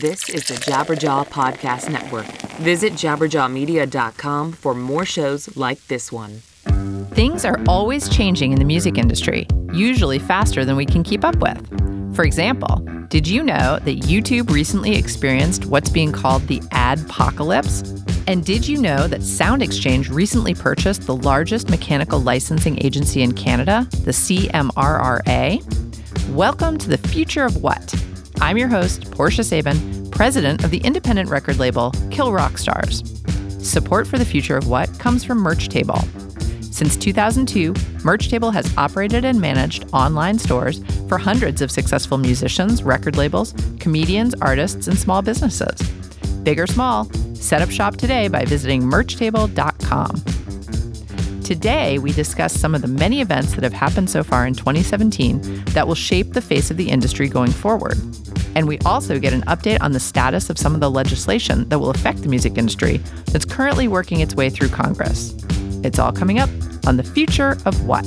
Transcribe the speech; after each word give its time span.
This 0.00 0.28
is 0.28 0.48
the 0.48 0.54
Jabberjaw 0.54 1.28
Podcast 1.28 1.88
Network. 1.88 2.26
Visit 2.56 2.94
jabberjawmedia.com 2.94 4.50
for 4.50 4.74
more 4.74 5.04
shows 5.04 5.56
like 5.56 5.86
this 5.86 6.10
one. 6.10 6.42
Things 7.12 7.44
are 7.44 7.60
always 7.68 8.08
changing 8.08 8.50
in 8.50 8.58
the 8.58 8.64
music 8.64 8.98
industry, 8.98 9.46
usually 9.72 10.18
faster 10.18 10.64
than 10.64 10.74
we 10.74 10.84
can 10.84 11.04
keep 11.04 11.24
up 11.24 11.36
with. 11.36 11.64
For 12.16 12.24
example, 12.24 12.84
did 13.08 13.28
you 13.28 13.44
know 13.44 13.78
that 13.84 14.00
YouTube 14.00 14.50
recently 14.50 14.96
experienced 14.96 15.66
what's 15.66 15.90
being 15.90 16.10
called 16.10 16.42
the 16.48 16.58
adpocalypse? 16.72 18.02
And 18.26 18.44
did 18.44 18.66
you 18.66 18.78
know 18.78 19.06
that 19.06 19.20
SoundExchange 19.20 20.12
recently 20.12 20.54
purchased 20.54 21.02
the 21.02 21.14
largest 21.14 21.70
mechanical 21.70 22.18
licensing 22.18 22.84
agency 22.84 23.22
in 23.22 23.30
Canada, 23.30 23.86
the 24.02 24.10
CMRRA? 24.10 25.62
Welcome 26.30 26.78
to 26.78 26.88
the 26.88 26.98
future 26.98 27.44
of 27.44 27.62
what? 27.62 27.94
I'm 28.40 28.58
your 28.58 28.68
host, 28.68 29.10
Portia 29.10 29.44
Sabin, 29.44 30.10
president 30.10 30.64
of 30.64 30.70
the 30.70 30.78
independent 30.78 31.30
record 31.30 31.58
label 31.58 31.92
Kill 32.10 32.32
Rock 32.32 32.58
Stars. 32.58 33.02
Support 33.58 34.06
for 34.06 34.18
the 34.18 34.24
future 34.24 34.56
of 34.56 34.68
what 34.68 34.98
comes 34.98 35.24
from 35.24 35.38
Merch 35.38 35.68
Table. 35.68 35.98
Since 36.60 36.96
2002, 36.96 37.74
Merch 38.04 38.28
Table 38.28 38.50
has 38.50 38.76
operated 38.76 39.24
and 39.24 39.40
managed 39.40 39.86
online 39.92 40.38
stores 40.38 40.82
for 41.08 41.18
hundreds 41.18 41.62
of 41.62 41.70
successful 41.70 42.18
musicians, 42.18 42.82
record 42.82 43.16
labels, 43.16 43.54
comedians, 43.78 44.34
artists, 44.42 44.88
and 44.88 44.98
small 44.98 45.22
businesses. 45.22 45.80
Big 46.42 46.58
or 46.58 46.66
small, 46.66 47.04
set 47.34 47.62
up 47.62 47.70
shop 47.70 47.96
today 47.96 48.28
by 48.28 48.44
visiting 48.44 48.82
merchtable.com. 48.82 50.16
Today, 51.44 51.98
we 51.98 52.10
discuss 52.10 52.58
some 52.58 52.74
of 52.74 52.80
the 52.80 52.88
many 52.88 53.20
events 53.20 53.54
that 53.54 53.62
have 53.64 53.74
happened 53.74 54.08
so 54.08 54.24
far 54.24 54.46
in 54.46 54.54
2017 54.54 55.64
that 55.66 55.86
will 55.86 55.94
shape 55.94 56.32
the 56.32 56.40
face 56.40 56.70
of 56.70 56.78
the 56.78 56.88
industry 56.88 57.28
going 57.28 57.50
forward. 57.50 57.98
And 58.54 58.66
we 58.66 58.78
also 58.86 59.18
get 59.18 59.34
an 59.34 59.42
update 59.42 59.76
on 59.82 59.92
the 59.92 60.00
status 60.00 60.48
of 60.48 60.56
some 60.56 60.74
of 60.74 60.80
the 60.80 60.90
legislation 60.90 61.68
that 61.68 61.78
will 61.78 61.90
affect 61.90 62.22
the 62.22 62.28
music 62.28 62.56
industry 62.56 62.96
that's 63.26 63.44
currently 63.44 63.88
working 63.88 64.20
its 64.20 64.34
way 64.34 64.48
through 64.48 64.70
Congress. 64.70 65.34
It's 65.84 65.98
all 65.98 66.12
coming 66.12 66.38
up 66.38 66.48
on 66.86 66.96
the 66.96 67.04
future 67.04 67.58
of 67.66 67.86
what? 67.86 68.06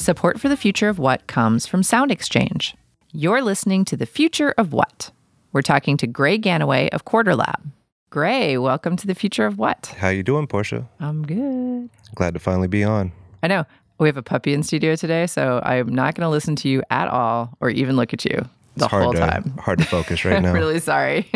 Support 0.00 0.40
for 0.40 0.48
the 0.48 0.56
future 0.56 0.88
of 0.88 0.98
what 0.98 1.26
comes 1.26 1.66
from 1.66 1.82
SoundExchange. 1.82 2.72
You're 3.12 3.42
listening 3.42 3.84
to 3.84 3.98
the 3.98 4.06
future 4.06 4.54
of 4.56 4.72
what? 4.72 5.10
We're 5.52 5.60
talking 5.60 5.98
to 5.98 6.06
Gray 6.06 6.38
Gannaway 6.38 6.88
of 6.88 7.04
Quarterlab. 7.04 7.70
Gray, 8.08 8.56
welcome 8.56 8.96
to 8.96 9.06
the 9.06 9.14
future 9.14 9.44
of 9.44 9.58
what? 9.58 9.94
How 9.98 10.08
you 10.08 10.22
doing, 10.22 10.46
Portia? 10.46 10.88
I'm 11.00 11.26
good. 11.26 11.90
Glad 12.14 12.32
to 12.32 12.40
finally 12.40 12.66
be 12.66 12.82
on. 12.82 13.12
I 13.42 13.48
know 13.48 13.66
we 13.98 14.08
have 14.08 14.16
a 14.16 14.22
puppy 14.22 14.54
in 14.54 14.62
studio 14.62 14.96
today, 14.96 15.26
so 15.26 15.60
I'm 15.66 15.94
not 15.94 16.14
going 16.14 16.24
to 16.24 16.30
listen 16.30 16.56
to 16.56 16.68
you 16.70 16.82
at 16.88 17.08
all 17.08 17.58
or 17.60 17.68
even 17.68 17.96
look 17.96 18.14
at 18.14 18.24
you 18.24 18.36
the 18.76 18.84
it's 18.86 18.86
hard 18.86 19.02
whole 19.04 19.12
to, 19.12 19.18
time. 19.18 19.54
Hard 19.58 19.80
to 19.80 19.84
focus 19.84 20.24
right 20.24 20.36
I'm 20.36 20.42
now. 20.44 20.54
really 20.54 20.80
sorry. 20.80 21.30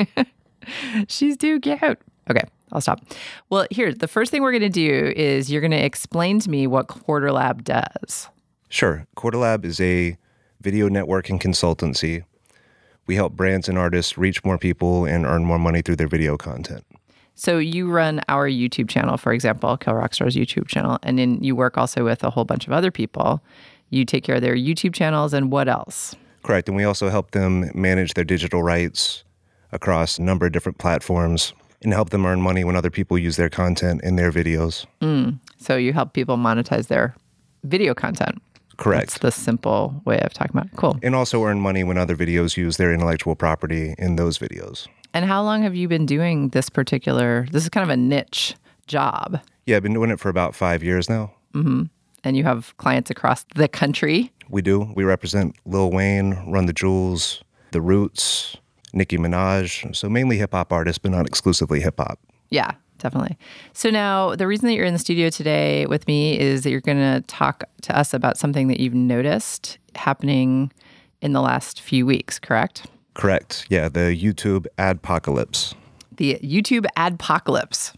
She's 1.09 1.37
too 1.37 1.61
cute. 1.61 1.99
Okay, 2.31 2.45
I'll 2.73 2.81
stop. 2.81 3.05
Well, 3.51 3.67
here, 3.71 3.93
the 3.93 4.09
first 4.09 4.31
thing 4.31 4.41
we're 4.41 4.53
going 4.53 4.63
to 4.63 4.71
do 4.71 5.13
is 5.15 5.53
you're 5.53 5.61
going 5.61 5.71
to 5.73 5.85
explain 5.85 6.39
to 6.39 6.49
me 6.49 6.67
what 6.67 6.89
Quarterlab 6.89 7.63
does. 7.63 8.31
Sure. 8.75 9.07
Quarterlab 9.17 9.65
is 9.65 9.81
a 9.81 10.19
video 10.61 10.89
networking 10.89 11.41
consultancy. 11.41 12.25
We 13.07 13.15
help 13.15 13.35
brands 13.35 13.69
and 13.69 13.79
artists 13.79 14.19
reach 14.19 14.45
more 14.45 14.59
people 14.59 15.05
and 15.05 15.25
earn 15.25 15.45
more 15.45 15.61
money 15.61 15.81
through 15.81 15.95
their 15.95 16.09
video 16.09 16.37
content. 16.37 16.85
So 17.37 17.59
you 17.59 17.89
run 17.89 18.21
our 18.29 18.51
YouTube 18.51 18.89
channel, 18.89 19.17
for 19.17 19.33
example, 19.33 19.77
Kill 19.77 19.95
Rock 19.95 20.13
Stars' 20.13 20.35
YouTube 20.35 20.67
channel, 20.67 20.99
and 21.05 21.21
then 21.21 21.41
you 21.41 21.55
work 21.55 21.79
also 21.79 22.05
with 22.05 22.25
a 22.25 22.31
whole 22.31 22.45
bunch 22.45 22.67
of 22.67 22.73
other 22.73 22.91
people. 22.91 23.41
You 23.91 24.05
take 24.05 24.25
care 24.25 24.35
of 24.35 24.43
their 24.43 24.57
YouTube 24.57 24.93
channels 24.93 25.33
and 25.33 25.53
what 25.53 25.69
else? 25.69 26.17
Correct. 26.43 26.69
And 26.69 26.77
we 26.77 26.83
also 26.83 27.11
help 27.11 27.31
them 27.31 27.71
manage 27.77 28.15
their 28.15 28.25
digital 28.25 28.65
rights 28.65 29.23
across 29.71 30.19
a 30.19 30.23
number 30.23 30.47
of 30.47 30.53
different 30.53 30.79
platforms 30.79 31.53
and 31.83 31.93
help 31.93 32.11
them 32.11 32.27
earn 32.27 32.43
money 32.43 32.65
when 32.65 32.75
other 32.75 32.91
people 32.91 33.19
use 33.19 33.37
their 33.37 33.51
content 33.51 34.03
in 34.03 34.17
their 34.17 34.33
videos. 34.33 34.85
Mm. 35.01 35.39
So 35.59 35.77
you 35.77 35.93
help 35.93 36.13
people 36.13 36.37
monetize 36.37 36.89
their 36.89 37.15
video 37.63 37.95
content. 37.95 38.43
Correct. 38.77 39.07
That's 39.11 39.19
the 39.19 39.33
simple 39.33 40.03
way 40.05 40.19
of 40.21 40.33
talking 40.33 40.57
about 40.57 40.67
it. 40.67 40.77
Cool. 40.77 40.99
and 41.03 41.15
also 41.15 41.45
earn 41.45 41.61
money 41.61 41.85
when 41.85 41.97
other 41.99 42.17
videos 42.17 42.57
use 42.57 42.77
their 42.77 42.93
intellectual 42.93 43.35
property 43.35 43.95
in 43.99 44.17
those 44.17 44.39
videos. 44.39 44.87
And 45.13 45.25
how 45.25 45.43
long 45.43 45.63
have 45.63 45.75
you 45.77 45.87
been 45.89 46.07
doing 46.07 46.49
this 46.51 46.69
particular? 46.69 47.47
This 47.53 47.63
is 47.63 47.69
kind 47.69 47.85
of 47.85 47.91
a 47.91 47.97
niche 47.97 48.55
job, 48.87 49.41
Yeah, 49.67 49.77
I've 49.77 49.83
been 49.83 49.95
doing 49.95 50.11
it 50.11 50.21
for 50.21 50.29
about 50.29 50.55
five 50.55 50.83
years 50.83 51.09
now. 51.09 51.33
Mm-hmm. 51.55 51.85
and 52.25 52.37
you 52.37 52.43
have 52.45 52.77
clients 52.79 53.11
across 53.11 53.45
the 53.55 53.69
country. 53.69 54.33
We 54.51 54.61
do. 54.61 54.93
We 54.97 55.05
represent 55.05 55.55
Lil 55.65 55.91
Wayne, 55.91 56.35
Run 56.51 56.67
the 56.67 56.73
Jewels, 56.73 57.43
The 57.71 57.81
Roots, 57.81 58.57
Nicki 58.93 59.17
Minaj. 59.19 59.95
So 59.95 60.09
mainly 60.09 60.37
hip 60.39 60.53
hop 60.53 60.73
artists, 60.73 60.99
but 60.99 61.13
not 61.13 61.27
exclusively 61.27 61.81
hip 61.81 61.95
hop. 61.99 62.19
Yeah, 62.51 62.73
definitely. 63.05 63.37
So 63.75 63.91
now 63.91 64.35
the 64.35 64.47
reason 64.47 64.67
that 64.67 64.75
you're 64.75 64.87
in 64.87 64.95
the 64.95 64.99
studio 64.99 65.29
today 65.29 65.85
with 65.85 66.09
me 66.09 66.41
is 66.41 66.63
that 66.63 66.71
you're 66.71 66.81
going 66.81 66.97
to 66.97 67.21
talk 67.27 67.65
to 67.83 67.97
us 67.97 68.15
about 68.15 68.39
something 68.39 68.69
that 68.69 68.81
you've 68.81 68.95
noticed 68.95 69.77
happening 69.95 70.73
in 71.21 71.35
the 71.35 71.43
last 71.43 71.83
few 71.83 72.07
weeks, 72.07 72.39
correct? 72.39 72.87
Correct. 73.13 73.67
Yeah, 73.69 73.91
the 73.91 74.19
YouTube 74.19 74.67
adpocalypse. 74.79 75.75
The 76.17 76.39
YouTube 76.43 76.87
adpocalypse. 76.97 77.95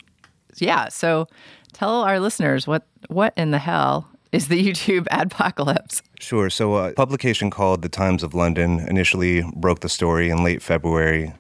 Yeah. 0.57 0.89
So 0.89 1.29
tell 1.73 2.03
our 2.03 2.19
listeners 2.19 2.67
what 2.67 2.85
what 3.09 3.33
in 3.37 3.53
the 3.53 3.59
hell 3.59 4.09
is 4.33 4.49
the 4.49 4.61
YouTube 4.69 5.07
adpocalypse? 5.13 6.03
Sure. 6.19 6.51
So 6.51 6.77
a 6.77 6.93
publication 6.95 7.51
called 7.51 7.83
The 7.83 7.89
Times 7.89 8.25
of 8.25 8.35
London 8.35 8.81
initially 8.81 9.45
broke 9.55 9.81
the 9.81 9.89
story 9.89 10.31
in 10.31 10.43
late 10.43 10.63
February. 10.63 11.33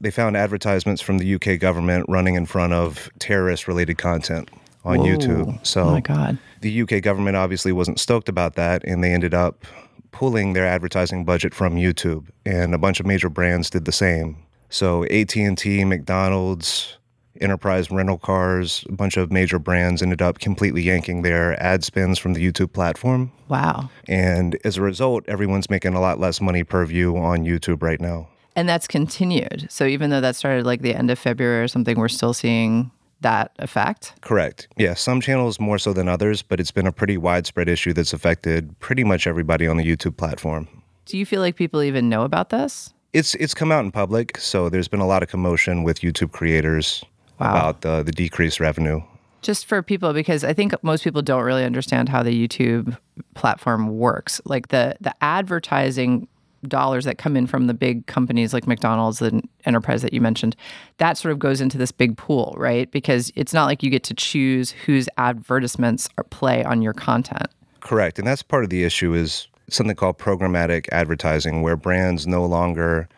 They 0.00 0.10
found 0.10 0.36
advertisements 0.36 1.00
from 1.02 1.18
the 1.18 1.34
UK 1.34 1.58
government 1.60 2.06
running 2.08 2.34
in 2.34 2.46
front 2.46 2.72
of 2.72 3.10
terrorist 3.18 3.68
related 3.68 3.98
content 3.98 4.50
on 4.84 4.98
Whoa. 4.98 5.06
YouTube. 5.06 5.66
So 5.66 5.82
Oh 5.84 5.90
my 5.92 6.00
God. 6.00 6.38
the 6.60 6.82
UK 6.82 7.02
government 7.02 7.36
obviously 7.36 7.72
wasn't 7.72 7.98
stoked 8.00 8.28
about 8.28 8.54
that, 8.56 8.82
and 8.84 9.02
they 9.02 9.12
ended 9.12 9.34
up 9.34 9.64
pulling 10.10 10.52
their 10.52 10.66
advertising 10.66 11.24
budget 11.24 11.54
from 11.54 11.74
YouTube, 11.76 12.28
and 12.46 12.74
a 12.74 12.78
bunch 12.78 13.00
of 13.00 13.06
major 13.06 13.28
brands 13.28 13.70
did 13.70 13.84
the 13.84 13.92
same. 13.92 14.36
So 14.68 15.04
AT&T, 15.06 15.84
McDonald's, 15.84 16.98
Enterprise 17.40 17.90
Rental 17.90 18.16
Cars, 18.18 18.84
a 18.88 18.92
bunch 18.92 19.16
of 19.16 19.32
major 19.32 19.58
brands 19.58 20.02
ended 20.02 20.22
up 20.22 20.38
completely 20.38 20.82
yanking 20.82 21.22
their 21.22 21.60
ad 21.60 21.82
spends 21.82 22.16
from 22.18 22.32
the 22.34 22.40
YouTube 22.52 22.72
platform, 22.72 23.32
Wow. 23.48 23.90
and 24.06 24.56
as 24.64 24.76
a 24.76 24.82
result, 24.82 25.24
everyone's 25.26 25.68
making 25.68 25.94
a 25.94 26.00
lot 26.00 26.20
less 26.20 26.40
money 26.40 26.62
per 26.62 26.84
view 26.86 27.16
on 27.16 27.44
YouTube 27.44 27.82
right 27.82 28.00
now. 28.00 28.28
And 28.56 28.68
that's 28.68 28.86
continued. 28.86 29.66
So 29.70 29.84
even 29.84 30.10
though 30.10 30.20
that 30.20 30.36
started 30.36 30.64
like 30.64 30.82
the 30.82 30.94
end 30.94 31.10
of 31.10 31.18
February 31.18 31.62
or 31.62 31.68
something, 31.68 31.98
we're 31.98 32.08
still 32.08 32.32
seeing 32.34 32.90
that 33.20 33.52
effect. 33.58 34.14
Correct. 34.20 34.68
Yeah, 34.76 34.94
some 34.94 35.20
channels 35.20 35.58
more 35.58 35.78
so 35.78 35.92
than 35.92 36.08
others, 36.08 36.42
but 36.42 36.60
it's 36.60 36.70
been 36.70 36.86
a 36.86 36.92
pretty 36.92 37.16
widespread 37.16 37.68
issue 37.68 37.92
that's 37.92 38.12
affected 38.12 38.78
pretty 38.80 39.02
much 39.02 39.26
everybody 39.26 39.66
on 39.66 39.76
the 39.76 39.84
YouTube 39.84 40.16
platform. 40.16 40.68
Do 41.06 41.18
you 41.18 41.26
feel 41.26 41.40
like 41.40 41.56
people 41.56 41.82
even 41.82 42.08
know 42.08 42.22
about 42.22 42.50
this? 42.50 42.92
It's 43.12 43.34
it's 43.36 43.54
come 43.54 43.70
out 43.70 43.84
in 43.84 43.92
public, 43.92 44.36
so 44.38 44.68
there's 44.68 44.88
been 44.88 45.00
a 45.00 45.06
lot 45.06 45.22
of 45.22 45.28
commotion 45.28 45.84
with 45.84 46.00
YouTube 46.00 46.32
creators 46.32 47.04
Wow. 47.40 47.50
about 47.50 47.80
the 47.80 48.02
the 48.02 48.12
decreased 48.12 48.60
revenue. 48.60 49.00
Just 49.42 49.66
for 49.66 49.82
people, 49.82 50.12
because 50.12 50.42
I 50.44 50.52
think 50.52 50.72
most 50.82 51.04
people 51.04 51.20
don't 51.22 51.42
really 51.44 51.64
understand 51.64 52.08
how 52.08 52.22
the 52.22 52.30
YouTube 52.48 52.96
platform 53.34 53.98
works. 53.98 54.40
Like 54.44 54.68
the 54.68 54.96
the 55.00 55.14
advertising 55.22 56.28
dollars 56.68 57.04
that 57.04 57.18
come 57.18 57.36
in 57.36 57.46
from 57.46 57.66
the 57.66 57.74
big 57.74 58.06
companies 58.06 58.52
like 58.52 58.66
McDonald's 58.66 59.20
and 59.22 59.48
Enterprise 59.64 60.02
that 60.02 60.12
you 60.12 60.20
mentioned, 60.20 60.56
that 60.98 61.16
sort 61.16 61.32
of 61.32 61.38
goes 61.38 61.60
into 61.60 61.78
this 61.78 61.92
big 61.92 62.16
pool, 62.16 62.54
right? 62.56 62.90
Because 62.90 63.32
it's 63.34 63.52
not 63.52 63.66
like 63.66 63.82
you 63.82 63.90
get 63.90 64.04
to 64.04 64.14
choose 64.14 64.70
whose 64.70 65.08
advertisements 65.16 66.08
play 66.30 66.64
on 66.64 66.82
your 66.82 66.92
content. 66.92 67.48
Correct, 67.80 68.18
and 68.18 68.26
that's 68.26 68.42
part 68.42 68.64
of 68.64 68.70
the 68.70 68.84
issue 68.84 69.14
is 69.14 69.48
something 69.68 69.96
called 69.96 70.18
programmatic 70.18 70.88
advertising, 70.92 71.62
where 71.62 71.76
brands 71.76 72.26
no 72.26 72.44
longer 72.44 73.08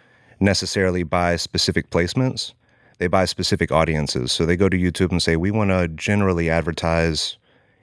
necessarily 0.40 1.02
buy 1.02 1.36
specific 1.36 1.90
placements; 1.90 2.52
they 2.98 3.06
buy 3.06 3.24
specific 3.24 3.70
audiences. 3.70 4.32
So 4.32 4.46
they 4.46 4.56
go 4.56 4.68
to 4.68 4.76
YouTube 4.76 5.10
and 5.10 5.22
say, 5.22 5.36
"We 5.36 5.50
want 5.50 5.70
to 5.70 5.88
generally 5.88 6.50
advertise 6.50 7.36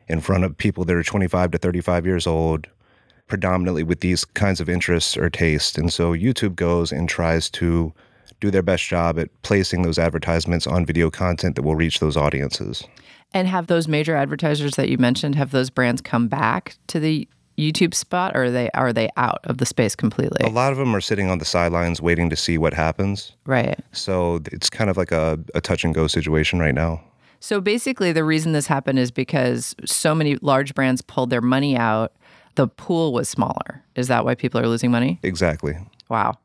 in 0.07 0.19
front 0.19 0.43
of 0.43 0.57
people 0.57 0.83
that 0.85 0.95
are 0.95 1.03
25 1.03 1.51
to 1.51 1.57
35 1.57 2.05
years 2.05 2.27
old." 2.27 2.67
Predominantly 3.33 3.81
with 3.81 4.01
these 4.01 4.25
kinds 4.25 4.61
of 4.61 4.69
interests 4.69 5.17
or 5.17 5.27
taste. 5.27 5.75
And 5.75 5.91
so 5.91 6.13
YouTube 6.13 6.55
goes 6.55 6.91
and 6.91 7.09
tries 7.09 7.49
to 7.49 7.91
do 8.39 8.51
their 8.51 8.61
best 8.61 8.83
job 8.83 9.17
at 9.17 9.27
placing 9.41 9.81
those 9.81 9.97
advertisements 9.97 10.67
on 10.67 10.85
video 10.85 11.09
content 11.09 11.55
that 11.55 11.63
will 11.63 11.73
reach 11.73 11.99
those 11.99 12.15
audiences. 12.15 12.83
And 13.33 13.47
have 13.47 13.65
those 13.65 13.87
major 13.87 14.15
advertisers 14.15 14.75
that 14.75 14.87
you 14.87 14.99
mentioned, 14.99 15.33
have 15.33 15.49
those 15.49 15.71
brands 15.71 15.99
come 15.99 16.27
back 16.27 16.77
to 16.85 16.99
the 16.99 17.27
YouTube 17.57 17.95
spot, 17.95 18.35
or 18.35 18.43
are 18.43 18.51
they 18.51 18.69
are 18.75 18.93
they 18.93 19.09
out 19.17 19.39
of 19.45 19.57
the 19.57 19.65
space 19.65 19.95
completely? 19.95 20.45
A 20.45 20.51
lot 20.51 20.71
of 20.71 20.77
them 20.77 20.95
are 20.95 21.01
sitting 21.01 21.31
on 21.31 21.39
the 21.39 21.45
sidelines 21.45 21.99
waiting 21.99 22.29
to 22.29 22.35
see 22.35 22.59
what 22.59 22.75
happens. 22.75 23.31
Right. 23.47 23.79
So 23.93 24.41
it's 24.51 24.69
kind 24.69 24.91
of 24.91 24.97
like 24.97 25.11
a, 25.11 25.39
a 25.55 25.61
touch 25.61 25.83
and 25.83 25.95
go 25.95 26.05
situation 26.05 26.59
right 26.59 26.75
now. 26.75 27.01
So 27.39 27.59
basically, 27.59 28.11
the 28.11 28.23
reason 28.23 28.51
this 28.51 28.67
happened 28.67 28.99
is 28.99 29.09
because 29.09 29.75
so 29.85 30.13
many 30.13 30.35
large 30.37 30.75
brands 30.75 31.01
pulled 31.01 31.31
their 31.31 31.41
money 31.41 31.75
out. 31.75 32.13
The 32.55 32.67
pool 32.67 33.13
was 33.13 33.29
smaller. 33.29 33.83
Is 33.95 34.07
that 34.07 34.25
why 34.25 34.35
people 34.35 34.59
are 34.59 34.67
losing 34.67 34.91
money? 34.91 35.19
Exactly. 35.23 35.75
Wow. 36.09 36.37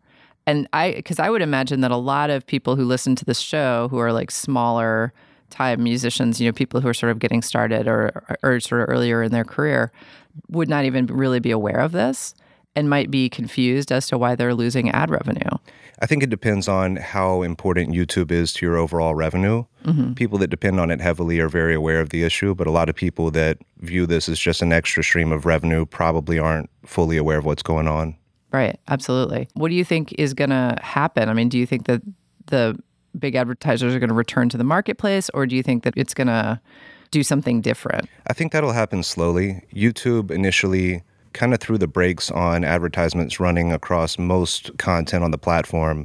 And 0.47 0.67
I, 0.73 0.93
because 0.93 1.19
I 1.19 1.29
would 1.29 1.43
imagine 1.43 1.83
that 1.83 1.91
a 1.91 1.97
lot 1.97 2.31
of 2.31 2.47
people 2.47 2.77
who 2.77 2.85
listen 2.85 3.15
to 3.17 3.25
this 3.25 3.41
show 3.41 3.89
who 3.89 3.99
are 3.99 4.13
like 4.13 4.31
smaller 4.31 5.13
time 5.51 5.83
musicians, 5.83 6.41
you 6.41 6.49
know, 6.49 6.53
people 6.53 6.81
who 6.81 6.89
are 6.89 6.95
sort 6.95 7.13
of 7.13 7.19
getting 7.19 7.43
started 7.43 7.87
or, 7.87 8.39
or 8.43 8.61
sort 8.61 8.83
of 8.83 8.89
earlier 8.89 9.23
in 9.23 9.33
their 9.33 9.45
career 9.45 9.93
would 10.49 10.69
not 10.69 10.85
even 10.85 11.07
really 11.07 11.41
be 11.41 11.51
aware 11.51 11.81
of 11.81 11.93
this 11.93 12.35
and 12.75 12.88
might 12.88 13.11
be 13.11 13.29
confused 13.29 13.91
as 13.91 14.06
to 14.09 14.19
why 14.19 14.35
they're 14.35 14.55
losing 14.55 14.91
ad 14.91 15.11
revenue. 15.11 15.50
I 16.00 16.06
think 16.06 16.23
it 16.23 16.31
depends 16.31 16.69
on 16.69 16.97
how 16.97 17.43
important 17.43 17.91
YouTube 17.93 18.31
is 18.31 18.53
to 18.55 18.67
your 18.67 18.76
overall 18.76 19.15
revenue. 19.15 19.65
Mm-hmm. 19.85 20.12
People 20.12 20.38
that 20.38 20.49
depend 20.49 20.79
on 20.79 20.91
it 20.91 21.00
heavily 21.00 21.41
are 21.41 21.49
very 21.49 21.75
aware 21.75 22.00
of 22.00 22.11
the 22.11 22.23
issue, 22.23 22.55
but 22.55 22.67
a 22.67 22.70
lot 22.70 22.88
of 22.88 22.94
people 22.94 23.31
that 23.32 23.59
view 23.79 24.06
this 24.06 24.29
as 24.29 24.38
just 24.38 24.62
an 24.62 24.73
extra 24.73 25.03
stream 25.03 25.32
of 25.32 25.44
revenue 25.44 25.85
probably 25.85 26.38
aren't 26.38 26.70
fully 26.87 27.17
aware 27.17 27.38
of 27.38 27.44
what's 27.44 27.65
going 27.65 27.88
on. 27.88 28.17
Right. 28.53 28.79
Absolutely. 28.88 29.49
What 29.55 29.69
do 29.69 29.75
you 29.75 29.85
think 29.85 30.14
is 30.17 30.35
going 30.35 30.50
to 30.50 30.79
happen? 30.81 31.29
I 31.29 31.32
mean, 31.32 31.49
do 31.49 31.59
you 31.59 31.67
think 31.67 31.87
that 31.87 32.00
the 32.47 32.79
big 33.19 33.35
advertisers 33.35 33.94
are 33.94 33.99
going 33.99 34.09
to 34.09 34.14
return 34.14 34.49
to 34.50 34.56
the 34.56 34.64
marketplace 34.64 35.29
or 35.35 35.47
do 35.47 35.56
you 35.56 35.62
think 35.62 35.82
that 35.82 35.94
it's 35.97 36.14
going 36.14 36.29
to 36.29 36.61
do 37.11 37.23
something 37.23 37.61
different? 37.61 38.09
I 38.29 38.35
think 38.35 38.53
that'll 38.53 38.73
happen 38.73 39.03
slowly. 39.03 39.62
YouTube 39.75 40.31
initially 40.31 41.03
kind 41.38 41.55
of 41.55 41.61
threw 41.61 41.79
the 41.79 41.87
brakes 41.87 42.32
on 42.32 42.64
advertisements 42.64 43.38
running 43.38 43.73
across 43.73 44.19
most 44.19 44.76
content 44.76 45.23
on 45.23 45.31
the 45.31 45.38
platform. 45.38 46.05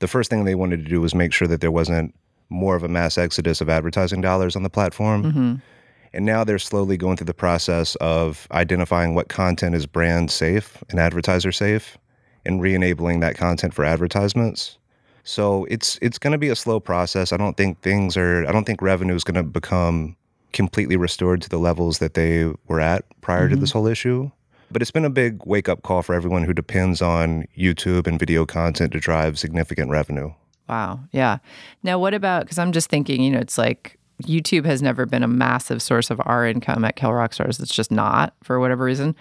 The 0.00 0.08
first 0.08 0.28
thing 0.28 0.42
they 0.44 0.56
wanted 0.56 0.84
to 0.84 0.90
do 0.90 1.00
was 1.00 1.14
make 1.14 1.32
sure 1.32 1.46
that 1.46 1.60
there 1.60 1.70
wasn't 1.70 2.12
more 2.50 2.74
of 2.74 2.82
a 2.82 2.88
mass 2.88 3.16
exodus 3.16 3.60
of 3.60 3.68
advertising 3.68 4.20
dollars 4.20 4.56
on 4.56 4.64
the 4.64 4.68
platform. 4.68 5.22
Mm-hmm. 5.22 5.54
And 6.14 6.26
now 6.26 6.42
they're 6.42 6.58
slowly 6.58 6.96
going 6.96 7.16
through 7.16 7.26
the 7.26 7.32
process 7.32 7.94
of 7.96 8.48
identifying 8.50 9.14
what 9.14 9.28
content 9.28 9.76
is 9.76 9.86
brand 9.86 10.32
safe 10.32 10.82
and 10.90 10.98
advertiser 10.98 11.52
safe 11.52 11.96
and 12.44 12.60
re-enabling 12.60 13.20
that 13.20 13.36
content 13.36 13.72
for 13.74 13.84
advertisements. 13.84 14.78
So 15.22 15.64
it's 15.66 15.96
it's 16.02 16.18
going 16.18 16.32
to 16.32 16.38
be 16.38 16.48
a 16.48 16.56
slow 16.56 16.80
process. 16.80 17.32
I 17.32 17.36
don't 17.36 17.56
think 17.56 17.80
things 17.82 18.16
are 18.16 18.44
I 18.48 18.52
don't 18.52 18.64
think 18.64 18.82
revenue 18.82 19.14
is 19.14 19.22
going 19.22 19.36
to 19.36 19.44
become 19.44 20.16
completely 20.52 20.96
restored 20.96 21.40
to 21.42 21.48
the 21.48 21.58
levels 21.58 21.98
that 21.98 22.14
they 22.14 22.52
were 22.66 22.80
at 22.80 23.04
prior 23.20 23.48
to 23.48 23.54
mm-hmm. 23.54 23.60
this 23.60 23.70
whole 23.70 23.86
issue. 23.86 24.28
But 24.72 24.82
it's 24.82 24.90
been 24.90 25.04
a 25.04 25.10
big 25.10 25.44
wake 25.44 25.68
up 25.68 25.82
call 25.82 26.02
for 26.02 26.14
everyone 26.14 26.44
who 26.44 26.52
depends 26.52 27.02
on 27.02 27.44
YouTube 27.56 28.06
and 28.06 28.18
video 28.18 28.46
content 28.46 28.92
to 28.92 29.00
drive 29.00 29.38
significant 29.38 29.90
revenue. 29.90 30.32
Wow. 30.68 31.00
Yeah. 31.12 31.38
Now, 31.82 31.98
what 31.98 32.14
about, 32.14 32.42
because 32.42 32.58
I'm 32.58 32.72
just 32.72 32.88
thinking, 32.88 33.22
you 33.22 33.30
know, 33.30 33.40
it's 33.40 33.58
like 33.58 33.98
YouTube 34.22 34.64
has 34.64 34.82
never 34.82 35.06
been 35.06 35.22
a 35.22 35.28
massive 35.28 35.82
source 35.82 36.10
of 36.10 36.20
our 36.24 36.46
income 36.46 36.84
at 36.84 36.96
Kill 36.96 37.12
Rock 37.12 37.34
Stars. 37.34 37.60
It's 37.60 37.74
just 37.74 37.90
not 37.90 38.34
for 38.42 38.60
whatever 38.60 38.84
reason. 38.84 39.14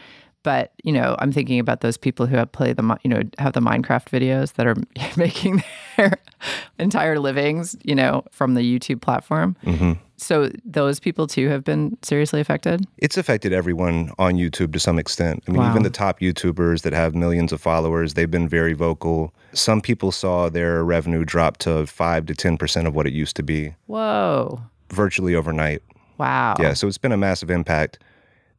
But, 0.44 0.74
you 0.84 0.92
know, 0.92 1.16
I'm 1.20 1.32
thinking 1.32 1.60
about 1.60 1.82
those 1.82 1.98
people 1.98 2.26
who 2.26 2.36
have 2.36 2.52
played 2.52 2.78
the, 2.78 2.98
you 3.04 3.10
know, 3.10 3.22
have 3.38 3.54
the 3.54 3.60
Minecraft 3.60 4.10
videos 4.10 4.54
that 4.54 4.66
are 4.66 4.76
making 5.18 5.64
their 5.98 6.18
entire 6.80 7.20
livings, 7.20 7.76
you 7.84 7.94
know, 7.94 8.24
from 8.32 8.56
the 8.56 8.62
YouTube 8.62 9.02
platform. 9.02 9.56
Mm-hmm. 9.64 9.94
So 10.22 10.52
those 10.64 11.00
people 11.00 11.26
too 11.26 11.50
have 11.50 11.64
been 11.64 11.98
seriously 12.04 12.40
affected. 12.40 12.86
It's 13.00 13.18
affected 13.18 13.54
everyone 13.54 14.12
on 14.20 14.36
YouTube 14.36 14.72
to 14.74 14.80
some 14.80 15.00
extent. 15.00 15.44
I 15.48 15.52
mean, 15.52 15.62
Wow. 15.62 15.72
even 15.72 15.82
the 15.82 15.90
top 15.90 16.20
YouTubers 16.20 16.84
that 16.84 16.94
have 16.94 17.16
millions 17.16 17.52
of 17.52 17.60
followers, 17.60 18.14
they've 18.14 18.30
been 18.30 18.48
very 18.48 18.74
vocal. 18.74 19.34
Some 19.54 19.82
people 19.82 20.12
saw 20.12 20.48
their 20.48 20.84
revenue 20.84 21.26
drop 21.26 21.58
to 21.58 21.88
5 21.88 22.28
to 22.28 22.36
10% 22.36 22.86
of 22.86 22.94
what 22.94 23.08
it 23.08 23.14
used 23.14 23.36
to 23.38 23.44
be 23.44 23.74
Whoa. 23.88 24.62
virtually 24.92 25.34
overnight. 25.34 25.82
Wow. 26.20 26.56
Yeah, 26.60 26.74
so 26.74 26.88
it's 26.88 27.00
been 27.00 27.12
a 27.12 27.18
massive 27.18 27.50
impact. 27.50 27.98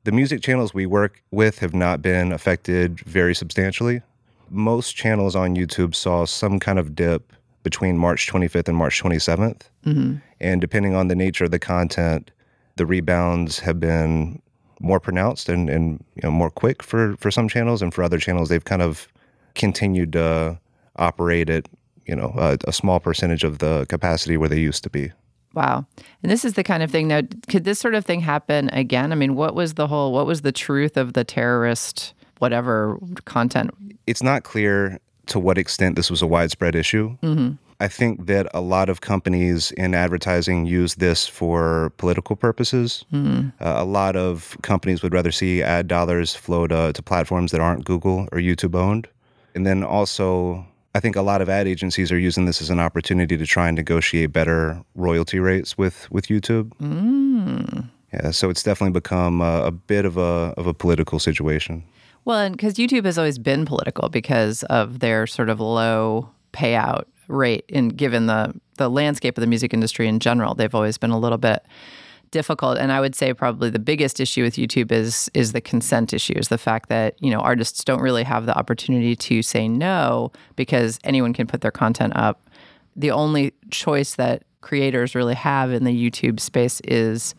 The 0.02 0.10
music 0.10 0.42
channels 0.42 0.74
we 0.74 0.84
work 0.84 1.22
with 1.30 1.60
have 1.60 1.74
not 1.74 2.02
been 2.02 2.32
affected 2.32 2.98
very 3.00 3.36
substantially. 3.36 4.02
Most 4.50 4.96
channels 4.96 5.36
on 5.36 5.54
YouTube 5.54 5.94
saw 5.94 6.24
some 6.26 6.58
kind 6.58 6.80
of 6.80 6.96
dip 6.96 7.32
between 7.62 7.96
March 7.96 8.26
25th 8.26 8.66
and 8.66 8.76
March 8.76 9.00
27th. 9.00 9.62
And 10.42 10.60
depending 10.60 10.94
on 10.94 11.08
the 11.08 11.14
nature 11.14 11.44
of 11.44 11.50
the 11.50 11.58
content, 11.58 12.30
the 12.76 12.86
rebounds 12.86 13.58
have 13.60 13.80
been 13.80 14.42
more 14.80 15.00
pronounced 15.00 15.48
and, 15.48 15.70
and 15.70 16.04
you 16.16 16.22
know, 16.22 16.30
more 16.30 16.50
quick 16.50 16.82
for, 16.82 17.16
for 17.18 17.30
some 17.30 17.48
channels. 17.48 17.80
And 17.82 17.94
for 17.94 18.02
other 18.02 18.18
channels, 18.18 18.48
they've 18.48 18.64
kind 18.64 18.82
of 18.82 19.08
continued 19.54 20.12
to 20.12 20.58
operate 20.96 21.48
at 21.48 21.68
you 22.06 22.16
know 22.16 22.34
a, 22.36 22.58
a 22.66 22.72
small 22.72 23.00
percentage 23.00 23.44
of 23.44 23.58
the 23.58 23.86
capacity 23.88 24.36
where 24.36 24.48
they 24.48 24.58
used 24.58 24.82
to 24.82 24.90
be. 24.90 25.12
Wow. 25.54 25.86
And 26.22 26.32
this 26.32 26.44
is 26.44 26.54
the 26.54 26.64
kind 26.64 26.82
of 26.82 26.90
thing 26.90 27.08
now, 27.08 27.22
could 27.48 27.64
this 27.64 27.78
sort 27.78 27.94
of 27.94 28.06
thing 28.06 28.20
happen 28.20 28.70
again? 28.70 29.12
I 29.12 29.14
mean, 29.14 29.34
what 29.34 29.54
was 29.54 29.74
the 29.74 29.86
whole, 29.86 30.12
what 30.12 30.26
was 30.26 30.40
the 30.40 30.52
truth 30.52 30.96
of 30.96 31.12
the 31.12 31.24
terrorist, 31.24 32.14
whatever 32.38 32.98
content? 33.26 33.70
it's 34.06 34.22
not 34.22 34.42
clear 34.42 34.98
to 35.26 35.38
what 35.38 35.58
extent 35.58 35.96
this 35.96 36.10
was 36.10 36.22
a 36.22 36.26
widespread 36.26 36.74
issue. 36.74 37.16
Mm-hmm. 37.22 37.54
I 37.82 37.88
think 37.88 38.26
that 38.26 38.46
a 38.54 38.60
lot 38.60 38.88
of 38.88 39.00
companies 39.00 39.72
in 39.72 39.92
advertising 39.92 40.66
use 40.66 40.94
this 40.94 41.26
for 41.26 41.90
political 41.96 42.36
purposes. 42.36 43.04
Uh, 43.12 43.50
a 43.60 43.84
lot 43.84 44.14
of 44.14 44.56
companies 44.62 45.02
would 45.02 45.12
rather 45.12 45.32
see 45.32 45.64
ad 45.64 45.88
dollars 45.88 46.32
flow 46.32 46.68
to, 46.68 46.92
to 46.92 47.02
platforms 47.02 47.50
that 47.50 47.60
aren't 47.60 47.84
Google 47.84 48.28
or 48.30 48.38
YouTube 48.38 48.76
owned. 48.76 49.08
And 49.56 49.66
then 49.66 49.82
also, 49.82 50.64
I 50.94 51.00
think 51.00 51.16
a 51.16 51.22
lot 51.22 51.42
of 51.42 51.48
ad 51.48 51.66
agencies 51.66 52.12
are 52.12 52.18
using 52.18 52.44
this 52.44 52.62
as 52.62 52.70
an 52.70 52.78
opportunity 52.78 53.36
to 53.36 53.46
try 53.46 53.66
and 53.66 53.76
negotiate 53.76 54.32
better 54.32 54.80
royalty 54.94 55.40
rates 55.40 55.76
with, 55.76 56.08
with 56.12 56.28
YouTube. 56.28 56.70
Yeah, 58.14 58.30
so 58.30 58.48
it's 58.48 58.62
definitely 58.62 58.92
become 58.92 59.40
a, 59.40 59.64
a 59.64 59.70
bit 59.72 60.04
of 60.04 60.16
a 60.18 60.54
of 60.56 60.66
a 60.68 60.74
political 60.74 61.18
situation. 61.18 61.82
Well, 62.26 62.38
and 62.38 62.56
because 62.56 62.74
YouTube 62.74 63.06
has 63.06 63.18
always 63.18 63.38
been 63.38 63.64
political 63.64 64.08
because 64.08 64.62
of 64.64 65.00
their 65.00 65.26
sort 65.26 65.48
of 65.48 65.58
low 65.58 66.28
payout 66.52 67.06
rate, 67.28 67.64
and 67.68 67.96
given 67.96 68.26
the 68.26 68.54
the 68.78 68.88
landscape 68.88 69.36
of 69.36 69.42
the 69.42 69.46
music 69.46 69.74
industry 69.74 70.08
in 70.08 70.18
general, 70.18 70.54
they've 70.54 70.74
always 70.74 70.98
been 70.98 71.10
a 71.10 71.18
little 71.18 71.38
bit 71.38 71.64
difficult. 72.30 72.78
And 72.78 72.90
I 72.90 73.00
would 73.00 73.14
say 73.14 73.32
probably 73.32 73.70
the 73.70 73.78
biggest 73.78 74.18
issue 74.18 74.42
with 74.42 74.56
YouTube 74.56 74.90
is 74.90 75.30
is 75.34 75.52
the 75.52 75.60
consent 75.60 76.12
issue, 76.12 76.34
is 76.36 76.48
the 76.48 76.58
fact 76.58 76.88
that 76.88 77.14
you 77.22 77.30
know 77.30 77.38
artists 77.38 77.84
don't 77.84 78.00
really 78.00 78.24
have 78.24 78.46
the 78.46 78.56
opportunity 78.58 79.14
to 79.14 79.42
say 79.42 79.68
no 79.68 80.32
because 80.56 80.98
anyone 81.04 81.32
can 81.32 81.46
put 81.46 81.60
their 81.60 81.70
content 81.70 82.14
up. 82.16 82.48
The 82.96 83.10
only 83.10 83.54
choice 83.70 84.16
that 84.16 84.42
creators 84.60 85.14
really 85.14 85.34
have 85.34 85.72
in 85.72 85.84
the 85.84 86.10
YouTube 86.10 86.40
space 86.40 86.80
is 86.84 87.34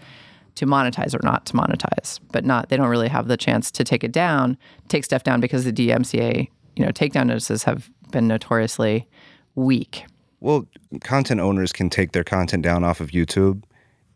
to 0.56 0.66
monetize 0.66 1.16
or 1.16 1.20
not 1.24 1.46
to 1.48 1.54
monetize, 1.54 2.20
but 2.32 2.46
not 2.46 2.70
they 2.70 2.78
don't 2.78 2.88
really 2.88 3.10
have 3.10 3.28
the 3.28 3.38
chance 3.38 3.72
to 3.72 3.84
take 3.84 4.04
it 4.04 4.12
down, 4.12 4.58
take 4.88 5.04
stuff 5.04 5.24
down 5.24 5.42
because 5.42 5.66
the 5.66 5.74
DMCA, 5.74 6.48
you 6.76 6.86
know, 6.86 6.92
takedown 6.92 7.28
notices 7.28 7.64
have 7.64 7.90
been 8.12 8.28
notoriously 8.28 9.08
weak. 9.56 10.06
Well, 10.40 10.68
content 11.02 11.40
owners 11.40 11.72
can 11.72 11.90
take 11.90 12.12
their 12.12 12.24
content 12.24 12.64
down 12.64 12.84
off 12.84 13.00
of 13.00 13.12
YouTube. 13.12 13.64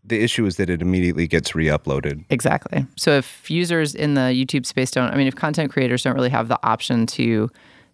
The 0.03 0.21
issue 0.21 0.45
is 0.45 0.57
that 0.57 0.69
it 0.69 0.81
immediately 0.81 1.27
gets 1.27 1.53
re-uploaded. 1.53 2.25
Exactly. 2.29 2.85
So 2.95 3.11
if 3.11 3.49
users 3.49 3.93
in 3.93 4.13
the 4.13 4.21
YouTube 4.21 4.65
space 4.65 4.91
don't, 4.91 5.11
I 5.11 5.17
mean, 5.17 5.27
if 5.27 5.35
content 5.35 5.71
creators 5.71 6.03
don't 6.03 6.15
really 6.15 6.29
have 6.29 6.47
the 6.47 6.59
option 6.63 7.05
to 7.07 7.49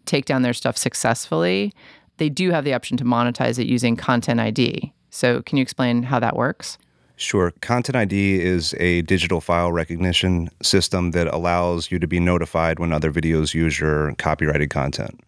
take 0.06 0.26
down 0.26 0.42
their 0.42 0.54
stuff 0.54 0.78
successfully, 0.78 1.74
they 2.18 2.30
do 2.30 2.52
have 2.52 2.66
the 2.66 2.74
option 2.74 2.98
to 2.98 3.04
monetize 3.04 3.58
it 3.58 3.68
using 3.68 3.96
Content 3.96 4.40
ID. 4.40 4.94
So 5.10 5.42
can 5.42 5.58
you 5.58 5.62
explain 5.62 6.04
how 6.04 6.20
that 6.20 6.36
works? 6.36 6.78
Sure. 7.16 7.52
Content 7.62 7.96
ID 7.96 8.42
is 8.42 8.74
a 8.80 9.04
digital 9.04 9.40
file 9.40 9.72
recognition 9.72 10.50
system 10.62 11.12
that 11.12 11.28
allows 11.28 11.92
you 11.92 12.00
to 12.00 12.08
be 12.08 12.20
notified 12.20 12.80
when 12.80 12.92
other 12.92 13.12
videos 13.12 13.54
use 13.54 13.80
your 13.80 14.14
copyrighted 14.16 14.70
content. 14.70 15.20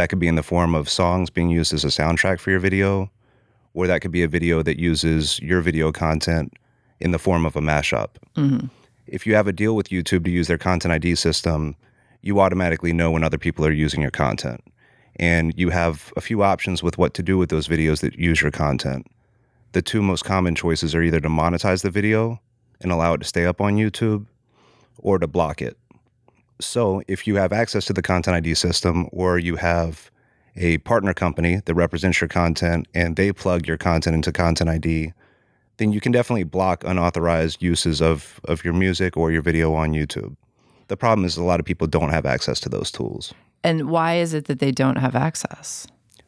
That 0.00 0.08
could 0.08 0.18
be 0.18 0.28
in 0.28 0.36
the 0.36 0.42
form 0.42 0.74
of 0.74 0.88
songs 0.88 1.28
being 1.28 1.50
used 1.50 1.74
as 1.74 1.84
a 1.84 1.88
soundtrack 1.88 2.40
for 2.40 2.50
your 2.50 2.58
video, 2.58 3.10
or 3.74 3.86
that 3.86 4.00
could 4.00 4.10
be 4.10 4.22
a 4.22 4.28
video 4.28 4.62
that 4.62 4.80
uses 4.80 5.38
your 5.40 5.60
video 5.60 5.92
content 5.92 6.54
in 7.00 7.10
the 7.10 7.18
form 7.18 7.44
of 7.44 7.54
a 7.54 7.60
mashup. 7.60 8.08
Mm-hmm. 8.34 8.68
If 9.06 9.26
you 9.26 9.34
have 9.34 9.46
a 9.46 9.52
deal 9.52 9.76
with 9.76 9.90
YouTube 9.90 10.24
to 10.24 10.30
use 10.30 10.48
their 10.48 10.56
Content 10.56 10.94
ID 10.94 11.16
system, 11.16 11.76
you 12.22 12.40
automatically 12.40 12.94
know 12.94 13.10
when 13.10 13.22
other 13.22 13.36
people 13.36 13.66
are 13.66 13.72
using 13.72 14.00
your 14.00 14.10
content. 14.10 14.64
And 15.16 15.52
you 15.58 15.68
have 15.68 16.14
a 16.16 16.22
few 16.22 16.42
options 16.42 16.82
with 16.82 16.96
what 16.96 17.12
to 17.12 17.22
do 17.22 17.36
with 17.36 17.50
those 17.50 17.68
videos 17.68 18.00
that 18.00 18.18
use 18.18 18.40
your 18.40 18.50
content 18.50 19.06
the 19.72 19.82
two 19.82 20.02
most 20.02 20.24
common 20.24 20.54
choices 20.54 20.94
are 20.94 21.02
either 21.02 21.20
to 21.20 21.28
monetize 21.28 21.82
the 21.82 21.90
video 21.90 22.40
and 22.80 22.90
allow 22.90 23.14
it 23.14 23.18
to 23.18 23.24
stay 23.26 23.46
up 23.46 23.60
on 23.60 23.76
YouTube 23.76 24.26
or 24.98 25.18
to 25.18 25.26
block 25.26 25.62
it. 25.62 25.76
So, 26.60 27.02
if 27.08 27.26
you 27.26 27.36
have 27.36 27.52
access 27.52 27.84
to 27.86 27.92
the 27.92 28.02
Content 28.02 28.36
ID 28.36 28.54
system 28.54 29.08
or 29.12 29.38
you 29.38 29.56
have 29.56 30.10
a 30.56 30.78
partner 30.78 31.14
company 31.14 31.62
that 31.64 31.74
represents 31.74 32.20
your 32.20 32.28
content 32.28 32.86
and 32.94 33.16
they 33.16 33.32
plug 33.32 33.66
your 33.66 33.78
content 33.78 34.14
into 34.14 34.32
Content 34.32 34.68
ID, 34.70 35.12
then 35.78 35.92
you 35.92 36.00
can 36.00 36.12
definitely 36.12 36.44
block 36.44 36.84
unauthorized 36.84 37.62
uses 37.62 38.02
of, 38.02 38.40
of 38.44 38.64
your 38.64 38.74
music 38.74 39.16
or 39.16 39.30
your 39.30 39.42
video 39.42 39.72
on 39.74 39.92
YouTube. 39.92 40.36
The 40.88 40.96
problem 40.96 41.24
is 41.24 41.36
a 41.36 41.44
lot 41.44 41.60
of 41.60 41.66
people 41.66 41.86
don't 41.86 42.10
have 42.10 42.26
access 42.26 42.60
to 42.60 42.68
those 42.68 42.90
tools 42.90 43.32
And 43.62 43.90
why 43.90 44.16
is 44.16 44.34
it 44.34 44.46
that 44.46 44.58
they 44.58 44.72
don't 44.72 44.96
have 44.96 45.14
access? 45.14 45.86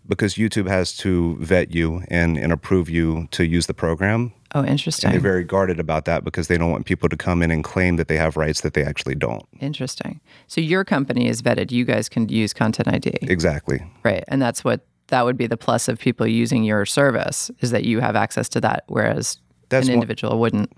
Because 0.09 0.35
YouTube 0.35 0.69
has 0.69 0.97
to 0.99 1.37
vet 1.41 1.73
you 1.75 2.03
and, 2.09 2.37
and 2.37 2.53
approve 2.53 2.89
you 2.91 3.29
to 3.33 3.47
use 3.47 3.67
the 3.67 3.75
program. 3.75 4.33
Oh, 4.55 4.65
interesting. 4.65 5.09
And 5.09 5.15
they're 5.15 5.21
very 5.33 5.45
guarded 5.45 5.81
about 5.81 6.05
that 6.05 6.25
because 6.25 6.49
they 6.49 6.59
don't 6.59 6.71
want 6.71 6.85
people 6.85 7.09
to 7.09 7.17
come 7.17 7.43
in 7.43 7.51
and 7.51 7.65
claim 7.65 7.97
that 7.97 8.09
they 8.09 8.17
have 8.17 8.37
rights 8.37 8.61
that 8.63 8.75
they 8.75 8.85
actually 8.85 9.15
don't. 9.15 9.45
Interesting. 9.61 10.21
So 10.47 10.61
your 10.61 10.85
company 10.85 11.27
is 11.29 11.41
vetted. 11.41 11.71
You 11.71 11.85
guys 11.85 12.09
can 12.09 12.29
use 12.29 12.53
Content 12.53 12.89
ID. 12.89 13.19
Exactly. 13.23 13.83
Right. 14.03 14.25
And 14.29 14.43
that's 14.43 14.63
what 14.63 14.85
that 15.09 15.25
would 15.25 15.37
be 15.39 15.47
the 15.47 15.57
plus 15.57 15.89
of 15.89 15.99
people 15.99 16.27
using 16.27 16.65
your 16.65 16.85
service 16.85 17.51
is 17.61 17.71
that 17.71 17.85
you 17.85 18.01
have 18.01 18.17
access 18.17 18.49
to 18.51 18.61
that, 18.61 18.85
whereas 18.89 19.39
That's 19.69 19.87
an 19.87 19.93
one- 19.93 20.03
individual 20.03 20.39
wouldn't 20.39 20.71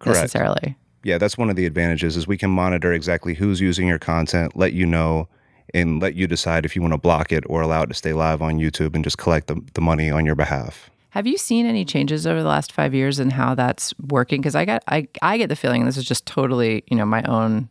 Correct. 0.00 0.20
necessarily. 0.20 0.76
Yeah, 1.02 1.18
that's 1.18 1.36
one 1.36 1.50
of 1.50 1.56
the 1.56 1.66
advantages 1.66 2.16
is 2.16 2.26
we 2.26 2.38
can 2.38 2.50
monitor 2.50 2.92
exactly 2.92 3.34
who's 3.34 3.60
using 3.60 3.86
your 3.86 3.98
content, 3.98 4.56
let 4.56 4.72
you 4.72 4.86
know, 4.86 5.28
and 5.74 6.00
let 6.00 6.14
you 6.14 6.26
decide 6.26 6.64
if 6.64 6.74
you 6.74 6.80
want 6.80 6.94
to 6.94 6.98
block 6.98 7.32
it 7.32 7.44
or 7.46 7.60
allow 7.60 7.82
it 7.82 7.88
to 7.88 7.94
stay 7.94 8.12
live 8.12 8.40
on 8.40 8.58
YouTube 8.58 8.94
and 8.94 9.04
just 9.04 9.18
collect 9.18 9.48
the, 9.48 9.60
the 9.74 9.80
money 9.80 10.10
on 10.10 10.24
your 10.24 10.36
behalf. 10.36 10.88
Have 11.10 11.26
you 11.26 11.36
seen 11.36 11.66
any 11.66 11.84
changes 11.84 12.26
over 12.26 12.42
the 12.42 12.48
last 12.48 12.72
five 12.72 12.94
years 12.94 13.20
in 13.20 13.30
how 13.30 13.54
that's 13.54 13.92
working? 14.08 14.40
Because 14.40 14.54
I 14.54 14.64
got 14.64 14.82
I, 14.88 15.06
I 15.20 15.36
get 15.36 15.48
the 15.48 15.56
feeling 15.56 15.82
and 15.82 15.88
this 15.88 15.96
is 15.96 16.04
just 16.04 16.26
totally, 16.26 16.82
you 16.88 16.96
know, 16.96 17.04
my 17.04 17.22
own 17.24 17.68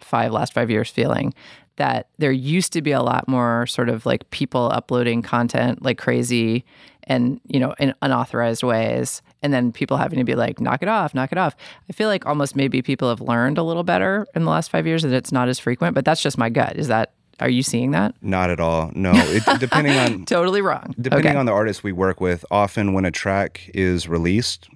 five 0.00 0.32
last 0.32 0.52
five 0.52 0.70
years 0.70 0.90
feeling 0.90 1.32
that 1.76 2.08
there 2.18 2.32
used 2.32 2.72
to 2.72 2.82
be 2.82 2.92
a 2.92 3.02
lot 3.02 3.28
more 3.28 3.66
sort 3.66 3.88
of 3.88 4.04
like 4.04 4.28
people 4.30 4.70
uploading 4.72 5.22
content 5.22 5.82
like 5.82 5.96
crazy 5.96 6.64
and 7.04 7.40
you 7.46 7.58
know 7.58 7.74
in 7.78 7.94
unauthorized 8.02 8.62
ways 8.62 9.22
and 9.42 9.52
then 9.52 9.72
people 9.72 9.96
having 9.96 10.18
to 10.18 10.24
be 10.24 10.34
like 10.34 10.60
knock 10.60 10.82
it 10.82 10.88
off 10.88 11.14
knock 11.14 11.32
it 11.32 11.38
off 11.38 11.56
i 11.88 11.92
feel 11.92 12.08
like 12.08 12.26
almost 12.26 12.54
maybe 12.54 12.82
people 12.82 13.08
have 13.08 13.20
learned 13.20 13.58
a 13.58 13.62
little 13.62 13.82
better 13.84 14.26
in 14.34 14.44
the 14.44 14.50
last 14.50 14.70
five 14.70 14.86
years 14.86 15.02
that 15.02 15.12
it's 15.12 15.32
not 15.32 15.48
as 15.48 15.58
frequent 15.58 15.94
but 15.94 16.04
that's 16.04 16.22
just 16.22 16.36
my 16.36 16.50
gut 16.50 16.76
is 16.76 16.88
that 16.88 17.12
are 17.42 17.50
you 17.50 17.62
seeing 17.62 17.90
that 17.92 18.14
Not 18.22 18.48
at 18.50 18.60
all. 18.60 18.90
No, 18.94 19.12
it, 19.14 19.42
depending 19.60 19.96
on 19.98 20.24
totally 20.36 20.62
wrong 20.62 20.94
depending 21.00 21.32
okay. 21.32 21.38
on 21.38 21.46
the 21.46 21.52
artist 21.52 21.82
we 21.84 21.92
work 21.92 22.20
with. 22.20 22.44
Often 22.50 22.92
when 22.94 23.04
a 23.04 23.10
track 23.10 23.70
is 23.74 24.08
released, 24.08 24.68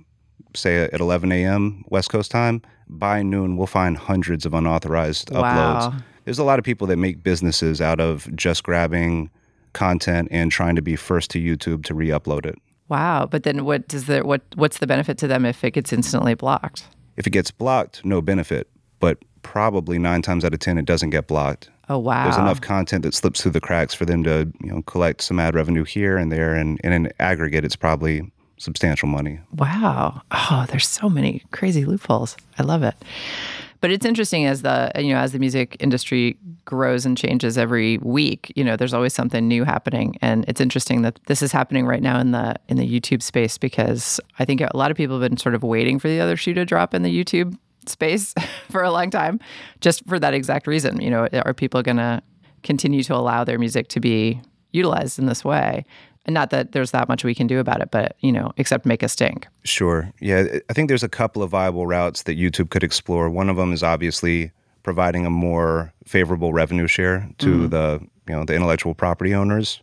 say 0.54 0.85
at 0.85 1.00
11 1.00 1.32
a.m. 1.32 1.85
West 1.88 2.11
Coast 2.11 2.30
time, 2.30 2.62
by 2.88 3.23
noon 3.23 3.56
we'll 3.56 3.66
find 3.66 3.96
hundreds 3.96 4.44
of 4.46 4.52
unauthorized 4.54 5.30
Wow. 5.32 5.42
uploads. 5.42 6.02
There's 6.25 6.38
a 6.38 6.44
lot 6.44 6.58
of 6.58 6.64
people 6.64 6.87
that 6.88 6.96
make 6.96 7.23
businesses 7.23 7.80
out 7.80 8.00
of 8.00 8.28
just 8.37 8.62
grabbing 8.64 9.30
content 9.73 10.28
and 10.30 10.50
trying 10.50 10.75
to 10.76 10.82
be 10.82 10.96
first 10.96 11.30
to 11.32 11.38
YouTube 11.40 11.85
to 11.85 11.94
re-upload 11.94 12.46
it. 12.46 12.56
wow 12.88 13.26
but 13.26 13.42
then 13.42 13.64
what 13.64 13.87
does 13.88 14.06
the 14.06 14.20
what 14.25 14.40
what's 14.54 14.78
the 14.78 14.87
benefit 14.87 15.18
to 15.18 15.26
them 15.28 15.44
if 15.44 15.62
it 15.64 15.73
gets 15.73 15.92
instantly 15.92 16.35
blocked 16.35 16.85
If 17.16 17.26
it 17.26 17.30
gets 17.30 17.50
blocked, 17.50 18.04
no 18.04 18.20
benefit, 18.23 18.68
but 19.00 19.18
probably 19.42 19.99
nine 19.99 20.23
times 20.23 20.44
out 20.44 20.52
of 20.54 20.61
10, 20.61 20.76
it 20.78 20.85
doesn't 20.85 21.11
get 21.11 21.26
blocked. 21.28 21.70
Oh 21.88 21.99
wow 21.99 22.25
There's 22.25 22.37
enough 22.37 22.61
content 22.61 23.02
that 23.05 23.14
slips 23.14 23.43
through 23.43 23.52
the 23.52 23.61
cracks 23.61 23.95
for 23.95 24.05
them 24.05 24.25
to, 24.25 24.50
you 24.61 24.71
know, 24.71 24.83
collect 24.83 25.23
some 25.23 25.38
ad 25.38 25.55
revenue 25.55 25.85
here 25.85 26.16
and 26.16 26.33
there. 26.33 26.55
And, 26.55 26.81
and 26.83 26.93
in 26.93 27.12
aggregate, 27.19 27.64
it's 27.64 27.76
probably 27.76 28.31
substantial 28.59 29.09
money. 29.09 29.40
Wow. 29.55 30.23
Oh, 30.31 30.66
there's 30.69 30.88
so 30.88 31.09
many 31.09 31.43
crazy 31.52 31.85
loopholes. 31.85 32.37
I 32.59 32.62
love 32.62 32.83
it. 32.83 32.95
But 33.81 33.90
it's 33.90 34.07
interesting 34.07 34.47
as 34.47 34.62
the 34.62 34.90
you 34.97 35.12
know 35.12 35.19
as 35.19 35.33
the 35.33 35.38
music 35.38 35.76
industry 35.81 36.37
grows 36.64 37.05
and 37.05 37.16
changes 37.16 37.59
every 37.59 37.99
week. 37.99 38.50
You 38.57 38.64
know, 38.64 38.75
there's 38.75 38.95
always 38.95 39.12
something 39.12 39.47
new 39.47 39.64
happening, 39.64 40.16
and 40.23 40.45
it's 40.49 40.62
interesting 40.62 41.02
that 41.02 41.21
this 41.26 41.43
is 41.43 41.52
happening 41.52 41.87
right 41.87 42.02
now 42.02 42.19
in 42.19 42.33
the 42.33 42.57
in 42.69 42.78
the 42.78 43.00
YouTube 43.00 43.23
space 43.23 43.59
because 43.59 44.19
I 44.38 44.45
think 44.45 44.62
a 44.62 44.71
lot 44.75 44.90
of 44.90 44.97
people 44.97 45.21
have 45.21 45.31
been 45.31 45.37
sort 45.37 45.55
of 45.55 45.62
waiting 45.62 45.99
for 45.99 46.09
the 46.09 46.21
other 46.21 46.37
shoe 46.37 46.55
to 46.55 46.64
drop 46.64 46.95
in 46.95 47.02
the 47.02 47.25
YouTube 47.25 47.57
space 47.88 48.35
for 48.71 48.83
a 48.83 48.90
long 48.90 49.11
time, 49.11 49.40
just 49.81 50.07
for 50.07 50.19
that 50.19 50.35
exact 50.35 50.66
reason. 50.66 51.00
You 51.00 51.11
know, 51.11 51.28
are 51.45 51.55
people 51.55 51.83
going 51.83 51.99
to 51.99 52.23
continue 52.62 53.02
to 53.05 53.14
allow 53.14 53.45
their 53.45 53.59
music 53.59 53.88
to 53.88 54.00
be 54.00 54.40
utilized 54.73 55.19
in 55.19 55.26
this 55.26 55.45
way? 55.45 55.85
And 56.26 56.35
not 56.35 56.50
that 56.50 56.73
there's 56.73 56.90
that 56.90 57.09
much 57.09 57.25
we 57.25 57.35
can 57.35 57.47
do 57.47 57.61
about 57.61 57.81
it, 57.81 57.90
but 57.90 58.16
you 58.21 58.33
know, 58.33 58.52
except 58.57 58.85
make 58.85 59.02
a 59.02 59.09
stink. 59.09 59.47
Sure. 59.64 60.12
Yeah. 60.21 60.59
I 60.69 60.73
think 60.73 60.88
there's 60.88 61.05
a 61.05 61.09
couple 61.09 61.43
of 61.43 61.50
viable 61.50 61.87
routes 61.87 62.25
that 62.25 62.37
YouTube 62.37 62.71
could 62.71 62.83
explore. 62.83 63.31
One 63.31 63.49
of 63.49 63.57
them 63.57 63.73
is 63.73 63.83
obviously 63.83 64.50
providing 64.83 65.25
a 65.25 65.31
more 65.31 65.93
favorable 66.05 66.52
revenue 66.52 66.87
share 66.88 67.28
to 67.38 67.47
mm-hmm. 67.47 67.69
the, 67.69 68.00
you 68.28 68.35
know, 68.35 68.45
the 68.45 68.55
intellectual 68.55 68.95
property 68.95 69.35
owners. 69.35 69.81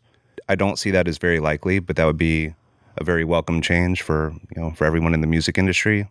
I 0.50 0.56
don't 0.56 0.78
see 0.78 0.92
that 0.92 1.08
as 1.08 1.18
very 1.18 1.40
likely, 1.40 1.80
but 1.80 1.96
that 1.96 2.06
would 2.06 2.18
be 2.18 2.54
a 2.98 3.04
very 3.04 3.24
welcome 3.24 3.62
change 3.62 4.02
for, 4.02 4.34
you 4.56 4.62
know, 4.62 4.72
for 4.72 4.86
everyone 4.86 5.14
in 5.14 5.22
the 5.22 5.28
music 5.28 5.58
industry. 5.58 6.08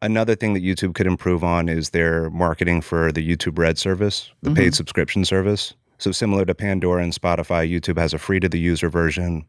Another 0.00 0.36
thing 0.36 0.54
that 0.54 0.62
YouTube 0.62 0.94
could 0.94 1.06
improve 1.06 1.42
on 1.42 1.68
is 1.68 1.90
their 1.90 2.30
marketing 2.30 2.80
for 2.80 3.10
the 3.10 3.26
YouTube 3.26 3.58
Red 3.58 3.78
service, 3.78 4.30
the 4.42 4.50
paid 4.50 4.66
mm-hmm. 4.66 4.74
subscription 4.74 5.24
service. 5.24 5.74
So 5.98 6.12
similar 6.12 6.44
to 6.44 6.54
Pandora 6.54 7.02
and 7.02 7.12
Spotify, 7.12 7.68
YouTube 7.68 7.98
has 7.98 8.14
a 8.14 8.18
free 8.18 8.38
to 8.38 8.48
the 8.48 8.60
user 8.60 8.88
version 8.88 9.44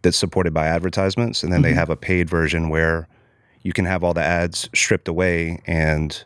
that's 0.00 0.16
supported 0.16 0.54
by 0.54 0.66
advertisements, 0.66 1.42
and 1.42 1.52
then 1.52 1.60
they 1.60 1.70
mm-hmm. 1.70 1.78
have 1.78 1.90
a 1.90 1.96
paid 1.96 2.30
version 2.30 2.70
where 2.70 3.06
you 3.62 3.74
can 3.74 3.84
have 3.84 4.02
all 4.02 4.14
the 4.14 4.22
ads 4.22 4.70
stripped 4.74 5.08
away, 5.08 5.60
and 5.66 6.24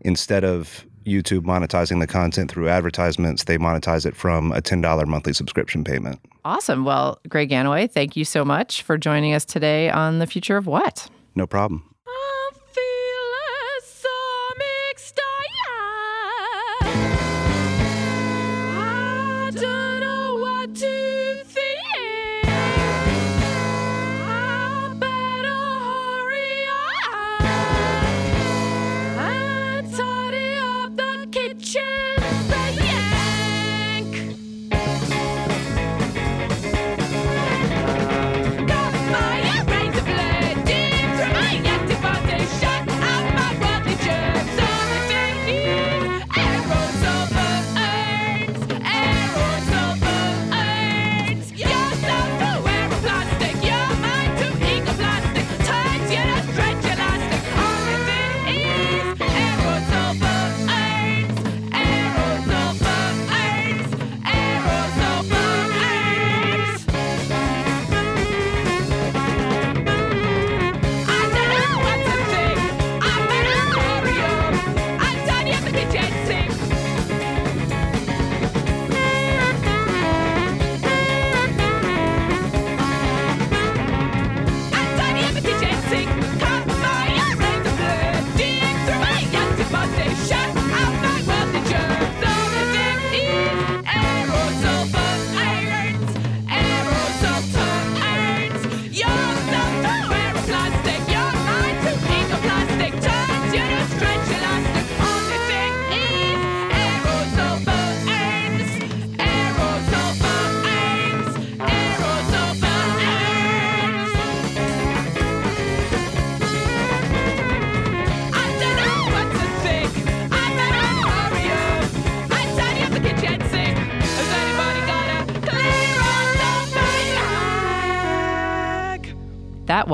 instead 0.00 0.44
of 0.44 0.86
YouTube 1.04 1.40
monetizing 1.40 1.98
the 1.98 2.06
content 2.06 2.50
through 2.50 2.68
advertisements, 2.68 3.44
they 3.44 3.58
monetize 3.58 4.06
it 4.06 4.14
from 4.14 4.52
a 4.52 4.60
ten 4.60 4.80
dollar 4.80 5.06
monthly 5.06 5.32
subscription 5.32 5.82
payment. 5.82 6.20
Awesome. 6.44 6.84
Well, 6.84 7.18
Gray 7.28 7.48
Gannaway, 7.48 7.90
thank 7.90 8.16
you 8.16 8.24
so 8.24 8.44
much 8.44 8.82
for 8.82 8.96
joining 8.96 9.34
us 9.34 9.44
today 9.44 9.90
on 9.90 10.20
The 10.20 10.26
Future 10.26 10.56
of 10.56 10.66
What? 10.66 11.08
No 11.34 11.46
problem. 11.46 11.82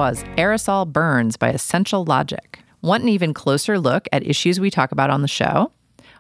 Was 0.04 0.23
Aerosol 0.37 0.87
Burns 0.87 1.38
by 1.38 1.49
Essential 1.49 2.04
Logic. 2.04 2.58
Want 2.82 3.04
an 3.04 3.08
even 3.08 3.32
closer 3.32 3.78
look 3.78 4.06
at 4.12 4.23
issues 4.26 4.61
we 4.61 4.70
talk 4.70 4.92
about 4.92 5.08
on 5.08 5.23
the 5.23 5.28
show? 5.28 5.73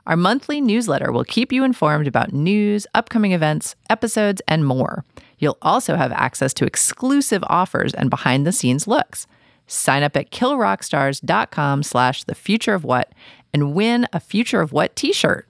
Our 0.06 0.16
monthly 0.16 0.62
newsletter 0.62 1.12
will 1.12 1.22
keep 1.22 1.52
you 1.52 1.64
informed 1.64 2.06
about 2.06 2.32
news, 2.32 2.86
upcoming 2.94 3.32
events, 3.32 3.76
episodes, 3.90 4.40
and 4.48 4.64
more. 4.64 5.04
You'll 5.36 5.58
also 5.60 5.96
have 5.96 6.12
access 6.12 6.54
to 6.54 6.64
exclusive 6.64 7.44
offers 7.48 7.92
and 7.92 8.08
behind 8.08 8.46
the 8.46 8.52
scenes 8.52 8.86
looks. 8.88 9.26
Sign 9.66 10.02
up 10.02 10.16
at 10.16 10.30
killrockstars.com 10.30 11.82
slash 11.82 12.24
the 12.24 12.34
future 12.34 12.72
of 12.72 12.84
what 12.84 13.12
and 13.52 13.74
win 13.74 14.08
a 14.14 14.18
future 14.18 14.62
of 14.62 14.72
what 14.72 14.96
t-shirt. 14.96 15.46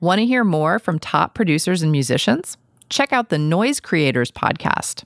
Want 0.00 0.18
to 0.18 0.26
hear 0.26 0.42
more 0.42 0.80
from 0.80 0.98
top 0.98 1.32
producers 1.32 1.80
and 1.80 1.92
musicians? 1.92 2.56
Check 2.90 3.12
out 3.12 3.28
the 3.28 3.38
Noise 3.38 3.78
Creators 3.78 4.32
podcast. 4.32 5.04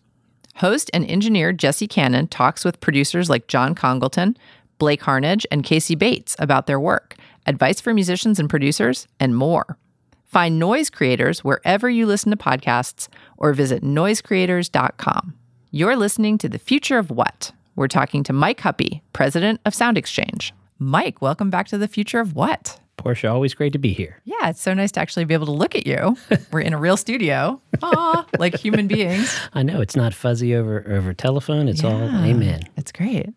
Host 0.56 0.90
and 0.92 1.04
engineer 1.08 1.52
Jesse 1.52 1.88
Cannon 1.88 2.28
talks 2.28 2.64
with 2.64 2.80
producers 2.80 3.30
like 3.30 3.46
John 3.46 3.74
Congleton, 3.74 4.36
Blake 4.78 5.02
Harnage, 5.02 5.44
and 5.50 5.64
Casey 5.64 5.94
Bates 5.94 6.36
about 6.38 6.66
their 6.66 6.80
work, 6.80 7.16
advice 7.46 7.80
for 7.80 7.94
musicians 7.94 8.38
and 8.38 8.50
producers, 8.50 9.06
and 9.18 9.36
more. 9.36 9.78
Find 10.26 10.58
Noise 10.58 10.90
Creators 10.90 11.44
wherever 11.44 11.90
you 11.90 12.06
listen 12.06 12.30
to 12.30 12.36
podcasts 12.36 13.08
or 13.36 13.52
visit 13.52 13.82
noisecreators.com. 13.82 15.34
You're 15.70 15.96
listening 15.96 16.38
to 16.38 16.48
The 16.48 16.58
Future 16.58 16.98
of 16.98 17.10
What? 17.10 17.52
We're 17.76 17.88
talking 17.88 18.22
to 18.24 18.32
Mike 18.32 18.60
Huppe, 18.60 19.00
president 19.12 19.60
of 19.64 19.72
SoundExchange. 19.72 20.52
Mike, 20.78 21.22
welcome 21.22 21.48
back 21.48 21.68
to 21.68 21.78
The 21.78 21.88
Future 21.88 22.20
of 22.20 22.34
What? 22.34 22.80
Portia, 23.02 23.28
always 23.28 23.52
great 23.52 23.72
to 23.72 23.78
be 23.78 23.92
here. 23.92 24.20
Yeah, 24.24 24.48
it's 24.48 24.60
so 24.60 24.74
nice 24.74 24.92
to 24.92 25.00
actually 25.00 25.24
be 25.24 25.34
able 25.34 25.46
to 25.46 25.52
look 25.52 25.74
at 25.74 25.86
you. 25.86 26.16
We're 26.52 26.60
in 26.60 26.72
a 26.72 26.78
real 26.78 26.96
studio. 26.96 27.60
Aw, 27.82 28.26
like 28.38 28.56
human 28.56 28.86
beings. 28.86 29.36
I 29.54 29.64
know 29.64 29.80
it's 29.80 29.96
not 29.96 30.14
fuzzy 30.14 30.54
over 30.54 30.84
over 30.88 31.12
telephone. 31.12 31.66
It's 31.68 31.82
all 31.82 31.98
Yeah, 31.98 32.24
amen. 32.24 32.62
It's 32.76 32.92
great. 32.92 33.30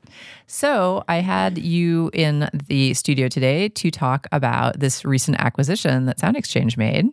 So 0.46 1.04
I 1.08 1.18
had 1.18 1.58
you 1.58 2.12
in 2.14 2.48
the 2.68 2.94
studio 2.94 3.28
today 3.28 3.70
to 3.70 3.90
talk 3.90 4.28
about 4.32 4.80
this 4.80 5.04
recent 5.04 5.40
acquisition 5.40 6.06
that 6.06 6.20
SoundExchange 6.20 6.78
made, 6.78 7.08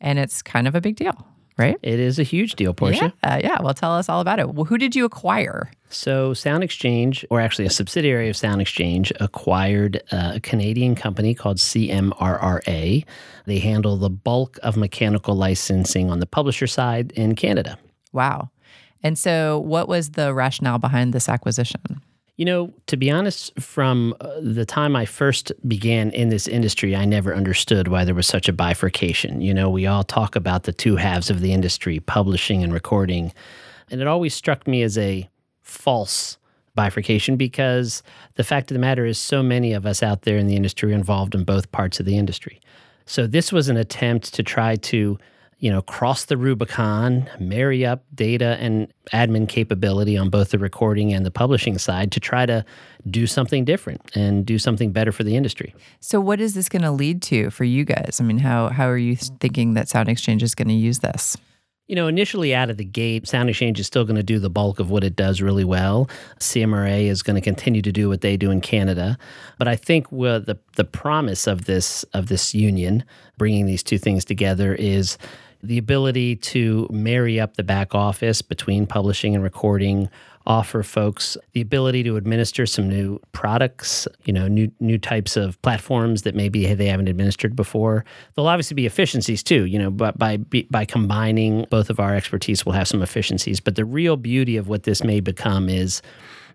and 0.00 0.18
it's 0.18 0.40
kind 0.40 0.66
of 0.66 0.74
a 0.74 0.80
big 0.80 0.96
deal, 0.96 1.26
right? 1.60 1.78
It 1.82 2.00
is 2.00 2.18
a 2.18 2.22
huge 2.22 2.54
deal, 2.54 2.72
Portia. 2.72 3.12
Yeah, 3.22 3.34
uh, 3.34 3.40
yeah. 3.42 3.62
Well, 3.62 3.74
tell 3.74 3.92
us 3.92 4.08
all 4.08 4.20
about 4.20 4.40
it. 4.40 4.54
Well, 4.54 4.64
who 4.64 4.78
did 4.78 4.96
you 4.96 5.04
acquire? 5.04 5.70
So, 5.90 6.32
SoundExchange, 6.32 7.24
or 7.30 7.40
actually 7.40 7.66
a 7.66 7.70
subsidiary 7.70 8.28
of 8.28 8.36
SoundExchange, 8.36 9.12
acquired 9.20 10.02
uh, 10.10 10.32
a 10.36 10.40
Canadian 10.40 10.94
company 10.94 11.34
called 11.34 11.58
CMRRA. 11.58 13.04
They 13.46 13.58
handle 13.58 13.96
the 13.96 14.10
bulk 14.10 14.58
of 14.62 14.76
mechanical 14.76 15.34
licensing 15.34 16.10
on 16.10 16.20
the 16.20 16.26
publisher 16.26 16.66
side 16.66 17.12
in 17.12 17.34
Canada. 17.34 17.78
Wow. 18.12 18.50
And 19.02 19.18
so, 19.18 19.58
what 19.58 19.88
was 19.88 20.10
the 20.10 20.32
rationale 20.32 20.78
behind 20.78 21.12
this 21.12 21.28
acquisition? 21.28 22.00
You 22.40 22.46
know, 22.46 22.72
to 22.86 22.96
be 22.96 23.10
honest, 23.10 23.52
from 23.60 24.14
uh, 24.18 24.40
the 24.40 24.64
time 24.64 24.96
I 24.96 25.04
first 25.04 25.52
began 25.68 26.10
in 26.12 26.30
this 26.30 26.48
industry, 26.48 26.96
I 26.96 27.04
never 27.04 27.34
understood 27.34 27.88
why 27.88 28.06
there 28.06 28.14
was 28.14 28.26
such 28.26 28.48
a 28.48 28.52
bifurcation. 28.54 29.42
You 29.42 29.52
know, 29.52 29.68
we 29.68 29.86
all 29.86 30.04
talk 30.04 30.36
about 30.36 30.62
the 30.62 30.72
two 30.72 30.96
halves 30.96 31.28
of 31.28 31.42
the 31.42 31.52
industry, 31.52 32.00
publishing 32.00 32.64
and 32.64 32.72
recording. 32.72 33.34
And 33.90 34.00
it 34.00 34.06
always 34.06 34.32
struck 34.32 34.66
me 34.66 34.80
as 34.80 34.96
a 34.96 35.28
false 35.60 36.38
bifurcation 36.74 37.36
because 37.36 38.02
the 38.36 38.42
fact 38.42 38.70
of 38.70 38.74
the 38.74 38.80
matter 38.80 39.04
is, 39.04 39.18
so 39.18 39.42
many 39.42 39.74
of 39.74 39.84
us 39.84 40.02
out 40.02 40.22
there 40.22 40.38
in 40.38 40.46
the 40.46 40.56
industry 40.56 40.92
are 40.92 40.96
involved 40.96 41.34
in 41.34 41.44
both 41.44 41.70
parts 41.72 42.00
of 42.00 42.06
the 42.06 42.16
industry. 42.16 42.58
So 43.04 43.26
this 43.26 43.52
was 43.52 43.68
an 43.68 43.76
attempt 43.76 44.32
to 44.32 44.42
try 44.42 44.76
to, 44.76 45.18
you 45.60 45.70
know, 45.70 45.82
cross 45.82 46.24
the 46.24 46.38
Rubicon, 46.38 47.28
marry 47.38 47.84
up 47.84 48.02
data 48.14 48.56
and 48.60 48.92
admin 49.12 49.46
capability 49.46 50.16
on 50.16 50.30
both 50.30 50.50
the 50.50 50.58
recording 50.58 51.12
and 51.12 51.24
the 51.24 51.30
publishing 51.30 51.76
side 51.76 52.10
to 52.12 52.20
try 52.20 52.46
to 52.46 52.64
do 53.08 53.26
something 53.26 53.66
different 53.66 54.00
and 54.16 54.46
do 54.46 54.58
something 54.58 54.90
better 54.90 55.12
for 55.12 55.22
the 55.22 55.36
industry. 55.36 55.74
So, 56.00 56.18
what 56.18 56.40
is 56.40 56.54
this 56.54 56.70
going 56.70 56.82
to 56.82 56.90
lead 56.90 57.20
to 57.22 57.50
for 57.50 57.64
you 57.64 57.84
guys? 57.84 58.18
I 58.20 58.24
mean, 58.24 58.38
how 58.38 58.70
how 58.70 58.88
are 58.88 58.98
you 58.98 59.16
thinking 59.16 59.74
that 59.74 59.86
SoundExchange 59.86 60.42
is 60.42 60.54
going 60.54 60.68
to 60.68 60.74
use 60.74 61.00
this? 61.00 61.36
You 61.88 61.96
know, 61.96 62.06
initially 62.06 62.54
out 62.54 62.70
of 62.70 62.76
the 62.76 62.84
gate, 62.84 63.24
SoundExchange 63.24 63.78
is 63.80 63.86
still 63.86 64.04
going 64.04 64.16
to 64.16 64.22
do 64.22 64.38
the 64.38 64.48
bulk 64.48 64.78
of 64.78 64.90
what 64.90 65.02
it 65.02 65.16
does 65.16 65.42
really 65.42 65.64
well. 65.64 66.08
CMRRA 66.38 67.06
is 67.06 67.20
going 67.22 67.34
to 67.34 67.40
continue 67.40 67.82
to 67.82 67.90
do 67.90 68.08
what 68.08 68.20
they 68.20 68.36
do 68.36 68.52
in 68.52 68.60
Canada, 68.60 69.18
but 69.58 69.68
I 69.68 69.76
think 69.76 70.08
the 70.08 70.58
the 70.76 70.84
promise 70.84 71.46
of 71.46 71.66
this 71.66 72.04
of 72.14 72.28
this 72.28 72.54
union, 72.54 73.04
bringing 73.36 73.66
these 73.66 73.82
two 73.82 73.98
things 73.98 74.24
together, 74.24 74.74
is 74.74 75.18
the 75.62 75.78
ability 75.78 76.36
to 76.36 76.86
marry 76.90 77.38
up 77.38 77.56
the 77.56 77.62
back 77.62 77.94
office 77.94 78.42
between 78.42 78.86
publishing 78.86 79.34
and 79.34 79.44
recording 79.44 80.08
offer 80.46 80.82
folks 80.82 81.36
the 81.52 81.60
ability 81.60 82.02
to 82.02 82.16
administer 82.16 82.64
some 82.64 82.88
new 82.88 83.20
products, 83.32 84.08
you 84.24 84.32
know, 84.32 84.48
new 84.48 84.70
new 84.80 84.98
types 84.98 85.36
of 85.36 85.60
platforms 85.62 86.22
that 86.22 86.34
maybe 86.34 86.72
they 86.74 86.86
haven't 86.86 87.08
administered 87.08 87.54
before. 87.54 88.04
There'll 88.34 88.48
obviously 88.48 88.74
be 88.74 88.86
efficiencies 88.86 89.42
too, 89.42 89.66
you 89.66 89.78
know, 89.78 89.90
but 89.90 90.18
by 90.18 90.38
by 90.70 90.84
combining 90.86 91.66
both 91.70 91.90
of 91.90 92.00
our 92.00 92.14
expertise, 92.14 92.64
we'll 92.64 92.74
have 92.74 92.88
some 92.88 93.02
efficiencies. 93.02 93.60
But 93.60 93.76
the 93.76 93.84
real 93.84 94.16
beauty 94.16 94.56
of 94.56 94.66
what 94.66 94.84
this 94.84 95.04
may 95.04 95.20
become 95.20 95.68
is 95.68 96.00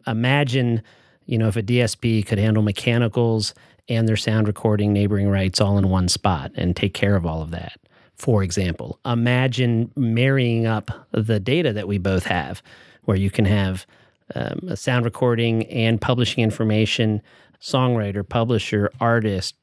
imagine, 0.07 0.81
you 1.25 1.37
know, 1.37 1.47
if 1.47 1.55
a 1.55 1.63
DSP 1.63 2.25
could 2.25 2.39
handle 2.39 2.63
mechanicals 2.63 3.53
and 3.87 4.07
their 4.07 4.17
sound 4.17 4.47
recording 4.47 4.93
neighboring 4.93 5.29
rights 5.29 5.61
all 5.61 5.77
in 5.77 5.89
one 5.89 6.09
spot 6.09 6.51
and 6.55 6.75
take 6.75 6.95
care 6.95 7.15
of 7.15 7.25
all 7.25 7.43
of 7.43 7.51
that. 7.51 7.79
For 8.17 8.43
example, 8.43 8.99
imagine 9.05 9.91
marrying 9.95 10.65
up 10.65 11.07
the 11.11 11.39
data 11.39 11.73
that 11.73 11.87
we 11.87 11.97
both 11.97 12.25
have, 12.25 12.61
where 13.03 13.17
you 13.17 13.29
can 13.29 13.45
have 13.45 13.85
um, 14.33 14.59
a 14.69 14.77
sound 14.77 15.05
recording 15.05 15.65
and 15.67 15.99
publishing 15.99 16.43
information, 16.43 17.21
songwriter, 17.61 18.27
publisher, 18.27 18.91
artist, 18.99 19.55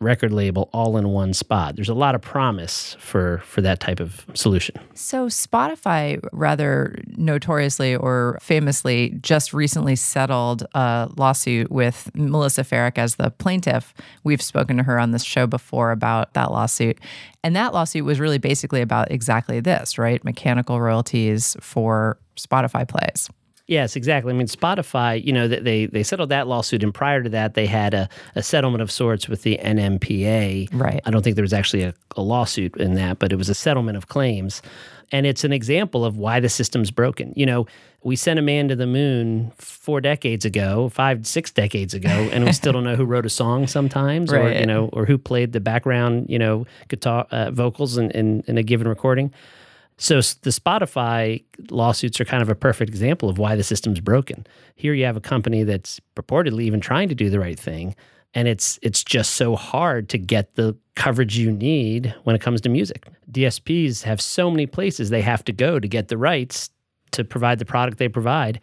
record 0.00 0.32
label 0.32 0.70
all 0.72 0.96
in 0.96 1.10
one 1.10 1.34
spot. 1.34 1.76
There's 1.76 1.88
a 1.88 1.94
lot 1.94 2.14
of 2.14 2.22
promise 2.22 2.96
for 2.98 3.38
for 3.44 3.60
that 3.60 3.80
type 3.80 4.00
of 4.00 4.24
solution. 4.34 4.76
So, 4.94 5.26
Spotify, 5.26 6.22
rather 6.32 6.96
notoriously 7.16 7.94
or 7.94 8.38
famously, 8.40 9.18
just 9.20 9.52
recently 9.52 9.96
settled 9.96 10.66
a 10.74 11.10
lawsuit 11.16 11.70
with 11.70 12.10
Melissa 12.14 12.62
Ferrick 12.62 12.98
as 12.98 13.16
the 13.16 13.30
plaintiff. 13.30 13.94
We've 14.24 14.42
spoken 14.42 14.78
to 14.78 14.82
her 14.82 14.98
on 14.98 15.10
this 15.10 15.22
show 15.24 15.46
before 15.46 15.90
about 15.92 16.34
that 16.34 16.50
lawsuit. 16.50 16.98
And 17.42 17.56
that 17.56 17.72
lawsuit 17.72 18.04
was 18.04 18.20
really 18.20 18.38
basically 18.38 18.82
about 18.82 19.10
exactly 19.10 19.60
this, 19.60 19.98
right? 19.98 20.22
Mechanical 20.24 20.80
royalties 20.80 21.56
for 21.60 22.18
Spotify 22.36 22.86
plays. 22.86 23.28
Yes, 23.70 23.94
exactly. 23.94 24.32
I 24.32 24.36
mean, 24.36 24.48
Spotify, 24.48 25.24
you 25.24 25.32
know, 25.32 25.46
they 25.46 25.86
they, 25.86 26.02
settled 26.02 26.30
that 26.30 26.48
lawsuit, 26.48 26.82
and 26.82 26.92
prior 26.92 27.22
to 27.22 27.28
that, 27.28 27.54
they 27.54 27.66
had 27.66 27.94
a, 27.94 28.08
a 28.34 28.42
settlement 28.42 28.82
of 28.82 28.90
sorts 28.90 29.28
with 29.28 29.44
the 29.44 29.60
NMPA. 29.62 30.70
Right. 30.72 31.00
I 31.04 31.10
don't 31.12 31.22
think 31.22 31.36
there 31.36 31.44
was 31.44 31.52
actually 31.52 31.84
a, 31.84 31.94
a 32.16 32.20
lawsuit 32.20 32.76
in 32.78 32.94
that, 32.94 33.20
but 33.20 33.32
it 33.32 33.36
was 33.36 33.48
a 33.48 33.54
settlement 33.54 33.96
of 33.96 34.08
claims. 34.08 34.60
And 35.12 35.24
it's 35.24 35.44
an 35.44 35.52
example 35.52 36.04
of 36.04 36.16
why 36.16 36.40
the 36.40 36.48
system's 36.48 36.90
broken. 36.90 37.32
You 37.36 37.46
know, 37.46 37.66
we 38.02 38.16
sent 38.16 38.40
a 38.40 38.42
man 38.42 38.66
to 38.68 38.76
the 38.76 38.88
moon 38.88 39.52
four 39.58 40.00
decades 40.00 40.44
ago, 40.44 40.88
five, 40.88 41.24
six 41.24 41.52
decades 41.52 41.94
ago, 41.94 42.28
and 42.32 42.44
we 42.44 42.52
still 42.52 42.72
don't 42.72 42.82
know 42.82 42.96
who 42.96 43.04
wrote 43.04 43.24
a 43.26 43.30
song 43.30 43.68
sometimes, 43.68 44.32
or 44.32 44.50
you 44.50 44.66
know, 44.66 44.90
or 44.92 45.06
who 45.06 45.16
played 45.16 45.52
the 45.52 45.60
background, 45.60 46.26
you 46.28 46.40
know, 46.40 46.66
guitar 46.88 47.24
uh, 47.30 47.52
vocals 47.52 47.98
in, 47.98 48.10
in 48.10 48.42
in 48.48 48.58
a 48.58 48.64
given 48.64 48.88
recording. 48.88 49.32
So 50.00 50.14
the 50.14 50.48
Spotify 50.48 51.44
lawsuits 51.70 52.18
are 52.22 52.24
kind 52.24 52.42
of 52.42 52.48
a 52.48 52.54
perfect 52.54 52.88
example 52.88 53.28
of 53.28 53.36
why 53.36 53.54
the 53.54 53.62
system's 53.62 54.00
broken. 54.00 54.46
Here 54.74 54.94
you 54.94 55.04
have 55.04 55.18
a 55.18 55.20
company 55.20 55.62
that's 55.62 56.00
purportedly 56.16 56.62
even 56.62 56.80
trying 56.80 57.10
to 57.10 57.14
do 57.14 57.28
the 57.28 57.38
right 57.38 57.60
thing, 57.60 57.94
and 58.32 58.48
it's 58.48 58.78
it's 58.80 59.04
just 59.04 59.34
so 59.34 59.56
hard 59.56 60.08
to 60.08 60.16
get 60.16 60.54
the 60.54 60.74
coverage 60.94 61.36
you 61.36 61.52
need 61.52 62.14
when 62.24 62.34
it 62.34 62.40
comes 62.40 62.62
to 62.62 62.70
music. 62.70 63.08
DSPs 63.30 64.02
have 64.04 64.22
so 64.22 64.50
many 64.50 64.66
places 64.66 65.10
they 65.10 65.20
have 65.20 65.44
to 65.44 65.52
go 65.52 65.78
to 65.78 65.86
get 65.86 66.08
the 66.08 66.16
rights 66.16 66.70
to 67.10 67.22
provide 67.22 67.58
the 67.58 67.66
product 67.66 67.98
they 67.98 68.08
provide. 68.08 68.58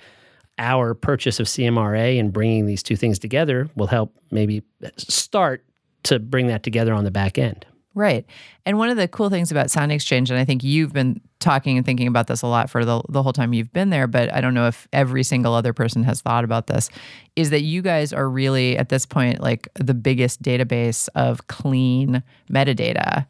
Our 0.58 0.95
purchase 0.95 1.39
of 1.39 1.45
CMRRA 1.45 2.19
and 2.19 2.34
bringing 2.34 2.65
these 2.65 2.82
two 2.82 2.95
things 2.95 3.19
together 3.19 3.69
will 3.76 3.86
help 3.86 4.12
maybe 4.32 4.63
uh, 4.84 4.89
start 4.97 5.63
to 6.04 6.17
bring 6.17 6.47
that 6.47 6.63
together 6.63 6.95
on 6.95 7.04
the 7.04 7.12
back 7.12 7.38
end. 7.38 7.63
Right. 7.97 8.27
And 8.63 8.77
one 8.77 8.89
of 8.89 8.97
the 8.97 9.07
cool 9.07 9.31
things 9.31 9.49
about 9.49 9.67
SoundExchange, 9.69 10.29
and 10.29 10.38
I 10.38 10.45
think 10.45 10.63
you've 10.63 10.93
been 10.93 11.19
talking 11.39 11.77
and 11.77 11.86
thinking 11.86 12.05
about 12.05 12.27
this 12.27 12.43
a 12.43 12.47
lot 12.47 12.69
for 12.69 12.86
the, 12.86 13.01
the 13.10 13.23
whole 13.23 13.33
time 13.33 13.53
you've 13.53 13.73
been 13.73 13.89
there, 13.89 14.05
but 14.05 14.31
I 14.31 14.39
don't 14.39 14.53
know 14.53 14.67
if 14.67 14.88
every 14.93 15.23
single 15.23 15.55
other 15.55 15.73
person 15.73 16.03
has 16.03 16.21
thought 16.21 16.43
about 16.43 16.67
this, 16.67 16.91
is 17.36 17.49
that 17.49 17.62
you 17.62 17.81
guys 17.81 18.13
are 18.13 18.29
really 18.29 18.77
at 18.77 18.89
this 18.89 19.07
point 19.07 19.41
like 19.41 19.67
the 19.73 19.95
biggest 19.95 20.43
database 20.43 21.10
of 21.15 21.47
clean 21.47 22.21
metadata 22.51 23.25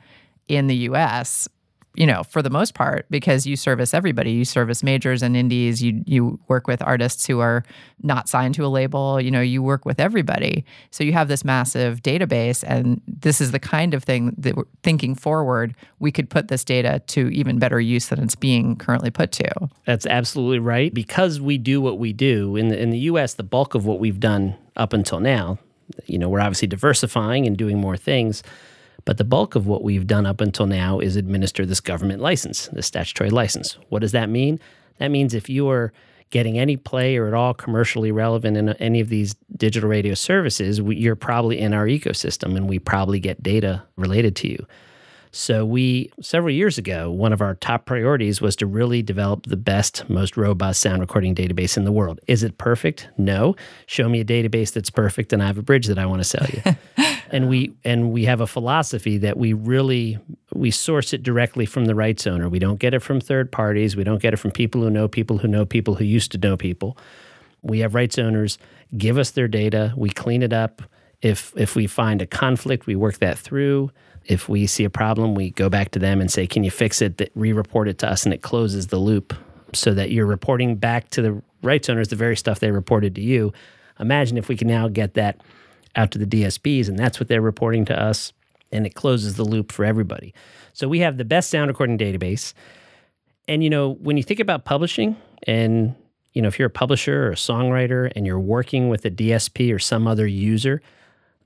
in 0.49 0.67
the 0.67 0.75
US 0.75 1.47
you 1.97 2.05
know, 2.05 2.23
for 2.23 2.43
the 2.43 2.49
most 2.51 2.75
part, 2.75 3.07
because 3.09 3.47
you 3.47 3.55
service 3.55 3.93
everybody. 3.93 4.31
You 4.31 4.45
service 4.45 4.83
majors 4.83 5.23
and 5.23 5.35
indies. 5.35 5.81
You 5.81 6.03
you 6.05 6.39
work 6.47 6.67
with 6.67 6.81
artists 6.83 7.25
who 7.25 7.39
are 7.39 7.63
not 8.03 8.29
signed 8.29 8.53
to 8.55 8.65
a 8.65 8.67
label. 8.67 9.19
You 9.19 9.31
know, 9.31 9.41
you 9.41 9.63
work 9.63 9.83
with 9.83 9.99
everybody. 9.99 10.63
So 10.91 11.03
you 11.03 11.13
have 11.13 11.27
this 11.27 11.43
massive 11.43 12.03
database, 12.03 12.63
and 12.65 13.01
this 13.07 13.41
is 13.41 13.51
the 13.51 13.59
kind 13.59 13.95
of 13.95 14.03
thing 14.03 14.35
that 14.37 14.55
we're 14.55 14.65
thinking 14.83 15.15
forward, 15.15 15.75
we 15.99 16.11
could 16.11 16.29
put 16.29 16.49
this 16.49 16.63
data 16.63 17.01
to 17.07 17.29
even 17.29 17.57
better 17.57 17.79
use 17.79 18.09
than 18.09 18.23
it's 18.23 18.35
being 18.35 18.75
currently 18.75 19.09
put 19.09 19.31
to. 19.33 19.69
That's 19.85 20.05
absolutely 20.05 20.59
right. 20.59 20.93
Because 20.93 21.41
we 21.41 21.57
do 21.57 21.81
what 21.81 21.97
we 21.97 22.13
do 22.13 22.55
in 22.55 22.69
the 22.69 22.79
in 22.79 22.91
the 22.91 22.99
U.S., 22.99 23.33
the 23.33 23.43
bulk 23.43 23.73
of 23.73 23.87
what 23.87 23.99
we've 23.99 24.19
done 24.19 24.55
up 24.75 24.93
until 24.93 25.19
now, 25.19 25.57
you 26.05 26.19
know, 26.19 26.29
we're 26.29 26.41
obviously 26.41 26.67
diversifying 26.67 27.47
and 27.47 27.57
doing 27.57 27.79
more 27.79 27.97
things. 27.97 28.43
But 29.07 29.17
the 29.17 29.23
bulk 29.23 29.55
of 29.55 29.67
what 29.67 29.83
we've 29.83 30.05
done 30.05 30.25
up 30.25 30.41
until 30.41 30.67
now 30.67 30.99
is 30.99 31.15
administer 31.15 31.65
this 31.65 31.79
government 31.79 32.21
license, 32.21 32.67
this 32.73 32.87
statutory 32.87 33.29
license. 33.29 33.77
What 33.87 33.99
does 33.99 34.11
that 34.11 34.29
mean? 34.29 34.59
That 34.97 35.11
means 35.11 35.33
if 35.33 35.47
you 35.47 35.69
are 35.69 35.93
getting 36.29 36.59
any 36.59 36.75
play 36.75 37.15
or 37.15 37.25
at 37.25 37.33
all 37.33 37.53
commercially 37.53 38.11
relevant 38.11 38.57
in 38.57 38.67
any 38.67 38.99
of 38.99 39.07
these 39.07 39.33
digital 39.55 39.89
radio 39.89 40.13
services, 40.13 40.79
you're 40.79 41.15
probably 41.15 41.57
in 41.57 41.73
our 41.73 41.85
ecosystem 41.85 42.57
and 42.57 42.67
we 42.67 42.79
probably 42.79 43.21
get 43.21 43.41
data 43.41 43.81
related 43.95 44.35
to 44.35 44.49
you. 44.49 44.67
So, 45.31 45.65
we, 45.65 46.11
several 46.21 46.53
years 46.53 46.77
ago, 46.77 47.11
one 47.11 47.33
of 47.33 47.41
our 47.41 47.55
top 47.55 47.85
priorities 47.85 48.41
was 48.41 48.55
to 48.57 48.65
really 48.65 49.01
develop 49.01 49.45
the 49.45 49.57
best, 49.57 50.09
most 50.09 50.37
robust 50.37 50.81
sound 50.81 51.01
recording 51.01 51.35
database 51.35 51.77
in 51.77 51.83
the 51.83 51.91
world. 51.91 52.19
Is 52.27 52.43
it 52.43 52.57
perfect? 52.57 53.09
No. 53.17 53.55
Show 53.85 54.09
me 54.09 54.19
a 54.21 54.25
database 54.25 54.73
that's 54.73 54.89
perfect 54.89 55.33
and 55.33 55.43
I 55.43 55.47
have 55.47 55.57
a 55.57 55.63
bridge 55.63 55.87
that 55.87 55.99
I 55.99 56.05
want 56.05 56.21
to 56.21 56.23
sell 56.23 56.45
you. 56.47 56.75
and 57.31 57.49
we 57.49 57.73
and 57.83 58.11
we 58.11 58.25
have 58.25 58.41
a 58.41 58.47
philosophy 58.47 59.17
that 59.19 59.37
we 59.37 59.53
really 59.53 60.17
we 60.53 60.71
source 60.71 61.13
it 61.13 61.23
directly 61.23 61.65
from 61.65 61.85
the 61.85 61.95
rights 61.95 62.25
owner. 62.25 62.49
We 62.49 62.59
don't 62.59 62.79
get 62.79 62.93
it 62.93 62.99
from 62.99 63.19
third 63.19 63.51
parties. 63.51 63.95
We 63.95 64.03
don't 64.03 64.21
get 64.21 64.33
it 64.33 64.37
from 64.37 64.51
people 64.51 64.81
who 64.81 64.89
know 64.89 65.07
people 65.07 65.37
who 65.37 65.47
know 65.47 65.65
people 65.65 65.95
who 65.95 66.05
used 66.05 66.31
to 66.33 66.37
know 66.37 66.57
people. 66.57 66.97
We 67.61 67.79
have 67.79 67.95
rights 67.95 68.17
owners 68.17 68.57
give 68.95 69.17
us 69.17 69.31
their 69.31 69.47
data, 69.47 69.93
we 69.97 70.09
clean 70.09 70.43
it 70.43 70.53
up. 70.53 70.81
If 71.21 71.51
if 71.57 71.75
we 71.75 71.87
find 71.87 72.21
a 72.21 72.27
conflict, 72.27 72.85
we 72.85 72.95
work 72.95 73.17
that 73.17 73.37
through. 73.37 73.91
If 74.27 74.49
we 74.49 74.67
see 74.67 74.83
a 74.83 74.89
problem, 74.89 75.35
we 75.35 75.51
go 75.51 75.69
back 75.69 75.91
to 75.91 75.99
them 75.99 76.19
and 76.19 76.29
say, 76.29 76.47
"Can 76.47 76.63
you 76.63 76.71
fix 76.71 77.01
it?" 77.01 77.17
That 77.17 77.31
re-report 77.33 77.87
it 77.87 77.97
to 77.99 78.09
us, 78.09 78.25
and 78.25 78.33
it 78.33 78.41
closes 78.41 78.87
the 78.87 78.97
loop 78.97 79.33
so 79.73 79.93
that 79.93 80.11
you're 80.11 80.25
reporting 80.25 80.75
back 80.75 81.09
to 81.11 81.21
the 81.21 81.41
rights 81.61 81.89
owners 81.89 82.09
the 82.09 82.15
very 82.15 82.35
stuff 82.35 82.59
they 82.59 82.71
reported 82.71 83.15
to 83.15 83.21
you. 83.21 83.53
Imagine 83.99 84.37
if 84.37 84.47
we 84.47 84.57
can 84.57 84.67
now 84.67 84.87
get 84.87 85.13
that 85.15 85.41
out 85.95 86.11
to 86.11 86.19
the 86.19 86.25
DSPs, 86.25 86.87
and 86.87 86.99
that's 86.99 87.19
what 87.19 87.27
they're 87.27 87.41
reporting 87.41 87.85
to 87.85 87.99
us, 87.99 88.33
and 88.71 88.85
it 88.85 88.95
closes 88.95 89.35
the 89.35 89.43
loop 89.43 89.71
for 89.71 89.85
everybody. 89.85 90.33
So 90.73 90.87
we 90.87 90.99
have 90.99 91.17
the 91.17 91.25
best 91.25 91.49
sound 91.49 91.69
recording 91.69 91.97
database. 91.97 92.53
And 93.47 93.63
you 93.63 93.69
know, 93.69 93.93
when 93.93 94.17
you 94.17 94.23
think 94.23 94.39
about 94.39 94.65
publishing, 94.65 95.15
and 95.43 95.95
you 96.33 96.41
know, 96.41 96.47
if 96.47 96.59
you're 96.59 96.67
a 96.67 96.71
publisher 96.71 97.27
or 97.27 97.31
a 97.31 97.35
songwriter 97.35 98.11
and 98.15 98.27
you're 98.27 98.39
working 98.39 98.89
with 98.89 99.05
a 99.05 99.09
DSP 99.09 99.73
or 99.73 99.79
some 99.79 100.05
other 100.05 100.27
user, 100.27 100.81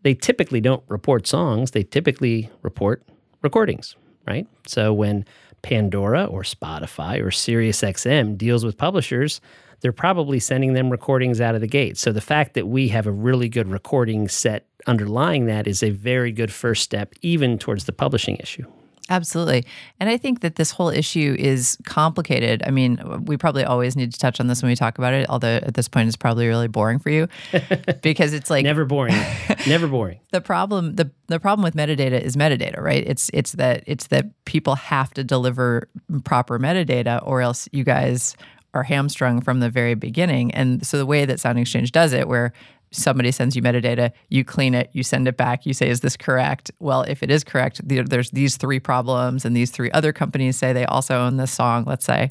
they 0.04 0.14
typically 0.14 0.62
don't 0.62 0.84
report 0.88 1.28
songs. 1.28 1.72
They 1.72 1.84
typically 1.84 2.50
report 2.62 3.04
recordings, 3.42 3.96
right? 4.28 4.48
So 4.68 4.94
when 4.94 5.26
Pandora 5.62 6.26
or 6.26 6.42
Spotify 6.44 7.20
or 7.20 7.28
SiriusXM 7.28 8.38
deals 8.38 8.66
with 8.66 8.78
publishers, 8.78 9.42
they're 9.82 9.92
probably 9.92 10.40
sending 10.40 10.74
them 10.74 10.90
recordings 10.90 11.42
out 11.42 11.56
of 11.56 11.62
the 11.62 11.68
gate. 11.68 11.98
So 11.98 12.12
the 12.12 12.22
fact 12.22 12.54
that 12.54 12.68
we 12.68 12.88
have 12.90 13.08
a 13.08 13.12
really 13.12 13.50
good 13.50 13.68
recording 13.68 14.28
set 14.28 14.66
underlying 14.88 15.46
that 15.46 15.68
is 15.68 15.84
a 15.84 15.90
very 15.90 16.32
good 16.32 16.52
first 16.52 16.84
step, 16.84 17.14
even 17.22 17.58
towards 17.58 17.86
the 17.86 17.92
publishing 17.92 18.38
issue. 18.38 18.66
Absolutely. 19.10 19.66
And 20.00 20.10
I 20.10 20.18
think 20.18 20.40
that 20.42 20.56
this 20.56 20.72
whole 20.72 20.90
issue 20.90 21.36
is 21.38 21.78
complicated. 21.86 22.64
I 22.66 22.72
mean, 22.72 23.00
we 23.26 23.36
probably 23.36 23.64
always 23.66 23.96
need 23.96 24.14
to 24.14 24.20
touch 24.20 24.40
on 24.40 24.48
this 24.48 24.62
when 24.62 24.70
we 24.70 24.76
talk 24.76 24.98
about 24.98 25.14
it, 25.14 25.28
although 25.30 25.56
at 25.56 25.74
this 25.74 25.88
point 25.88 26.08
it's 26.08 26.16
probably 26.16 26.48
really 26.48 26.68
boring 26.68 27.00
for 27.00 27.10
you 27.10 27.28
because 28.02 28.34
it's 28.34 28.50
like 28.50 28.64
Never 28.64 28.86
boring. 28.86 29.16
Never 29.68 29.88
boring. 29.88 30.20
the 30.32 30.40
problem 30.42 30.96
the 30.96 31.12
the 31.28 31.40
problem 31.40 31.64
with 31.64 31.76
metadata 31.76 32.22
is 32.22 32.36
metadata, 32.38 32.80
right? 32.80 33.04
It's 33.06 33.30
it's 33.34 33.54
that 33.54 33.84
it's 33.86 34.08
that 34.08 34.28
people 34.46 34.76
have 34.76 35.14
to 35.16 35.24
deliver 35.24 35.90
proper 36.24 36.60
metadata 36.60 37.26
or 37.26 37.42
else 37.42 37.68
you 37.72 37.84
guys 37.84 38.36
are 38.74 38.84
hamstrung 38.84 39.42
from 39.42 39.60
the 39.60 39.70
very 39.70 39.96
beginning. 39.96 40.52
And 40.52 40.86
so 40.86 40.98
the 40.98 41.06
way 41.06 41.26
that 41.26 41.38
SoundExchange 41.40 41.92
does 41.92 42.14
it 42.14 42.28
where 42.28 42.54
somebody 42.92 43.32
sends 43.32 43.56
you 43.56 43.62
metadata, 43.62 44.12
you 44.30 44.44
clean 44.44 44.74
it, 44.74 44.90
you 44.94 45.04
send 45.04 45.28
it 45.28 45.38
back, 45.38 45.66
you 45.66 45.74
say, 45.74 45.90
is 45.90 46.02
this 46.02 46.18
correct? 46.18 46.72
Well, 46.80 47.04
if 47.04 47.24
it 47.24 47.32
is 47.32 47.44
correct, 47.44 47.82
there's 47.88 48.32
these 48.32 48.58
three 48.58 48.80
problems, 48.80 49.46
and 49.46 49.56
these 49.56 49.72
three 49.72 49.90
other 49.92 50.12
companies 50.14 50.58
say 50.58 50.74
they 50.74 50.86
also 50.86 51.18
own 51.18 51.38
this 51.38 51.52
song, 51.52 51.86
let's 51.86 52.06
say. 52.06 52.30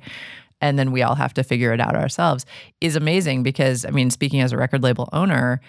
And 0.63 0.79
then 0.79 0.93
we 0.93 1.03
all 1.03 1.15
have 1.15 1.33
to 1.35 1.43
figure 1.43 1.73
it 1.73 1.81
out 1.81 1.97
ourselves 1.97 2.45
is 2.83 2.95
amazing 2.95 3.43
because, 3.43 3.87
I 3.87 3.91
mean, 3.91 4.11
speaking 4.11 4.43
as 4.43 4.53
a 4.53 4.59
record 4.59 4.83
label 4.83 5.09
owner, 5.13 5.63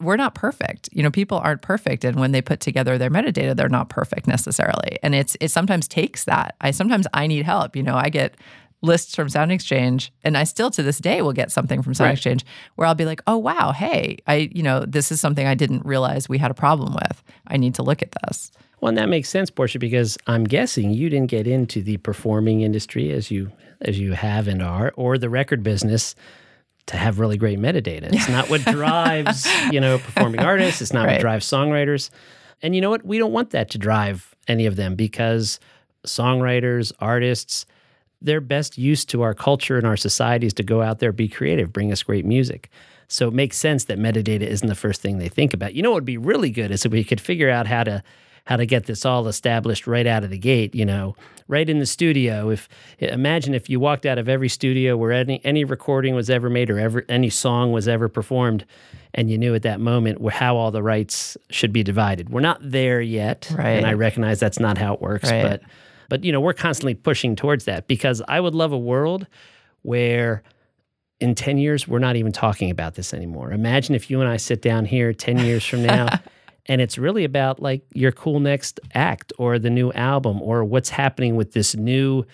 we're 0.00 0.16
not 0.16 0.34
perfect. 0.34 0.88
You 0.90 1.02
know, 1.02 1.10
people 1.10 1.38
aren't 1.38 1.60
perfect. 1.60 2.02
And 2.02 2.18
when 2.18 2.32
they 2.32 2.40
put 2.40 2.60
together 2.60 2.96
their 2.96 3.10
metadata, 3.10 3.54
they're 3.54 3.68
not 3.68 3.90
perfect 3.90 4.26
necessarily. 4.26 4.98
And 5.02 5.14
it's 5.14 5.36
it 5.40 5.50
sometimes 5.50 5.86
takes 5.86 6.24
that. 6.24 6.56
I 6.62 6.70
sometimes 6.70 7.06
I 7.12 7.26
need 7.26 7.44
help. 7.44 7.76
You 7.76 7.82
know, 7.82 7.96
I 7.96 8.08
get 8.08 8.36
lists 8.82 9.14
from 9.14 9.28
SoundExchange, 9.28 10.10
and 10.22 10.36
I 10.36 10.44
still 10.44 10.70
to 10.70 10.82
this 10.82 10.98
day 10.98 11.20
will 11.22 11.32
get 11.32 11.50
something 11.50 11.82
from 11.82 11.94
Sound 11.94 12.08
Right. 12.08 12.12
Exchange 12.14 12.44
where 12.76 12.86
I'll 12.86 12.94
be 12.94 13.04
like, 13.04 13.20
oh 13.26 13.36
wow, 13.36 13.72
hey, 13.72 14.18
I, 14.26 14.50
you 14.52 14.62
know, 14.62 14.84
this 14.86 15.10
is 15.10 15.20
something 15.20 15.46
I 15.46 15.54
didn't 15.54 15.84
realize 15.84 16.28
we 16.28 16.38
had 16.38 16.50
a 16.50 16.54
problem 16.54 16.94
with. 16.94 17.22
I 17.48 17.56
need 17.56 17.74
to 17.74 17.82
look 17.82 18.02
at 18.02 18.14
this. 18.26 18.50
Well, 18.80 18.90
and 18.90 18.98
that 18.98 19.08
makes 19.08 19.28
sense, 19.28 19.50
Portia, 19.50 19.80
because 19.80 20.16
I'm 20.28 20.44
guessing 20.44 20.92
you 20.92 21.10
didn't 21.10 21.30
get 21.30 21.48
into 21.48 21.82
the 21.82 21.96
performing 21.96 22.60
industry 22.60 23.10
as 23.10 23.30
you 23.30 23.50
as 23.80 23.98
you 23.98 24.12
have 24.12 24.46
and 24.48 24.62
are, 24.62 24.92
or 24.96 25.18
the 25.18 25.28
record 25.28 25.62
business 25.64 26.14
to 26.86 26.96
have 26.96 27.18
really 27.18 27.36
great 27.36 27.58
metadata. 27.58 28.12
It's 28.12 28.28
not 28.28 28.48
what 28.48 28.60
drives, 28.64 29.46
you 29.72 29.80
know, 29.80 29.98
performing 29.98 30.40
artists. 30.40 30.80
It's 30.80 30.92
not 30.92 31.06
Right. 31.06 31.14
what 31.14 31.20
drives 31.20 31.46
songwriters. 31.46 32.10
And 32.62 32.74
you 32.74 32.80
know 32.80 32.90
what? 32.90 33.04
We 33.04 33.18
don't 33.18 33.32
want 33.32 33.50
that 33.50 33.70
to 33.70 33.78
drive 33.78 34.34
any 34.48 34.66
of 34.66 34.76
them 34.76 34.94
because 34.96 35.60
songwriters, 36.06 36.92
artists, 37.00 37.66
they're 38.20 38.40
best 38.40 38.76
used 38.78 39.08
to 39.10 39.22
our 39.22 39.34
culture 39.34 39.76
and 39.78 39.86
our 39.86 39.96
society 39.96 40.46
is 40.46 40.54
to 40.54 40.62
go 40.62 40.82
out 40.82 40.98
there, 40.98 41.12
be 41.12 41.28
creative, 41.28 41.72
bring 41.72 41.92
us 41.92 42.02
great 42.02 42.24
music. 42.24 42.68
So 43.06 43.28
it 43.28 43.34
makes 43.34 43.56
sense 43.56 43.84
that 43.84 43.98
metadata 43.98 44.42
isn't 44.42 44.68
the 44.68 44.74
first 44.74 45.00
thing 45.00 45.18
they 45.18 45.28
think 45.28 45.54
about. 45.54 45.74
You 45.74 45.82
know 45.82 45.90
what 45.90 45.96
would 45.98 46.04
be 46.04 46.18
really 46.18 46.50
good 46.50 46.70
is 46.70 46.84
if 46.84 46.92
we 46.92 47.04
could 47.04 47.20
figure 47.20 47.48
out 47.50 47.66
how 47.66 47.84
to 47.84 48.02
how 48.44 48.56
to 48.56 48.64
get 48.64 48.86
this 48.86 49.04
all 49.04 49.28
established 49.28 49.86
right 49.86 50.06
out 50.06 50.24
of 50.24 50.30
the 50.30 50.38
gate, 50.38 50.74
you 50.74 50.86
know, 50.86 51.14
right 51.48 51.68
in 51.68 51.80
the 51.80 51.86
studio. 51.86 52.48
If 52.48 52.66
imagine 52.98 53.52
if 53.54 53.68
you 53.68 53.78
walked 53.78 54.06
out 54.06 54.16
of 54.16 54.26
every 54.26 54.48
studio 54.48 54.96
where 54.96 55.12
any 55.12 55.40
any 55.44 55.64
recording 55.64 56.14
was 56.14 56.30
ever 56.30 56.48
made 56.48 56.70
or 56.70 56.78
ever 56.78 57.04
any 57.10 57.28
song 57.30 57.72
was 57.72 57.86
ever 57.88 58.08
performed 58.08 58.64
and 59.14 59.30
you 59.30 59.36
knew 59.38 59.54
at 59.54 59.62
that 59.62 59.80
moment 59.80 60.26
how 60.32 60.56
all 60.56 60.70
the 60.70 60.82
rights 60.82 61.36
should 61.50 61.72
be 61.74 61.82
divided. 61.82 62.30
We're 62.30 62.40
not 62.40 62.58
there 62.62 63.00
yet, 63.02 63.50
Right. 63.54 63.70
and 63.70 63.86
I 63.86 63.92
recognize 63.94 64.40
that's 64.40 64.60
not 64.60 64.78
how 64.78 64.94
it 64.94 65.00
works, 65.02 65.30
Right. 65.30 65.42
but 65.42 65.62
but 66.08 66.24
you 66.24 66.32
know, 66.32 66.40
we're 66.40 66.54
constantly 66.54 66.94
pushing 66.94 67.36
towards 67.36 67.64
that 67.66 67.86
because 67.86 68.22
I 68.28 68.40
would 68.40 68.54
love 68.54 68.72
a 68.72 68.78
world 68.78 69.26
where 69.82 70.42
in 71.20 71.34
10 71.34 71.58
years 71.58 71.86
we're 71.88 71.98
not 71.98 72.16
even 72.16 72.32
talking 72.32 72.70
about 72.70 72.94
this 72.94 73.12
anymore. 73.12 73.52
Imagine 73.52 73.94
if 73.94 74.10
you 74.10 74.20
and 74.20 74.28
I 74.28 74.36
sit 74.36 74.62
down 74.62 74.84
here 74.84 75.12
10 75.12 75.38
years 75.38 75.64
from 75.64 75.82
now 75.82 76.08
and 76.66 76.80
it's 76.80 76.98
really 76.98 77.24
about 77.24 77.60
like 77.60 77.82
your 77.92 78.12
cool 78.12 78.40
next 78.40 78.80
act 78.94 79.32
or 79.38 79.58
the 79.58 79.70
new 79.70 79.92
album 79.92 80.40
or 80.42 80.64
what's 80.64 80.90
happening 80.90 81.36
with 81.36 81.52
this 81.52 81.74
new 81.74 82.24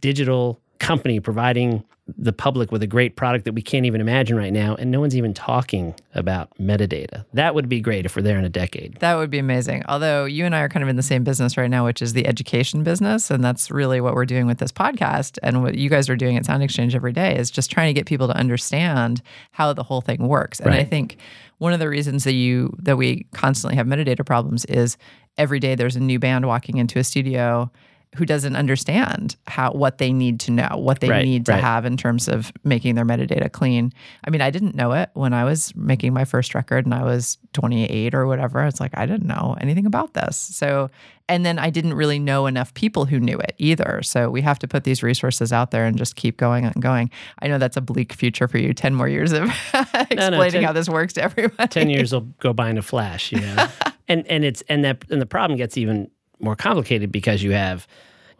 digital 0.00 0.60
company 0.78 1.20
providing 1.20 1.84
the 2.16 2.32
public 2.32 2.72
with 2.72 2.82
a 2.82 2.86
great 2.86 3.16
product 3.16 3.44
that 3.44 3.52
we 3.52 3.60
can't 3.60 3.84
even 3.84 4.00
imagine 4.00 4.36
right 4.36 4.52
now 4.52 4.74
and 4.76 4.90
no 4.90 5.00
one's 5.00 5.16
even 5.16 5.34
talking 5.34 5.94
about 6.14 6.48
metadata. 6.58 7.24
That 7.34 7.54
would 7.54 7.68
be 7.68 7.80
great 7.80 8.06
if 8.06 8.16
we're 8.16 8.22
there 8.22 8.38
in 8.38 8.44
a 8.44 8.48
decade. 8.48 8.96
That 9.00 9.16
would 9.16 9.30
be 9.30 9.38
amazing. 9.38 9.82
Although 9.88 10.24
you 10.24 10.46
and 10.46 10.54
I 10.54 10.60
are 10.60 10.68
kind 10.68 10.82
of 10.82 10.88
in 10.88 10.96
the 10.96 11.02
same 11.02 11.24
business 11.24 11.56
right 11.56 11.68
now, 11.68 11.84
which 11.84 12.00
is 12.00 12.14
the 12.14 12.26
education 12.26 12.82
business. 12.82 13.30
And 13.30 13.44
that's 13.44 13.70
really 13.70 14.00
what 14.00 14.14
we're 14.14 14.24
doing 14.24 14.46
with 14.46 14.58
this 14.58 14.72
podcast. 14.72 15.38
And 15.42 15.62
what 15.62 15.74
you 15.74 15.90
guys 15.90 16.08
are 16.08 16.16
doing 16.16 16.36
at 16.36 16.44
SoundExchange 16.44 16.94
every 16.94 17.12
day 17.12 17.36
is 17.36 17.50
just 17.50 17.70
trying 17.70 17.88
to 17.88 17.98
get 17.98 18.06
people 18.06 18.26
to 18.28 18.36
understand 18.36 19.20
how 19.52 19.72
the 19.72 19.82
whole 19.82 20.00
thing 20.00 20.28
works. 20.28 20.60
And 20.60 20.72
I 20.72 20.84
think 20.84 21.18
one 21.58 21.72
of 21.72 21.80
the 21.80 21.88
reasons 21.88 22.24
that 22.24 22.34
you 22.34 22.74
that 22.78 22.96
we 22.96 23.26
constantly 23.32 23.76
have 23.76 23.86
metadata 23.86 24.24
problems 24.24 24.64
is 24.66 24.96
every 25.36 25.60
day 25.60 25.74
there's 25.74 25.96
a 25.96 26.00
new 26.00 26.18
band 26.18 26.46
walking 26.46 26.78
into 26.78 26.98
a 26.98 27.04
studio 27.04 27.70
who 28.16 28.24
doesn't 28.24 28.56
understand 28.56 29.36
how 29.46 29.70
what 29.72 29.98
they 29.98 30.12
need 30.12 30.40
to 30.40 30.50
know, 30.50 30.68
what 30.76 31.00
they 31.00 31.08
Right, 31.08 31.24
need 31.24 31.46
to 31.46 31.52
right. 31.52 31.60
have 31.60 31.84
in 31.84 31.96
terms 31.96 32.26
of 32.28 32.52
making 32.64 32.94
their 32.94 33.04
metadata 33.04 33.52
clean. 33.52 33.92
I 34.24 34.30
mean, 34.30 34.40
I 34.40 34.50
didn't 34.50 34.74
know 34.74 34.92
it 34.92 35.10
when 35.14 35.32
I 35.32 35.44
was 35.44 35.74
making 35.76 36.14
my 36.14 36.24
first 36.24 36.54
record 36.54 36.84
and 36.86 36.94
I 36.94 37.04
was 37.04 37.38
28 37.52 38.14
or 38.14 38.26
whatever. 38.26 38.64
It's 38.64 38.80
like 38.80 38.96
I 38.96 39.06
didn't 39.06 39.26
know 39.26 39.56
anything 39.60 39.84
about 39.86 40.14
this. 40.14 40.36
So, 40.36 40.88
and 41.28 41.44
then 41.44 41.58
I 41.58 41.68
didn't 41.70 41.94
really 41.94 42.18
know 42.18 42.46
enough 42.46 42.72
people 42.74 43.04
who 43.04 43.20
knew 43.20 43.38
it 43.38 43.54
either. 43.58 44.00
So 44.02 44.30
we 44.30 44.40
have 44.40 44.58
to 44.60 44.68
put 44.68 44.84
these 44.84 45.02
resources 45.02 45.52
out 45.52 45.70
there 45.70 45.84
and 45.84 45.96
just 45.98 46.16
keep 46.16 46.38
going 46.38 46.64
and 46.64 46.80
going. 46.82 47.10
I 47.40 47.48
know 47.48 47.58
that's 47.58 47.76
a 47.76 47.82
bleak 47.82 48.14
future 48.14 48.48
for 48.48 48.58
you. 48.58 48.72
10 48.72 48.94
more 48.94 49.08
years 49.08 49.32
of 49.32 49.44
explaining 50.10 50.50
10 50.52 50.62
how 50.64 50.72
this 50.72 50.88
works 50.88 51.12
to 51.14 51.22
everybody. 51.22 51.68
10 51.68 51.90
years 51.90 52.12
will 52.12 52.22
go 52.40 52.52
by 52.52 52.70
in 52.70 52.78
a 52.78 52.82
flash 52.82 53.32
you 53.32 53.40
know 53.40 53.68
and 54.08 54.26
and 54.28 54.44
it's 54.44 54.62
and 54.68 54.84
that 54.84 55.04
and 55.10 55.20
the 55.20 55.26
problem 55.26 55.56
gets 55.56 55.76
even 55.76 56.10
more 56.40 56.56
complicated 56.56 57.12
because 57.12 57.42
you 57.42 57.52
have 57.52 57.86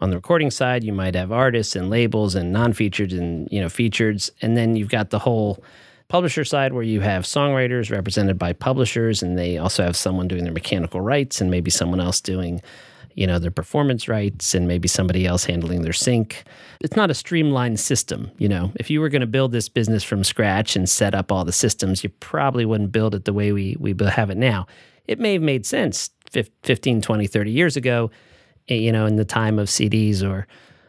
on 0.01 0.11
the 0.11 0.17
recording 0.17 0.51
side 0.51 0.85
you 0.85 0.93
might 0.93 1.15
have 1.15 1.33
artists 1.33 1.75
and 1.75 1.91
labels 1.91 2.35
and 2.35 2.53
non-featured 2.53 3.13
and 3.13 3.49
you 3.51 3.61
know 3.61 3.69
featured 3.69 4.23
and 4.43 4.57
then 4.57 4.77
you've 4.77 4.89
got 4.89 5.11
the 5.11 5.19
whole 5.19 5.63
publisher 6.09 6.45
side 6.45 6.73
where 6.73 6.83
you 6.83 7.01
have 7.01 7.25
songwriters 7.25 7.91
represented 7.91 8.39
by 8.39 8.53
publishers 8.53 9.23
and 9.23 9.39
they 9.39 9.59
also 9.59 9.83
have 9.83 9.97
someone 9.97 10.27
doing 10.27 10.45
their 10.45 10.53
mechanical 10.53 11.01
rights 11.01 11.41
and 11.41 11.51
maybe 11.51 11.71
someone 11.71 12.01
else 12.01 12.21
doing 12.21 12.61
you 13.15 13.27
know 13.27 13.39
their 13.39 13.51
performance 13.51 14.09
rights 14.09 14.55
and 14.55 14.69
maybe 14.69 14.87
somebody 14.87 15.27
else 15.27 15.45
handling 15.45 15.83
their 15.83 15.93
sync. 15.93 16.45
It's 16.81 16.95
not 16.95 17.11
a 17.11 17.15
streamlined 17.15 17.81
system 17.81 18.31
you 18.39 18.49
know. 18.49 18.73
If 18.77 18.91
you 18.91 19.01
were 19.01 19.09
going 19.09 19.21
to 19.21 19.27
build 19.27 19.53
this 19.53 19.69
business 19.69 20.05
from 20.05 20.25
scratch 20.25 20.77
and 20.77 20.89
set 20.89 21.15
up 21.15 21.31
all 21.33 21.45
the 21.45 21.53
systems 21.53 22.03
you 22.03 22.11
probably 22.21 22.65
wouldn't 22.65 22.93
build 22.93 23.15
it 23.15 23.25
the 23.25 23.33
way 23.33 23.53
we 23.53 23.77
we 23.79 23.95
have 24.09 24.31
it 24.31 24.39
now. 24.39 24.67
It 25.07 25.19
may 25.19 25.33
have 25.35 25.43
made 25.43 25.67
sense 25.67 26.11
15, 26.31 27.01
20, 27.01 27.27
30 27.27 27.51
years 27.51 27.77
ago, 27.77 28.11
eh, 28.69 28.75
you 28.75 28.93
know, 28.93 29.07
in 29.07 29.17
the 29.17 29.25
time 29.25 29.59
of 29.59 29.69
CDs 29.69 30.23
or 30.23 30.47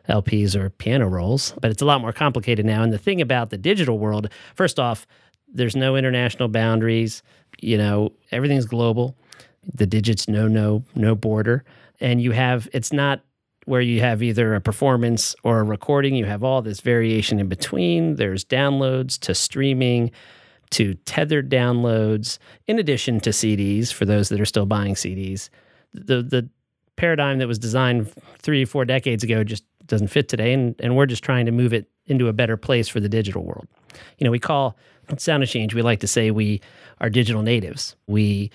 LPs 0.08 0.56
or 0.56 0.70
piano 0.70 1.08
rolls. 1.08 1.54
But 1.62 1.72
it's 1.72 1.82
a 1.82 1.86
lot 1.86 2.02
more 2.02 2.12
complicated 2.12 2.66
now. 2.66 2.84
And 2.84 2.92
the 2.92 2.98
thing 2.98 3.22
about 3.22 3.50
the 3.50 3.58
digital 3.58 4.00
world, 4.00 4.30
first 4.56 4.80
off, 4.80 5.06
there's 5.52 5.76
no 5.76 5.96
international 5.96 6.50
boundaries. 6.50 7.24
You 7.62 7.78
know, 7.78 8.14
everything's 8.32 8.66
global. 8.66 9.16
The 9.74 9.86
digits 9.86 10.28
no 10.28 10.48
no 10.48 10.84
no 10.96 11.16
border, 11.16 11.66
and 12.00 12.22
you 12.22 12.32
have 12.32 12.70
it's 12.74 12.94
not 12.94 13.22
where 13.66 13.82
you 13.82 14.00
have 14.00 14.24
either 14.24 14.56
a 14.56 14.62
performance 14.62 15.36
or 15.44 15.60
a 15.60 15.64
recording. 15.64 16.16
You 16.16 16.26
have 16.26 16.44
all 16.44 16.62
this 16.62 16.80
variation 16.80 17.40
in 17.40 17.48
between. 17.48 18.16
There's 18.16 18.46
downloads 18.46 19.20
to 19.20 19.36
streaming 19.36 20.12
to 20.72 20.94
tethered 21.06 21.50
downloads, 21.50 22.38
in 22.68 22.80
addition 22.80 23.20
to 23.22 23.32
CDs 23.32 23.92
for 23.92 24.06
those 24.06 24.30
that 24.30 24.40
are 24.40 24.46
still 24.46 24.66
buying 24.66 24.96
CDs. 24.96 25.50
The 25.94 26.22
the 26.22 26.50
paradigm 26.96 27.40
that 27.40 27.48
was 27.48 27.60
designed 27.60 28.12
three 28.40 28.66
four 28.66 28.86
decades 28.86 29.24
ago 29.24 29.44
just 29.44 29.64
doesn't 29.86 30.10
fit 30.10 30.30
today, 30.30 30.54
and 30.54 30.76
and 30.80 30.96
we're 30.96 31.06
just 31.06 31.24
trying 31.24 31.46
to 31.46 31.52
move 31.52 31.74
it 31.74 31.90
into 32.06 32.28
a 32.28 32.34
better 32.34 32.58
place 32.58 32.88
for 32.88 33.00
the 33.00 33.10
digital 33.10 33.44
world. 33.44 33.68
You 34.18 34.26
know, 34.26 34.32
we 34.32 34.40
call 34.40 34.78
SoundExchange, 35.18 35.74
we 35.74 35.82
like 35.82 36.00
to 36.02 36.08
say 36.08 36.32
we 36.32 36.62
are 37.02 37.10
digital 37.10 37.42
natives. 37.42 37.96
We 38.08 38.52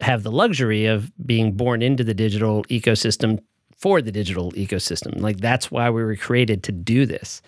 have 0.00 0.22
the 0.22 0.30
luxury 0.30 0.86
of 0.86 1.12
being 1.26 1.52
born 1.52 1.82
into 1.82 2.04
the 2.04 2.14
digital 2.14 2.64
ecosystem 2.64 3.40
for 3.76 4.00
the 4.00 4.12
digital 4.12 4.52
ecosystem. 4.52 5.20
Like 5.20 5.38
that's 5.38 5.70
why 5.70 5.90
we 5.90 6.02
were 6.02 6.16
created 6.16 6.62
to 6.64 6.72
do 6.72 7.06
this. 7.06 7.42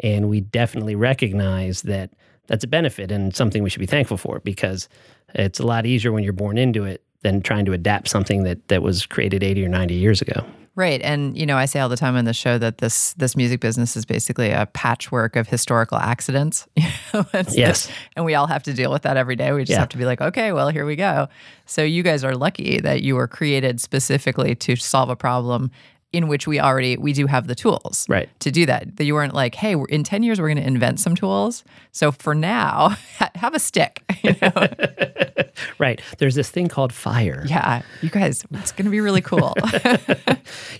And 0.00 0.28
we 0.28 0.40
definitely 0.40 0.94
recognize 0.94 1.82
that 1.82 2.10
that's 2.48 2.64
a 2.64 2.68
benefit 2.68 3.10
and 3.12 3.34
something 3.34 3.62
we 3.62 3.70
should 3.70 3.80
be 3.80 3.86
thankful 3.86 4.16
for 4.16 4.40
because 4.40 4.88
it's 5.34 5.60
a 5.60 5.66
lot 5.66 5.86
easier 5.86 6.10
when 6.12 6.24
you're 6.24 6.32
born 6.32 6.58
into 6.58 6.84
it 6.84 7.02
than 7.22 7.40
trying 7.42 7.64
to 7.66 7.72
adapt 7.72 8.08
something 8.08 8.42
that 8.44 8.66
that 8.68 8.82
was 8.82 9.06
created 9.06 9.42
80 9.42 9.64
or 9.64 9.68
90 9.68 9.94
years 9.94 10.20
ago. 10.22 10.44
Right. 10.74 11.02
And 11.02 11.36
you 11.36 11.44
know, 11.44 11.56
I 11.56 11.64
say 11.64 11.80
all 11.80 11.88
the 11.88 11.96
time 11.96 12.14
on 12.14 12.24
the 12.24 12.32
show 12.32 12.56
that 12.58 12.78
this 12.78 13.12
this 13.14 13.34
music 13.34 13.60
business 13.60 13.96
is 13.96 14.04
basically 14.04 14.50
a 14.50 14.66
patchwork 14.66 15.34
of 15.34 15.48
historical 15.48 15.98
accidents. 15.98 16.66
You 16.76 17.20
know, 17.20 17.26
it's 17.34 17.56
Yes. 17.56 17.90
and 18.16 18.24
we 18.24 18.34
all 18.34 18.46
have 18.46 18.62
to 18.64 18.72
deal 18.74 18.92
with 18.92 19.02
that 19.02 19.16
every 19.16 19.34
day. 19.34 19.50
We 19.52 19.62
just 19.62 19.70
Yeah. 19.72 19.80
have 19.80 19.88
to 19.88 19.96
be 19.98 20.04
like, 20.04 20.20
okay, 20.20 20.52
well, 20.52 20.68
here 20.68 20.84
we 20.86 20.94
go. 20.94 21.28
So 21.66 21.82
you 21.82 22.02
guys 22.04 22.22
are 22.22 22.34
lucky 22.36 22.80
that 22.80 23.02
you 23.02 23.16
were 23.16 23.26
created 23.26 23.80
specifically 23.80 24.54
to 24.56 24.76
solve 24.76 25.08
a 25.10 25.16
problem 25.16 25.70
in 26.12 26.26
which 26.28 26.46
we 26.46 26.58
already 26.58 26.96
we 26.96 27.12
do 27.12 27.26
have 27.26 27.46
the 27.48 27.54
tools 27.54 28.06
Right. 28.08 28.28
to 28.40 28.50
do 28.50 28.64
that. 28.66 28.96
That 28.96 29.04
you 29.04 29.14
weren't 29.14 29.34
like, 29.34 29.54
hey, 29.54 29.74
we're- 29.76 29.86
in 29.90 30.04
10 30.04 30.22
years 30.22 30.40
we're 30.40 30.48
going 30.48 30.56
to 30.56 30.66
invent 30.66 31.00
some 31.00 31.14
tools. 31.14 31.64
So 31.92 32.10
for 32.12 32.34
now, 32.34 32.96
ha- 33.18 33.30
have 33.34 33.54
a 33.54 33.58
stick. 33.58 34.02
You 34.22 34.34
know? 34.42 34.52
Right. 35.78 36.00
There's 36.18 36.34
this 36.36 36.50
thing 36.50 36.68
called 36.68 36.92
fire. 36.92 37.44
yeah, 37.48 37.82
you 38.00 38.10
guys, 38.10 38.44
it's 38.52 38.70
going 38.72 38.84
to 38.84 38.90
be 38.90 39.00
really 39.00 39.20
cool. 39.20 39.54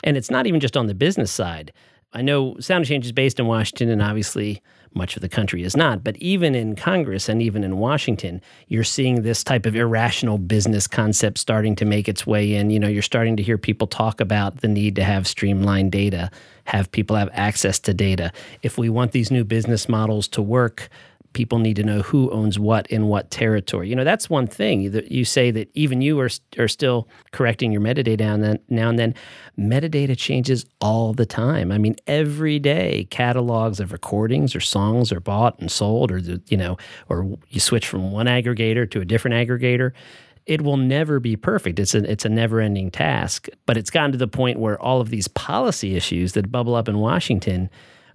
And 0.05 0.17
it's 0.17 0.31
not 0.31 0.47
even 0.47 0.61
just 0.61 0.77
on 0.77 0.87
the 0.87 0.95
business 0.95 1.31
side. 1.33 1.73
I 2.13 2.23
know 2.23 2.55
SoundExchange 2.55 3.05
is 3.05 3.13
based 3.13 3.39
in 3.41 3.47
Washington, 3.47 3.91
and 3.91 4.01
obviously 4.01 4.63
much 4.95 5.17
of 5.17 5.23
the 5.23 5.29
country 5.29 5.63
is 5.63 5.77
not. 5.77 6.03
But 6.05 6.17
even 6.17 6.55
in 6.55 6.77
Congress 6.77 7.29
and 7.29 7.43
even 7.43 7.65
in 7.65 7.79
Washington, 7.79 8.41
you're 8.69 8.85
seeing 8.85 9.23
this 9.23 9.45
type 9.45 9.67
of 9.67 9.77
irrational 9.77 10.39
business 10.39 10.87
concept 10.87 11.39
starting 11.39 11.77
to 11.77 11.85
make 11.85 12.09
its 12.09 12.27
way 12.27 12.55
in. 12.55 12.71
You 12.71 12.81
know, 12.81 12.89
you're 12.89 13.03
starting 13.03 13.37
to 13.37 13.43
hear 13.43 13.59
people 13.59 13.87
talk 13.87 14.21
about 14.21 14.61
the 14.61 14.69
need 14.69 14.97
to 14.97 15.05
have 15.05 15.27
streamlined 15.27 15.93
data, 15.93 16.31
have 16.65 16.91
people 16.93 17.17
have 17.17 17.31
access 17.33 17.79
to 17.81 17.95
data. 17.95 18.33
If 18.63 18.79
we 18.79 18.89
want 18.89 19.13
these 19.13 19.31
new 19.31 19.45
business 19.45 19.89
models 19.89 20.29
to 20.29 20.43
work, 20.43 20.89
people 21.33 21.59
need 21.59 21.77
to 21.77 21.83
know 21.83 22.03
who 22.03 22.31
owns 22.31 22.59
what 22.59 22.87
in 22.89 23.07
what 23.07 23.31
territory. 23.31 23.89
You 23.89 23.97
know, 23.97 24.05
that's 24.05 24.31
one 24.31 24.47
thing 24.47 24.91
that 24.93 25.11
you 25.11 25.25
say 25.25 25.51
that 25.51 25.71
even 25.75 26.01
you 26.01 26.19
are 26.21 26.31
are 26.59 26.69
still 26.69 27.09
correcting 27.33 27.73
your 27.73 27.81
metadata 27.81 28.21
and 28.21 28.43
then. 28.43 28.59
Now 28.69 28.89
and 28.89 28.99
then, 28.99 29.15
metadata 29.59 30.17
changes 30.17 30.67
all 30.81 31.13
the 31.13 31.27
time. 31.27 31.71
I 31.73 31.79
mean, 31.79 31.97
every 32.07 32.59
day, 32.59 33.07
catalogs 33.11 33.81
of 33.81 33.93
recordings 33.93 34.55
or 34.55 34.61
songs 34.61 35.13
are 35.13 35.21
bought 35.21 35.59
and 35.59 35.71
sold, 35.71 36.11
or 36.11 36.19
you 36.19 36.57
know, 36.57 36.77
or 37.09 37.39
you 37.49 37.61
switch 37.61 37.87
from 37.87 38.13
one 38.13 38.27
aggregator 38.27 38.91
to 38.91 39.01
a 39.01 39.05
different 39.05 39.35
aggregator. 39.35 39.93
It 40.47 40.63
will 40.63 40.79
never 40.79 41.21
be 41.21 41.37
perfect. 41.37 41.79
It's 41.79 41.95
a 41.95 42.11
it's 42.11 42.25
a 42.25 42.31
never 42.31 42.61
ending 42.61 42.91
task. 42.91 43.49
But 43.67 43.77
it's 43.77 43.91
gotten 43.91 44.13
to 44.13 44.19
the 44.19 44.29
point 44.29 44.59
where 44.59 44.81
all 44.81 45.01
of 45.01 45.11
these 45.11 45.29
policy 45.29 45.95
issues 45.95 46.33
that 46.33 46.51
bubble 46.51 46.75
up 46.75 46.89
in 46.89 46.99
Washington 46.99 47.69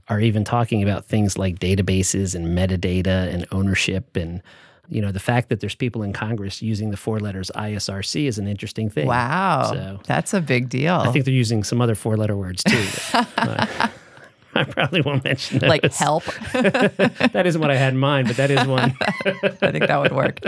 are 0.09 0.19
even 0.19 0.43
talking 0.43 0.83
about 0.83 1.05
things 1.05 1.37
like 1.37 1.59
databases 1.59 2.35
and 2.35 2.57
metadata 2.57 3.33
and 3.33 3.45
ownership 3.51 4.15
and 4.15 4.41
you 4.89 5.01
know 5.01 5.11
the 5.13 5.19
fact 5.19 5.47
that 5.49 5.61
there's 5.61 5.75
people 5.75 6.03
in 6.03 6.11
Congress 6.11 6.61
using 6.61 6.91
the 6.91 6.97
four 6.97 7.19
letters 7.19 7.49
ISRC 7.55 8.27
is 8.27 8.37
an 8.37 8.47
interesting 8.47 8.89
thing. 8.89 9.07
wow. 9.07 9.69
So 9.71 9.99
That's 10.05 10.33
a 10.33 10.41
big 10.41 10.67
deal. 10.69 10.95
I 10.95 11.09
think 11.11 11.23
they're 11.25 11.33
using 11.33 11.63
some 11.63 11.81
other 11.81 11.95
four 11.95 12.17
letter 12.17 12.35
words 12.35 12.63
too. 12.63 12.85
but, 13.13 13.27
uh, 13.37 13.87
I 14.55 14.63
probably 14.65 15.01
won't 15.01 15.23
mention 15.23 15.59
those. 15.59 15.69
like 15.69 15.93
help. 15.93 16.23
That 16.53 17.43
isn't 17.45 17.59
what 17.59 17.71
I 17.71 17.75
had 17.75 17.93
in 17.93 17.99
mind, 17.99 18.27
but 18.27 18.37
that 18.37 18.51
is 18.51 18.67
one. 18.67 18.93
I 19.25 19.71
think 19.71 19.87
that 19.87 19.99
would 19.99 20.11
work. 20.11 20.39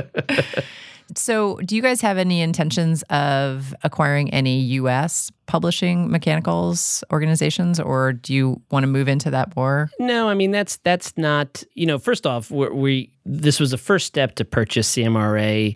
So, 1.15 1.57
do 1.57 1.75
you 1.75 1.81
guys 1.81 2.01
have 2.01 2.17
any 2.17 2.41
intentions 2.41 3.03
of 3.09 3.75
acquiring 3.83 4.33
any 4.33 4.59
U.S. 4.59 5.31
publishing 5.45 6.09
mechanicals 6.09 7.03
organizations, 7.11 7.79
or 7.79 8.13
do 8.13 8.33
you 8.33 8.61
want 8.71 8.83
to 8.83 8.87
move 8.87 9.07
into 9.07 9.29
that 9.31 9.55
more? 9.55 9.89
No, 9.99 10.27
I 10.27 10.33
mean 10.33 10.51
that's 10.51 10.77
that's 10.77 11.15
not. 11.17 11.63
You 11.73 11.85
know, 11.85 11.99
first 11.99 12.25
off, 12.25 12.49
we 12.49 13.11
this 13.25 13.59
was 13.59 13.71
the 13.71 13.77
first 13.77 14.07
step 14.07 14.35
to 14.35 14.45
purchase 14.45 14.93
CMRRA 14.95 15.75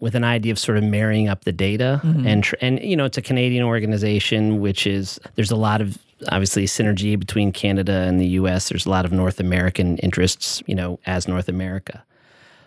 with 0.00 0.14
an 0.14 0.24
idea 0.24 0.50
of 0.50 0.58
sort 0.58 0.78
of 0.78 0.84
marrying 0.84 1.28
up 1.28 1.44
the 1.44 1.52
data 1.52 2.00
mm-hmm. 2.02 2.26
and 2.26 2.42
tr- 2.42 2.56
and 2.62 2.80
you 2.80 2.96
know 2.96 3.04
it's 3.04 3.18
a 3.18 3.22
Canadian 3.22 3.64
organization, 3.64 4.60
which 4.60 4.86
is 4.86 5.20
there's 5.34 5.50
a 5.50 5.56
lot 5.56 5.80
of 5.80 5.98
obviously 6.28 6.64
synergy 6.64 7.18
between 7.18 7.52
Canada 7.52 7.92
and 7.92 8.20
the 8.20 8.26
U.S. 8.28 8.68
There's 8.68 8.86
a 8.86 8.90
lot 8.90 9.04
of 9.04 9.12
North 9.12 9.40
American 9.40 9.96
interests, 9.98 10.62
you 10.66 10.74
know, 10.74 10.98
as 11.06 11.28
North 11.28 11.48
America. 11.48 12.04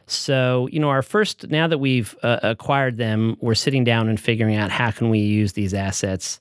So, 0.07 0.67
you 0.71 0.79
know, 0.79 0.89
our 0.89 1.01
first, 1.01 1.49
now 1.49 1.67
that 1.67 1.77
we've 1.77 2.15
uh, 2.23 2.39
acquired 2.43 2.97
them, 2.97 3.37
we're 3.39 3.55
sitting 3.55 3.83
down 3.83 4.09
and 4.09 4.19
figuring 4.19 4.55
out 4.55 4.69
how 4.69 4.91
can 4.91 5.09
we 5.09 5.19
use 5.19 5.53
these 5.53 5.73
assets 5.73 6.39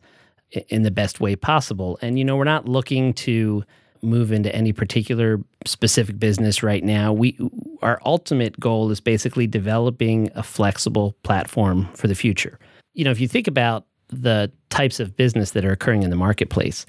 in 0.69 0.83
the 0.83 0.91
best 0.91 1.21
way 1.21 1.37
possible. 1.37 1.99
And, 2.03 2.19
you 2.19 2.25
know, 2.25 2.37
we're 2.37 2.45
not 2.45 2.69
looking 2.69 3.15
to 3.15 3.65
move 4.03 4.33
into 4.33 4.55
any 4.55 4.73
particular 4.73 5.41
specific 5.65 6.19
business 6.19 6.63
right 6.63 6.83
now. 6.83 7.13
We, 7.13 7.39
our 7.83 8.01
ultimate 8.05 8.59
goal 8.59 8.91
is 8.91 9.01
basically 9.01 9.47
developing 9.47 10.31
a 10.35 10.43
flexible 10.43 11.15
platform 11.23 11.89
for 11.95 12.09
the 12.09 12.15
future. 12.15 12.59
You 12.95 13.05
know, 13.05 13.13
if 13.13 13.21
you 13.21 13.29
think 13.29 13.47
about 13.47 13.87
the 14.09 14.51
types 14.71 15.01
of 15.01 15.17
business 15.17 15.53
that 15.53 15.65
are 15.65 15.73
occurring 15.73 16.03
in 16.03 16.11
the 16.11 16.17
marketplace, 16.17 16.85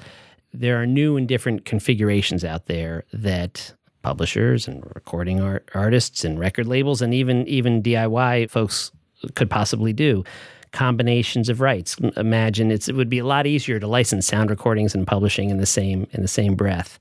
there 0.53 0.81
are 0.81 0.85
new 0.85 1.15
and 1.15 1.27
different 1.27 1.65
configurations 1.65 2.43
out 2.43 2.65
there 2.65 3.05
that 3.13 3.73
publishers 4.03 4.67
and 4.67 4.83
recording 4.93 5.41
art, 5.41 5.67
artists 5.73 6.23
and 6.23 6.39
record 6.39 6.67
labels 6.67 7.01
and 7.01 7.13
even 7.13 7.47
even 7.47 7.81
DIY 7.81 8.49
folks 8.49 8.91
could 9.33 9.49
possibly 9.49 9.93
do 9.93 10.23
combinations 10.71 11.49
of 11.49 11.61
rights. 11.61 11.95
Imagine 12.17 12.69
it 12.71 12.87
would 12.91 13.09
be 13.09 13.19
a 13.19 13.25
lot 13.25 13.47
easier 13.47 13.79
to 13.79 13.87
license 13.87 14.27
sound 14.27 14.49
recordings 14.49 14.93
and 14.93 15.07
publishing 15.07 15.49
in 15.49 15.57
the 15.57 15.65
same 15.65 16.05
in 16.11 16.21
the 16.21 16.27
same 16.27 16.55
breath. 16.55 16.99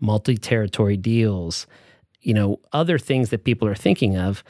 Multi-territory 0.00 0.96
deals 0.96 1.66
you 2.22 2.32
know 2.32 2.58
other 2.72 2.98
things 2.98 3.28
that 3.28 3.44
people 3.44 3.68
are 3.68 3.74
thinking 3.74 4.16
of. 4.16 4.42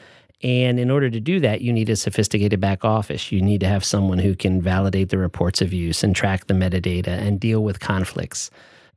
And 0.43 0.79
in 0.79 0.91
order 0.91 1.09
to 1.09 1.19
do 1.19 1.39
that 1.39 1.61
you 1.61 1.73
need 1.73 1.89
a 1.89 1.95
sophisticated 1.95 2.59
back 2.59 2.85
office. 2.85 3.31
You 3.31 3.41
need 3.41 3.61
to 3.61 3.67
have 3.67 3.83
someone 3.83 4.19
who 4.19 4.35
can 4.35 4.61
validate 4.61 5.09
the 5.09 5.17
reports 5.17 5.61
of 5.61 5.73
use 5.73 6.03
and 6.03 6.15
track 6.15 6.45
the 6.45 6.53
metadata 6.53 7.07
and 7.07 7.39
deal 7.39 7.63
with 7.63 7.79
conflicts 7.79 8.51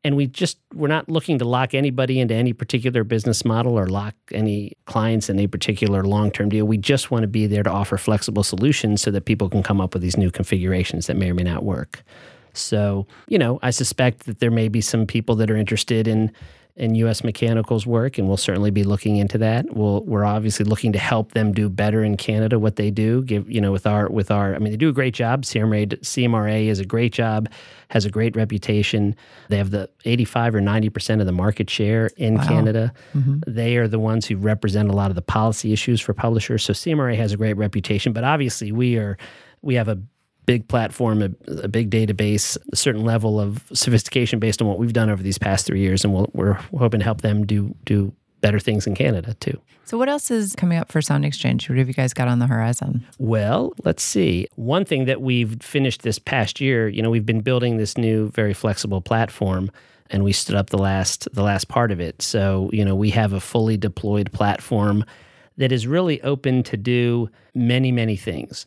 and 0.04 0.16
we 0.16 0.26
just 0.26 0.58
we're 0.74 0.88
not 0.88 1.08
looking 1.08 1.38
to 1.38 1.44
lock 1.44 1.74
anybody 1.74 2.20
into 2.20 2.34
any 2.34 2.52
particular 2.52 3.04
business 3.04 3.44
model 3.44 3.78
or 3.78 3.86
lock 3.86 4.14
any 4.32 4.72
clients 4.86 5.28
in 5.28 5.38
a 5.38 5.46
particular 5.46 6.04
long-term 6.04 6.48
deal. 6.48 6.66
We 6.66 6.78
just 6.78 7.10
want 7.10 7.22
to 7.22 7.28
be 7.28 7.46
there 7.46 7.62
to 7.62 7.70
offer 7.70 7.96
flexible 7.96 8.42
solutions 8.42 9.02
so 9.02 9.10
that 9.10 9.24
people 9.24 9.48
can 9.48 9.62
come 9.62 9.80
up 9.80 9.94
with 9.94 10.02
these 10.02 10.16
new 10.16 10.30
configurations 10.30 11.06
that 11.06 11.16
may 11.16 11.30
or 11.30 11.34
may 11.34 11.42
not 11.42 11.64
work. 11.64 12.02
So 12.52 13.06
you 13.28 13.38
know 13.38 13.58
i 13.62 13.70
suspect 13.70 14.26
that 14.26 14.40
there 14.40 14.50
may 14.50 14.68
be 14.68 14.80
some 14.80 15.06
people 15.06 15.34
that 15.36 15.50
are 15.50 15.56
interested 15.56 16.08
in 16.08 16.32
in 16.78 16.94
U.S. 16.94 17.24
Mechanical's 17.24 17.86
work, 17.86 18.18
and 18.18 18.28
we'll 18.28 18.36
certainly 18.36 18.70
be 18.70 18.84
looking 18.84 19.16
into 19.16 19.36
that. 19.38 19.66
We'll, 19.74 20.04
we're 20.04 20.24
obviously 20.24 20.64
looking 20.64 20.92
to 20.92 20.98
help 20.98 21.32
them 21.32 21.52
do 21.52 21.68
better 21.68 22.04
in 22.04 22.16
Canada 22.16 22.58
what 22.58 22.76
they 22.76 22.92
do. 22.92 23.22
Give 23.24 23.50
you 23.50 23.60
know 23.60 23.72
with 23.72 23.86
our 23.86 24.08
with 24.08 24.30
our, 24.30 24.54
I 24.54 24.58
mean, 24.58 24.70
they 24.70 24.76
do 24.76 24.88
a 24.88 24.92
great 24.92 25.12
job. 25.12 25.42
CMRRA 25.42 25.88
CMRRA 26.00 26.66
is 26.66 26.78
a 26.78 26.84
great 26.84 27.12
job, 27.12 27.48
has 27.90 28.04
a 28.04 28.10
great 28.10 28.36
reputation. 28.36 29.16
They 29.48 29.56
have 29.56 29.72
the 29.72 29.90
85 30.04 30.54
or 30.54 30.60
90 30.60 30.88
percent 30.90 31.20
of 31.20 31.26
the 31.26 31.32
market 31.32 31.68
share 31.68 32.10
in 32.16 32.38
Canada. 32.38 32.92
Mm-hmm. 33.12 33.40
They 33.48 33.76
are 33.76 33.88
the 33.88 33.98
ones 33.98 34.26
who 34.26 34.36
represent 34.36 34.88
a 34.88 34.92
lot 34.92 35.10
of 35.10 35.16
the 35.16 35.22
policy 35.22 35.72
issues 35.72 36.00
for 36.00 36.14
publishers. 36.14 36.64
So 36.64 36.72
CMRRA 36.72 37.16
has 37.16 37.32
a 37.32 37.36
great 37.36 37.56
reputation, 37.56 38.12
but 38.12 38.22
obviously 38.22 38.70
we 38.70 38.96
are 38.96 39.18
we 39.62 39.74
have 39.74 39.88
a 39.88 39.98
big 40.48 40.66
platform, 40.66 41.20
a, 41.20 41.30
a 41.62 41.68
big 41.68 41.90
database, 41.90 42.56
a 42.72 42.76
certain 42.76 43.04
level 43.04 43.38
of 43.38 43.62
sophistication 43.74 44.38
based 44.38 44.62
on 44.62 44.66
what 44.66 44.78
we've 44.78 44.94
done 44.94 45.10
over 45.10 45.22
these 45.22 45.36
past 45.36 45.66
three 45.66 45.80
years, 45.80 46.04
and 46.04 46.14
we'll, 46.14 46.30
we're 46.32 46.54
hoping 46.78 47.00
to 47.00 47.04
help 47.04 47.20
them 47.20 47.44
do 47.44 47.74
do 47.84 48.10
better 48.40 48.58
things 48.58 48.86
in 48.86 48.94
Canada 48.94 49.34
too. 49.34 49.60
So, 49.84 49.98
what 49.98 50.08
else 50.08 50.30
is 50.30 50.56
coming 50.56 50.78
up 50.78 50.90
for 50.90 51.00
SoundExchange? 51.00 51.68
What 51.68 51.76
have 51.76 51.86
you 51.86 51.92
guys 51.92 52.14
got 52.14 52.28
on 52.28 52.38
the 52.38 52.46
horizon? 52.46 53.06
Well, 53.18 53.74
let's 53.84 54.02
see. 54.02 54.48
One 54.56 54.86
thing 54.86 55.04
that 55.04 55.20
we've 55.20 55.62
finished 55.62 56.00
this 56.00 56.18
past 56.18 56.62
year, 56.62 56.88
you 56.88 57.02
know, 57.02 57.10
we've 57.10 57.26
been 57.26 57.42
building 57.42 57.76
this 57.76 57.98
new 57.98 58.30
very 58.30 58.54
flexible 58.54 59.02
platform 59.02 59.70
and 60.08 60.24
we 60.24 60.32
stood 60.32 60.56
up 60.56 60.70
the 60.70 60.78
last 60.78 61.28
the 61.34 61.42
last 61.42 61.68
part 61.68 61.92
of 61.92 62.00
it. 62.00 62.22
So, 62.22 62.70
you 62.72 62.86
know, 62.86 62.94
we 62.94 63.10
have 63.10 63.34
a 63.34 63.40
fully 63.40 63.76
deployed 63.76 64.32
platform 64.32 65.04
that 65.58 65.72
is 65.72 65.86
really 65.86 66.22
open 66.22 66.62
to 66.62 66.78
do 66.78 67.28
many, 67.54 67.92
many 67.92 68.16
things. 68.16 68.66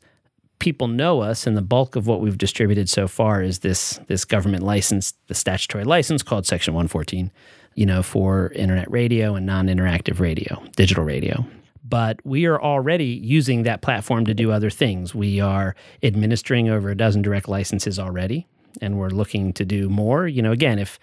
People 0.61 0.87
know 0.87 1.21
us 1.21 1.45
and 1.45 1.57
the 1.57 1.61
bulk 1.61 1.97
of 1.97 2.07
what 2.07 2.21
we've 2.21 2.37
distributed 2.37 2.87
so 2.87 3.07
far 3.07 3.41
is 3.41 3.59
this 3.59 3.99
this 4.07 4.23
government 4.23 4.63
license, 4.63 5.13
the 5.27 5.33
statutory 5.33 5.83
license 5.83 6.23
called 6.23 6.45
Section 6.45 6.73
114 6.73 7.31
you 7.75 7.85
know, 7.85 8.03
for 8.03 8.51
internet 8.53 8.89
radio 8.91 9.35
and 9.35 9.45
non 9.45 9.67
interactive 9.67 10.19
radio, 10.19 10.61
digital 10.75 11.03
radio. 11.03 11.45
But 11.83 12.19
we 12.25 12.45
are 12.45 12.61
already 12.61 13.05
using 13.05 13.63
that 13.63 13.81
platform 13.81 14.25
to 14.25 14.33
do 14.33 14.51
other 14.51 14.69
things. 14.69 15.15
We 15.15 15.39
are 15.39 15.75
administering 16.03 16.69
over 16.69 16.89
a 16.89 16.95
dozen 16.95 17.21
direct 17.21 17.49
licenses 17.49 17.99
already, 17.99 18.47
and 18.81 18.97
we're 18.97 19.09
looking 19.09 19.51
to 19.53 19.65
do 19.65 19.89
more. 19.89 20.27
You 20.27 20.41
know, 20.41 20.51
again, 20.51 20.79
if 20.79 20.99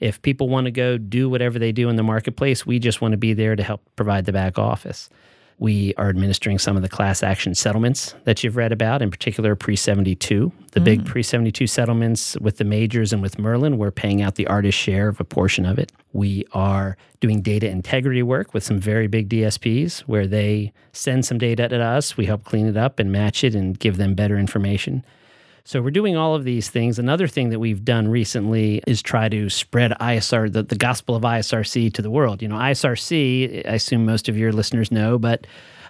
if 0.00 0.20
people 0.22 0.48
want 0.48 0.64
to 0.64 0.70
go 0.70 0.98
do 0.98 1.28
whatever 1.28 1.58
they 1.58 1.70
do 1.70 1.88
in 1.88 1.96
the 1.96 2.02
marketplace, 2.02 2.66
we 2.66 2.78
just 2.78 3.00
want 3.00 3.12
to 3.12 3.18
be 3.18 3.34
there 3.34 3.54
to 3.54 3.62
help 3.62 3.82
provide 3.94 4.24
the 4.24 4.32
back 4.32 4.58
office. 4.58 5.08
We 5.62 5.94
are 5.94 6.08
administering 6.08 6.58
some 6.58 6.74
of 6.74 6.82
the 6.82 6.88
class 6.88 7.22
action 7.22 7.54
settlements 7.54 8.16
that 8.24 8.42
you've 8.42 8.56
read 8.56 8.72
about, 8.72 9.00
in 9.00 9.12
particular 9.12 9.54
pre 9.54 9.76
72. 9.76 10.50
The 10.72 10.80
mm. 10.80 10.84
big 10.84 11.06
pre 11.06 11.22
72 11.22 11.68
settlements 11.68 12.36
with 12.40 12.56
the 12.56 12.64
majors 12.64 13.12
and 13.12 13.22
with 13.22 13.38
Merlin, 13.38 13.78
we're 13.78 13.92
paying 13.92 14.22
out 14.22 14.34
the 14.34 14.48
artist 14.48 14.76
share 14.76 15.06
of 15.06 15.20
a 15.20 15.24
portion 15.24 15.64
of 15.64 15.78
it. 15.78 15.92
We 16.12 16.44
are 16.50 16.96
doing 17.20 17.42
data 17.42 17.70
integrity 17.70 18.24
work 18.24 18.52
with 18.52 18.64
some 18.64 18.80
very 18.80 19.06
big 19.06 19.28
DSPs 19.28 20.00
where 20.00 20.26
they 20.26 20.72
send 20.92 21.26
some 21.26 21.38
data 21.38 21.68
to 21.68 21.80
us. 21.80 22.16
We 22.16 22.26
help 22.26 22.42
clean 22.42 22.66
it 22.66 22.76
up 22.76 22.98
and 22.98 23.12
match 23.12 23.44
it 23.44 23.54
and 23.54 23.78
give 23.78 23.98
them 23.98 24.16
better 24.16 24.36
information. 24.36 25.04
So 25.64 25.80
we're 25.80 25.90
doing 25.90 26.16
all 26.16 26.34
of 26.34 26.44
these 26.44 26.68
things. 26.68 26.98
Another 26.98 27.28
thing 27.28 27.50
that 27.50 27.60
we've 27.60 27.84
done 27.84 28.08
recently 28.08 28.82
is 28.86 29.00
try 29.00 29.28
to 29.28 29.48
spread 29.48 29.92
ISR, 30.00 30.52
the, 30.52 30.64
the 30.64 30.76
gospel 30.76 31.14
of 31.14 31.22
ISRC 31.22 31.92
to 31.94 32.02
the 32.02 32.10
world. 32.10 32.42
You 32.42 32.48
know, 32.48 32.56
ISRC, 32.56 33.66
I 33.66 33.74
assume 33.74 34.04
most 34.04 34.28
of 34.28 34.36
your 34.36 34.52
listeners 34.52 34.90
know, 34.90 35.18
but 35.18 35.46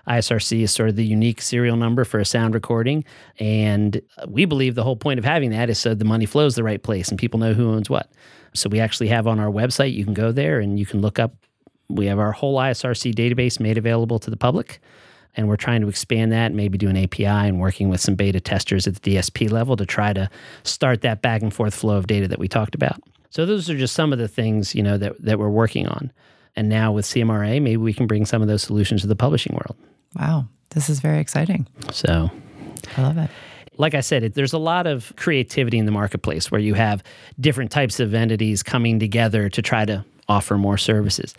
ISRC 0.07 0.63
is 0.63 0.73
sort 0.73 0.91
of 0.91 0.97
the 0.97 1.05
unique 1.05 1.41
serial 1.41 1.77
number 1.77 2.05
for 2.05 2.21
a 2.21 2.25
sound 2.25 2.53
recording. 2.53 3.03
And 3.39 4.03
we 4.29 4.45
believe 4.45 4.75
the 4.75 4.85
whole 4.85 4.97
point 4.97 5.19
of 5.19 5.25
having 5.25 5.51
that 5.51 5.71
is 5.71 5.79
so 5.79 5.95
the 5.95 6.05
money 6.05 6.27
flows 6.27 6.55
the 6.55 6.65
right 6.65 6.83
place 6.83 7.09
and 7.09 7.19
people 7.19 7.41
know 7.41 7.55
who 7.55 7.71
owns 7.71 7.89
what. 7.89 8.11
So 8.53 8.69
we 8.69 8.79
actually 8.79 9.09
have 9.09 9.27
on 9.27 9.41
our 9.41 9.51
website, 9.51 9.95
you 9.95 10.05
can 10.05 10.13
go 10.15 10.33
there 10.33 10.61
and 10.61 10.79
you 10.79 10.85
can 10.85 11.01
look 11.01 11.19
up, 11.19 11.35
we 11.89 12.07
have 12.07 12.19
our 12.19 12.33
whole 12.33 12.59
ISRC 12.59 13.15
database 13.15 13.59
made 13.59 13.79
available 13.79 14.19
to 14.19 14.31
the 14.31 14.37
public 14.37 14.81
and 15.37 15.49
we're 15.49 15.57
trying 15.57 15.81
to 15.81 15.89
expand 15.89 16.33
that, 16.33 16.53
maybe 16.53 16.77
do 16.79 16.89
an 16.89 16.97
API 16.97 17.27
and 17.27 17.61
working 17.61 17.89
with 17.89 18.01
some 18.01 18.15
beta 18.15 18.41
testers 18.41 18.87
at 18.87 19.03
the 19.03 19.17
DSP 19.17 19.51
level 19.51 19.77
to 19.77 19.87
try 19.87 20.13
to 20.13 20.29
start 20.63 21.03
that 21.03 21.23
back 21.23 21.43
and 21.43 21.53
forth 21.53 21.75
flow 21.75 21.97
of 21.97 22.07
data 22.07 22.29
that 22.29 22.39
we 22.39 22.49
talked 22.49 22.75
about. 22.75 23.01
So 23.31 23.47
those 23.47 23.71
are 23.71 23.77
just 23.77 23.95
some 23.95 24.13
of 24.13 24.19
the 24.19 24.29
things 24.29 24.75
you 24.75 24.83
know 24.83 24.99
that 24.99 25.21
that 25.23 25.39
we're 25.39 25.49
working 25.49 25.87
on. 25.87 26.13
And 26.55 26.69
now 26.69 26.93
with 26.93 27.07
CMRRA, 27.07 27.63
maybe 27.63 27.79
we 27.79 27.95
can 27.95 28.07
bring 28.07 28.27
some 28.27 28.43
of 28.43 28.49
those 28.49 28.63
solutions 28.63 29.01
to 29.03 29.07
the 29.07 29.17
publishing 29.17 29.55
world. 29.55 29.77
Wow, 30.19 30.47
this 30.71 30.91
is 30.91 31.01
very 31.01 31.19
exciting. 31.19 31.67
So 31.91 32.31
I 32.97 33.03
love 33.03 33.17
it 33.17 33.31
like 33.79 33.95
I 33.95 34.01
said, 34.01 34.23
it, 34.23 34.35
there's 34.35 34.53
a 34.53 34.59
lot 34.59 34.87
of 34.87 35.13
creativity 35.17 35.79
in 35.79 35.87
the 35.87 35.93
marketplace 35.93 36.51
where 36.51 36.61
you 36.61 36.75
have 36.75 37.03
different 37.41 37.71
types 37.71 38.01
of 38.01 38.15
entities 38.15 38.63
coming 38.63 38.99
together 38.99 39.49
to 39.49 39.63
try 39.63 39.85
to 39.85 40.05
offer 40.29 40.59
more 40.59 40.79
services. 40.79 41.35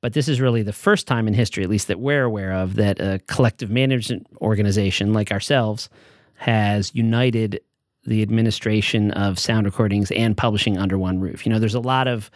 But 0.00 0.12
this 0.12 0.28
is 0.28 0.40
really 0.40 0.62
the 0.62 0.72
first 0.72 1.06
time 1.06 1.28
in 1.28 1.34
history, 1.34 1.64
at 1.64 1.70
least 1.70 1.88
that 1.88 2.00
we're 2.00 2.24
aware 2.24 2.52
of, 2.52 2.74
that 2.76 3.00
a 3.00 3.20
collective 3.26 3.70
management 3.70 4.26
organization 4.40 5.12
like 5.12 5.32
ourselves 5.32 5.88
has 6.34 6.94
united 6.94 7.60
the 8.06 8.22
administration 8.22 9.10
of 9.12 9.38
sound 9.38 9.66
recordings 9.66 10.10
and 10.12 10.36
publishing 10.36 10.76
under 10.78 10.98
one 10.98 11.20
roof. 11.20 11.46
You 11.46 11.52
know, 11.52 11.58
there's 11.58 11.74
a 11.74 11.80
lot 11.80 12.06
of 12.06 12.30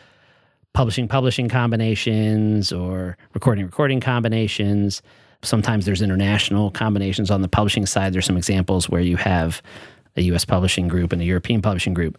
publishing 0.73 1.09
publishing 1.09 1.49
combinations 1.49 2.73
or 2.73 3.17
recording 3.35 3.67
recording 3.67 4.01
combinations. 4.01 5.03
Sometimes 5.43 5.85
there's 5.85 6.03
international 6.03 6.71
combinations 6.71 7.31
on 7.31 7.43
the 7.43 7.49
publishing 7.49 7.87
side. 7.87 8.13
There's 8.13 8.27
some 8.27 8.37
examples 8.37 8.89
where 8.89 9.01
you 9.01 9.17
have 9.17 9.63
a 10.17 10.23
US 10.23 10.45
publishing 10.45 10.89
group 10.89 11.13
and 11.13 11.21
a 11.21 11.25
European 11.25 11.63
publishing 11.63 11.95
group. 11.95 12.19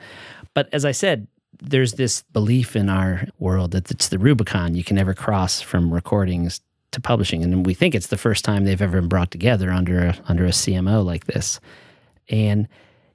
But 0.54 0.70
as 0.74 0.86
I 0.86 0.92
said, 0.92 1.28
there's 1.62 1.94
this 1.94 2.24
belief 2.34 2.76
in 2.76 2.90
our 2.90 3.26
world 3.40 3.72
that 3.72 3.92
it's 3.92 4.10
the 4.10 4.20
Rubicon 4.20 4.76
you 4.76 4.84
can 4.84 4.96
never 4.96 5.14
cross 5.14 5.62
from 5.62 5.94
recordings 5.94 6.62
to 6.92 7.02
publishing, 7.02 7.44
and 7.44 7.66
we 7.66 7.74
think 7.74 7.94
it's 7.94 8.08
the 8.08 8.18
first 8.18 8.44
time 8.44 8.66
they've 8.66 8.82
ever 8.82 9.00
been 9.00 9.10
brought 9.10 9.32
together 9.32 9.72
under 9.72 10.00
a, 10.06 10.18
under 10.28 10.46
a 10.46 10.50
CMO 10.50 11.06
like 11.06 11.26
this, 11.26 11.60
and 12.30 12.68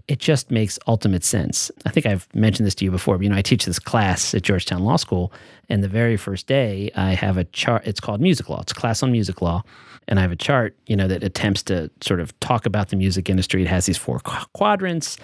it 0.07 0.18
just 0.18 0.51
makes 0.51 0.79
ultimate 0.87 1.25
sense. 1.25 1.70
I 1.87 1.90
think 1.90 2.05
I've 2.05 2.29
mentioned 2.35 2.66
this 2.66 2.75
to 2.77 2.85
you 2.85 2.90
before. 2.90 3.16
But, 3.16 3.25
you 3.25 3.31
know, 3.31 3.37
I 3.37 3.42
teach 3.42 3.64
this 3.64 3.79
class 3.79 4.35
at 4.35 4.42
Georgetown 4.42 4.85
Law 4.85 4.97
School, 4.97 5.33
and 5.68 5.83
the 5.83 5.88
very 5.88 6.16
first 6.16 6.47
day 6.47 6.90
I 6.94 7.12
have 7.14 7.38
a 7.38 7.44
chart. 7.44 7.87
It's 7.87 8.01
called 8.01 8.20
music 8.20 8.49
law. 8.49 8.61
It's 8.61 8.73
a 8.73 8.75
class 8.75 9.03
on 9.03 9.12
music 9.12 9.40
law, 9.40 9.62
and 10.07 10.18
I 10.18 10.23
have 10.23 10.33
a 10.33 10.37
chart, 10.37 10.77
you 10.87 10.94
know, 10.94 11.09
that 11.09 11.25
attempts 11.25 11.62
to 11.64 11.90
sort 12.03 12.20
of 12.20 12.38
talk 12.40 12.66
about 12.66 12.90
the 12.90 12.97
music 12.97 13.31
industry. 13.31 13.62
It 13.62 13.68
has 13.68 13.87
these 13.87 13.97
four 13.97 14.20
quadrants 14.53 15.16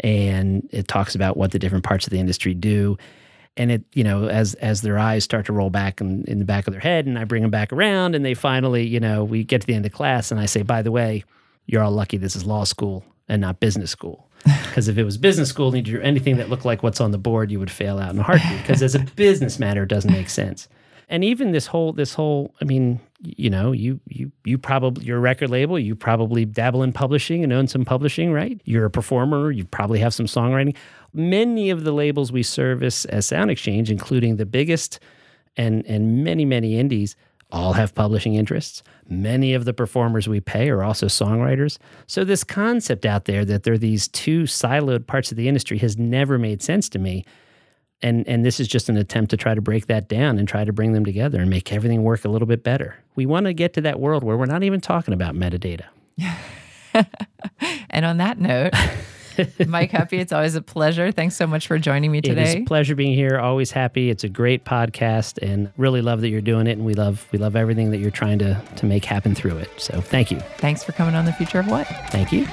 and 0.00 0.68
it 0.70 0.88
talks 0.88 1.14
about 1.14 1.36
what 1.36 1.52
the 1.52 1.58
different 1.58 1.84
parts 1.84 2.06
of 2.06 2.10
the 2.10 2.20
industry 2.20 2.54
do. 2.54 2.96
And 3.56 3.72
it 3.72 3.82
you 3.92 4.04
know 4.04 4.28
as 4.28 4.54
as 4.54 4.82
their 4.82 4.98
eyes 4.98 5.24
start 5.24 5.46
to 5.46 5.52
roll 5.52 5.70
back 5.70 6.00
in, 6.00 6.24
in 6.24 6.38
the 6.38 6.44
back 6.44 6.68
of 6.68 6.72
their 6.72 6.80
head 6.80 7.06
and 7.06 7.18
i 7.18 7.24
bring 7.24 7.42
them 7.42 7.50
back 7.50 7.72
around 7.72 8.14
and 8.14 8.24
they 8.24 8.34
finally 8.34 8.86
you 8.86 9.00
know 9.00 9.24
we 9.24 9.42
get 9.42 9.62
to 9.62 9.66
the 9.66 9.74
end 9.74 9.84
of 9.84 9.90
class 9.90 10.30
and 10.30 10.38
i 10.38 10.46
say 10.46 10.62
by 10.62 10.80
the 10.80 10.92
way 10.92 11.24
you're 11.66 11.82
all 11.82 11.90
lucky 11.90 12.16
this 12.16 12.36
is 12.36 12.46
law 12.46 12.62
school 12.62 13.04
and 13.28 13.40
not 13.40 13.60
business 13.60 13.90
school. 13.90 14.28
Because 14.68 14.86
if 14.86 14.96
it 14.96 15.02
was 15.02 15.18
business 15.18 15.48
school 15.48 15.74
and 15.74 15.76
you 15.76 15.98
do 15.98 16.00
anything 16.00 16.36
that 16.36 16.48
looked 16.50 16.64
like 16.64 16.84
what's 16.84 17.00
on 17.00 17.10
the 17.10 17.18
board 17.18 17.50
you 17.50 17.58
would 17.58 17.70
fail 17.70 17.98
out 17.98 18.12
in 18.12 18.18
a 18.20 18.22
heartbeat. 18.22 18.58
Because 18.58 18.80
as 18.80 18.94
a 18.94 19.00
business 19.00 19.58
matter 19.58 19.82
it 19.82 19.88
doesn't 19.88 20.12
make 20.12 20.28
sense. 20.28 20.68
And 21.08 21.24
even 21.24 21.50
this 21.50 21.66
whole 21.66 21.92
this 21.92 22.14
whole 22.14 22.54
i 22.60 22.64
mean 22.64 23.00
you 23.20 23.50
know 23.50 23.72
you 23.72 24.00
you 24.06 24.30
you 24.44 24.56
probably 24.56 25.04
your 25.04 25.18
record 25.18 25.50
label 25.50 25.78
you 25.78 25.96
probably 25.96 26.44
dabble 26.44 26.82
in 26.82 26.92
publishing 26.92 27.42
and 27.42 27.52
own 27.52 27.66
some 27.66 27.84
publishing 27.84 28.32
right? 28.32 28.60
You're 28.64 28.84
a 28.84 28.90
performer 28.90 29.50
you 29.50 29.64
probably 29.64 29.98
have 29.98 30.14
some 30.14 30.26
songwriting. 30.26 30.76
Many 31.12 31.70
of 31.70 31.84
the 31.84 31.92
labels 31.92 32.30
we 32.30 32.42
service 32.42 33.04
as 33.06 33.26
SoundExchange 33.26 33.90
including 33.90 34.36
the 34.36 34.46
biggest 34.46 35.00
and 35.56 35.84
and 35.86 36.22
many 36.22 36.44
many 36.44 36.78
indies 36.78 37.16
all 37.50 37.72
have 37.72 37.94
publishing 37.94 38.34
interests. 38.34 38.82
Many 39.08 39.54
of 39.54 39.64
the 39.64 39.72
performers 39.72 40.28
we 40.28 40.40
pay 40.40 40.68
are 40.68 40.82
also 40.82 41.06
songwriters. 41.06 41.78
So 42.06 42.22
this 42.22 42.44
concept 42.44 43.06
out 43.06 43.24
there 43.24 43.44
that 43.46 43.62
there 43.62 43.72
are 43.72 43.78
these 43.78 44.08
two 44.08 44.42
siloed 44.42 45.06
parts 45.06 45.30
of 45.30 45.38
the 45.38 45.48
industry 45.48 45.78
has 45.78 45.96
never 45.96 46.38
made 46.38 46.62
sense 46.62 46.88
to 46.90 46.98
me 46.98 47.24
and 48.02 48.26
and 48.28 48.44
this 48.44 48.60
is 48.60 48.68
just 48.68 48.88
an 48.88 48.96
attempt 48.96 49.30
to 49.30 49.36
try 49.36 49.54
to 49.54 49.60
break 49.60 49.86
that 49.86 50.08
down 50.08 50.38
and 50.38 50.46
try 50.48 50.64
to 50.64 50.72
bring 50.72 50.92
them 50.92 51.04
together 51.04 51.40
and 51.40 51.50
make 51.50 51.72
everything 51.72 52.02
work 52.02 52.24
a 52.24 52.28
little 52.28 52.46
bit 52.46 52.62
better. 52.62 52.96
We 53.16 53.26
want 53.26 53.46
to 53.46 53.52
get 53.52 53.72
to 53.74 53.80
that 53.82 54.00
world 54.00 54.22
where 54.22 54.36
we're 54.36 54.46
not 54.46 54.62
even 54.62 54.80
talking 54.80 55.14
about 55.14 55.34
metadata. 55.34 55.84
and 57.90 58.04
on 58.04 58.18
that 58.18 58.38
note, 58.38 58.72
Mike 59.66 59.92
Huppe, 59.92 60.14
it's 60.14 60.32
always 60.32 60.54
a 60.54 60.62
pleasure. 60.62 61.12
Thanks 61.12 61.36
so 61.36 61.46
much 61.46 61.66
for 61.66 61.78
joining 61.78 62.10
me 62.10 62.20
today. 62.20 62.40
It 62.40 62.48
is 62.48 62.54
a 62.56 62.64
pleasure 62.64 62.94
being 62.94 63.14
here. 63.14 63.38
Always 63.38 63.70
happy. 63.70 64.10
It's 64.10 64.24
a 64.24 64.28
great 64.28 64.64
podcast 64.64 65.38
and 65.42 65.72
really 65.76 66.02
love 66.02 66.20
that 66.22 66.28
you're 66.28 66.40
doing 66.40 66.66
it 66.66 66.72
and 66.72 66.84
we 66.84 66.94
love 66.94 67.26
we 67.32 67.38
love 67.38 67.56
everything 67.56 67.90
that 67.90 67.98
you're 67.98 68.10
trying 68.10 68.38
to 68.40 68.60
to 68.76 68.86
make 68.86 69.04
happen 69.04 69.34
through 69.34 69.58
it. 69.58 69.70
So 69.76 70.00
thank 70.00 70.30
you. 70.30 70.40
Thanks 70.58 70.84
for 70.84 70.92
coming 70.92 71.14
on 71.14 71.24
the 71.24 71.32
future 71.32 71.60
of 71.60 71.68
what? 71.68 71.86
Thank 72.10 72.32
you. 72.32 72.46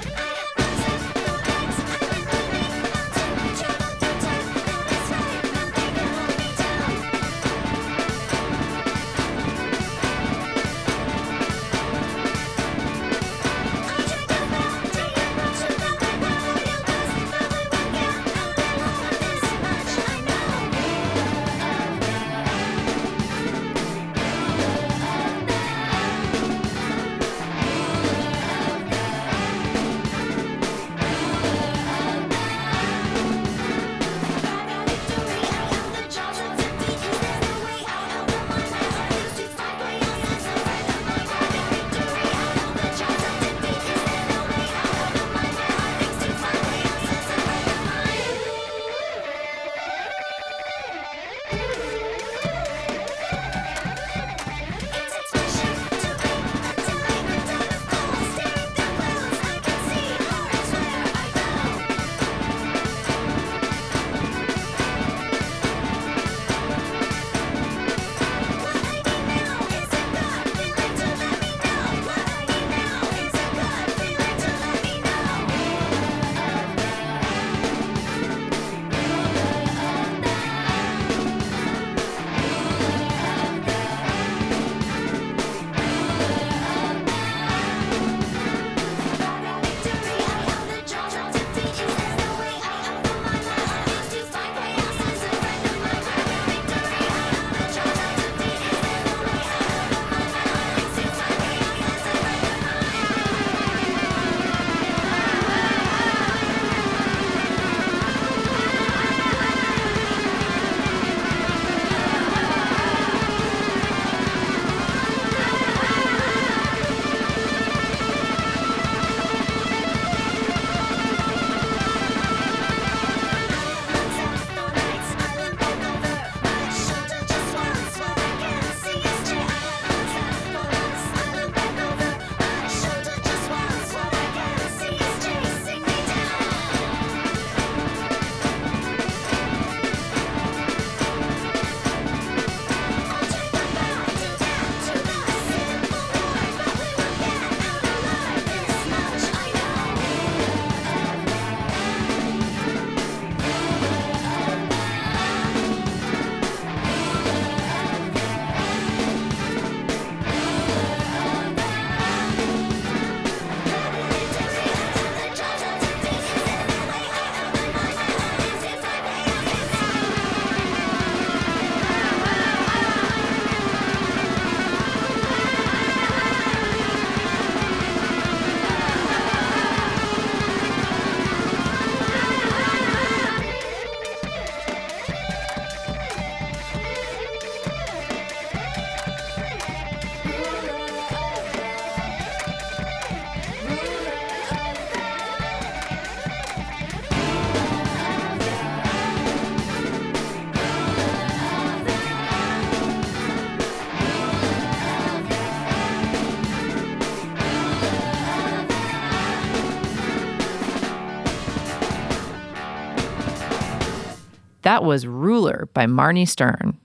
That 214.76 214.84
was 214.84 215.06
Ruler 215.06 215.70
by 215.72 215.86
Marnie 215.86 216.28
Stern. 216.28 216.76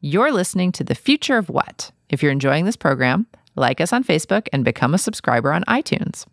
You're 0.00 0.30
listening 0.30 0.70
to 0.70 0.84
The 0.84 0.94
Future 0.94 1.36
of 1.36 1.48
What. 1.48 1.90
If 2.08 2.22
you're 2.22 2.30
enjoying 2.30 2.66
this 2.66 2.76
program, 2.76 3.26
like 3.56 3.80
us 3.80 3.92
on 3.92 4.04
Facebook 4.04 4.46
and 4.52 4.64
become 4.64 4.94
a 4.94 4.98
subscriber 4.98 5.52
on 5.52 5.64
iTunes. 5.64 6.24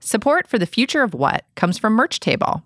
Support 0.00 0.46
for 0.46 0.58
The 0.58 0.64
Future 0.64 1.02
of 1.02 1.12
What 1.12 1.44
comes 1.54 1.76
from 1.76 1.92
Merch 1.92 2.18
Table. 2.18 2.62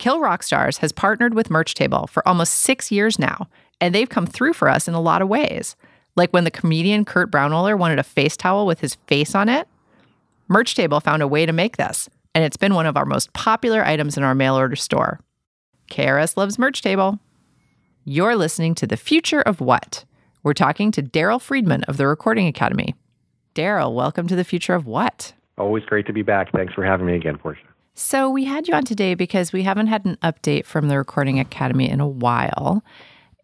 Kill 0.00 0.18
Rock 0.18 0.42
Stars 0.42 0.78
has 0.78 0.90
partnered 0.90 1.32
with 1.32 1.48
Merch 1.48 1.74
Table 1.74 2.08
for 2.08 2.26
almost 2.26 2.54
six 2.54 2.90
years 2.90 3.20
now, 3.20 3.46
and 3.80 3.94
they've 3.94 4.08
come 4.08 4.26
through 4.26 4.54
for 4.54 4.68
us 4.68 4.88
in 4.88 4.94
a 4.94 5.00
lot 5.00 5.22
of 5.22 5.28
ways. 5.28 5.76
Like 6.16 6.32
when 6.32 6.42
the 6.42 6.50
comedian 6.50 7.04
Kurt 7.04 7.30
Braunohler 7.30 7.78
wanted 7.78 8.00
a 8.00 8.02
face 8.02 8.36
towel 8.36 8.66
with 8.66 8.80
his 8.80 8.96
face 9.06 9.36
on 9.36 9.48
it, 9.48 9.68
Merch 10.48 10.74
Table 10.74 10.98
found 10.98 11.22
a 11.22 11.28
way 11.28 11.46
to 11.46 11.52
make 11.52 11.76
this, 11.76 12.10
and 12.34 12.42
it's 12.42 12.56
been 12.56 12.74
one 12.74 12.86
of 12.86 12.96
our 12.96 13.06
most 13.06 13.32
popular 13.32 13.84
items 13.84 14.16
in 14.16 14.24
our 14.24 14.34
mail 14.34 14.56
order 14.56 14.74
store. 14.74 15.20
KRS 15.90 16.36
loves 16.36 16.58
Merch 16.58 16.82
Table. 16.82 17.18
You're 18.04 18.36
listening 18.36 18.76
to 18.76 18.86
The 18.86 18.96
Future 18.96 19.42
of 19.42 19.60
What? 19.60 20.04
We're 20.44 20.54
talking 20.54 20.92
to 20.92 21.02
Daryl 21.02 21.40
Friedman 21.40 21.82
of 21.84 21.96
the 21.96 22.06
Recording 22.06 22.46
Academy. 22.46 22.94
Daryl, 23.56 23.92
welcome 23.92 24.28
to 24.28 24.36
The 24.36 24.44
Future 24.44 24.74
of 24.74 24.86
What? 24.86 25.34
Always 25.58 25.84
great 25.84 26.06
to 26.06 26.12
be 26.12 26.22
back. 26.22 26.52
Thanks 26.52 26.72
for 26.74 26.84
having 26.84 27.06
me 27.06 27.16
again, 27.16 27.36
Portia. 27.36 27.62
So, 27.94 28.30
we 28.30 28.44
had 28.44 28.68
you 28.68 28.74
on 28.74 28.84
today 28.84 29.14
because 29.14 29.52
we 29.52 29.64
haven't 29.64 29.88
had 29.88 30.06
an 30.06 30.16
update 30.22 30.64
from 30.64 30.86
the 30.86 30.96
Recording 30.96 31.40
Academy 31.40 31.90
in 31.90 31.98
a 31.98 32.08
while. 32.08 32.84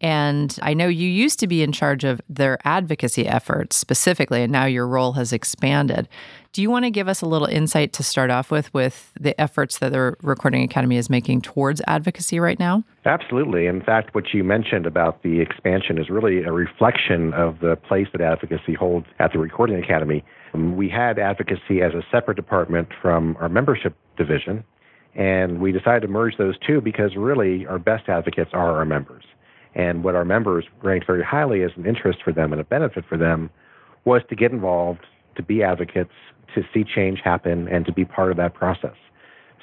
And 0.01 0.57
I 0.61 0.73
know 0.73 0.87
you 0.87 1.07
used 1.07 1.39
to 1.39 1.47
be 1.47 1.63
in 1.63 1.71
charge 1.71 2.03
of 2.03 2.21
their 2.29 2.59
advocacy 2.65 3.27
efforts 3.27 3.75
specifically, 3.75 4.43
and 4.43 4.51
now 4.51 4.65
your 4.65 4.87
role 4.87 5.13
has 5.13 5.33
expanded. 5.33 6.07
Do 6.53 6.61
you 6.61 6.69
want 6.69 6.85
to 6.85 6.91
give 6.91 7.07
us 7.07 7.21
a 7.21 7.25
little 7.25 7.47
insight 7.47 7.93
to 7.93 8.03
start 8.03 8.31
off 8.31 8.49
with, 8.49 8.73
with 8.73 9.11
the 9.19 9.39
efforts 9.39 9.79
that 9.79 9.91
the 9.91 10.15
Recording 10.23 10.63
Academy 10.63 10.97
is 10.97 11.09
making 11.09 11.41
towards 11.41 11.81
advocacy 11.87 12.39
right 12.39 12.57
now? 12.57 12.83
Absolutely. 13.05 13.67
In 13.67 13.81
fact, 13.81 14.15
what 14.15 14.33
you 14.33 14.43
mentioned 14.43 14.85
about 14.85 15.23
the 15.23 15.39
expansion 15.39 15.97
is 15.99 16.09
really 16.09 16.43
a 16.43 16.51
reflection 16.51 17.33
of 17.33 17.59
the 17.59 17.75
place 17.75 18.07
that 18.11 18.21
advocacy 18.21 18.73
holds 18.73 19.05
at 19.19 19.33
the 19.33 19.39
Recording 19.39 19.81
Academy. 19.83 20.23
Um, 20.53 20.75
we 20.75 20.89
had 20.89 21.19
advocacy 21.19 21.81
as 21.81 21.93
a 21.93 22.01
separate 22.11 22.35
department 22.35 22.89
from 23.01 23.37
our 23.39 23.49
membership 23.49 23.95
division, 24.17 24.63
and 25.15 25.59
we 25.59 25.71
decided 25.71 26.01
to 26.01 26.07
merge 26.07 26.37
those 26.37 26.55
two 26.65 26.81
because 26.81 27.15
really 27.15 27.65
our 27.67 27.79
best 27.79 28.09
advocates 28.09 28.51
are 28.53 28.77
our 28.77 28.85
members. 28.85 29.23
And 29.77 30.03
what 30.03 30.15
our 30.15 30.25
members 30.25 30.65
ranked 30.81 31.05
very 31.05 31.23
highly 31.23 31.61
as 31.61 31.71
an 31.77 31.85
interest 31.85 32.19
for 32.23 32.33
them 32.33 32.51
and 32.51 32.59
a 32.59 32.65
benefit 32.65 33.05
for 33.07 33.15
them 33.15 33.51
was 34.05 34.23
to 34.29 34.35
get 34.35 34.51
involved, 34.51 35.05
to 35.35 35.43
be 35.43 35.61
advocates, 35.61 36.11
to 36.55 36.63
see 36.73 36.83
change 36.83 37.19
happen, 37.23 37.67
and 37.67 37.85
to 37.85 37.93
be 37.93 38.03
part 38.03 38.31
of 38.31 38.37
that 38.37 38.55
process. 38.55 38.95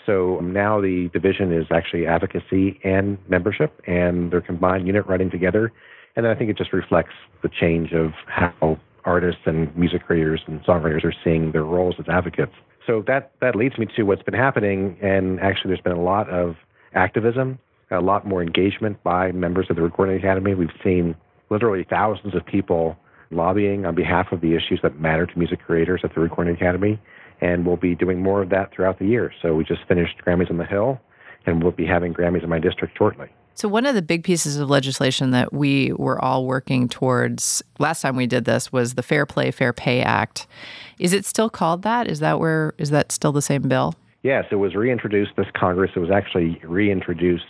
So 0.07 0.39
now 0.41 0.81
the 0.81 1.11
division 1.13 1.53
is 1.53 1.67
actually 1.73 2.07
advocacy 2.07 2.79
and 2.85 3.19
membership, 3.29 3.83
and 3.89 4.31
they're 4.31 4.41
combined 4.41 4.87
unit 4.87 5.05
running 5.09 5.31
together. 5.31 5.73
And 6.15 6.29
I 6.29 6.35
think 6.37 6.49
it 6.49 6.57
just 6.57 6.73
reflects 6.73 7.15
the 7.43 7.49
change 7.49 7.93
of 7.93 8.13
how 8.27 8.79
artists 9.05 9.43
and 9.47 9.77
music 9.77 10.07
creators 10.07 10.43
and 10.47 10.63
songwriters 10.63 11.05
are 11.05 11.15
seeing 11.25 11.51
their 11.51 11.65
roles 11.65 11.97
as 11.99 12.05
advocates. 12.09 12.53
So 12.87 13.03
that, 13.09 13.33
that 13.41 13.57
leads 13.57 13.79
me 13.79 13.87
to 13.97 14.05
what's 14.05 14.23
been 14.23 14.35
happening, 14.35 14.97
and 15.03 15.41
actually 15.41 15.71
there's 15.71 15.81
been 15.81 15.93
a 15.93 16.03
lot 16.03 16.29
of 16.31 16.55
activism 16.95 17.59
a 17.95 18.01
lot 18.01 18.27
more 18.27 18.43
engagement 18.43 19.03
by 19.03 19.33
members 19.33 19.67
of 19.71 19.77
the 19.77 19.83
Recording 19.83 20.17
Academy. 20.17 20.55
We've 20.55 20.69
seen 20.83 21.15
literally 21.51 21.87
thousands 21.89 22.35
of 22.35 22.45
people 22.45 22.97
lobbying 23.31 23.87
on 23.87 23.95
behalf 23.95 24.33
of 24.33 24.41
the 24.41 24.55
issues 24.55 24.81
that 24.83 25.01
matter 25.01 25.27
to 25.27 25.39
music 25.39 25.61
creators 25.65 26.01
at 26.05 26.15
the 26.15 26.21
Recording 26.21 26.55
Academy, 26.55 27.01
and 27.41 27.67
we'll 27.67 27.77
be 27.77 27.95
doing 27.95 28.23
more 28.23 28.43
of 28.43 28.51
that 28.51 28.73
throughout 28.73 28.99
the 28.99 29.07
year. 29.07 29.33
So 29.43 29.55
we 29.55 29.65
just 29.65 29.83
finished 29.89 30.15
Grammys 30.27 30.51
on 30.51 30.59
the 30.59 30.65
Hill, 30.65 31.01
and 31.47 31.63
we'll 31.63 31.73
be 31.73 31.87
having 31.87 32.15
Grammys 32.15 32.43
in 32.43 32.49
my 32.49 32.59
district 32.59 32.97
shortly. 32.97 33.29
So, 33.57 33.69
one 33.69 33.87
of 33.87 33.95
the 33.95 34.03
big 34.03 34.25
pieces 34.25 34.57
of 34.57 34.69
legislation 34.69 35.31
that 35.31 35.53
we 35.53 35.93
were 35.93 36.23
all 36.23 36.45
working 36.45 36.89
towards 36.89 37.63
last 37.79 38.03
time 38.03 38.17
we 38.17 38.27
did 38.27 38.47
this 38.47 38.73
was 38.73 38.95
the 38.95 39.03
Fair 39.03 39.27
Play, 39.27 39.53
Fair 39.53 39.73
Pay 39.73 40.03
Act. 40.03 40.49
Is 40.99 41.13
it 41.13 41.25
still 41.25 41.49
called 41.49 41.83
that? 41.83 42.09
Is 42.09 42.19
that 42.19 42.41
where, 42.41 42.75
is 42.79 42.91
that 42.91 43.13
still 43.13 43.31
the 43.31 43.43
same 43.43 43.63
bill? 43.63 43.95
Yes, 44.25 44.47
it 44.51 44.57
was 44.57 44.75
reintroduced 44.75 45.33
this 45.37 45.47
Congress. 45.55 45.93
It 45.95 46.01
was 46.01 46.11
actually 46.11 46.61
reintroduced 46.65 47.45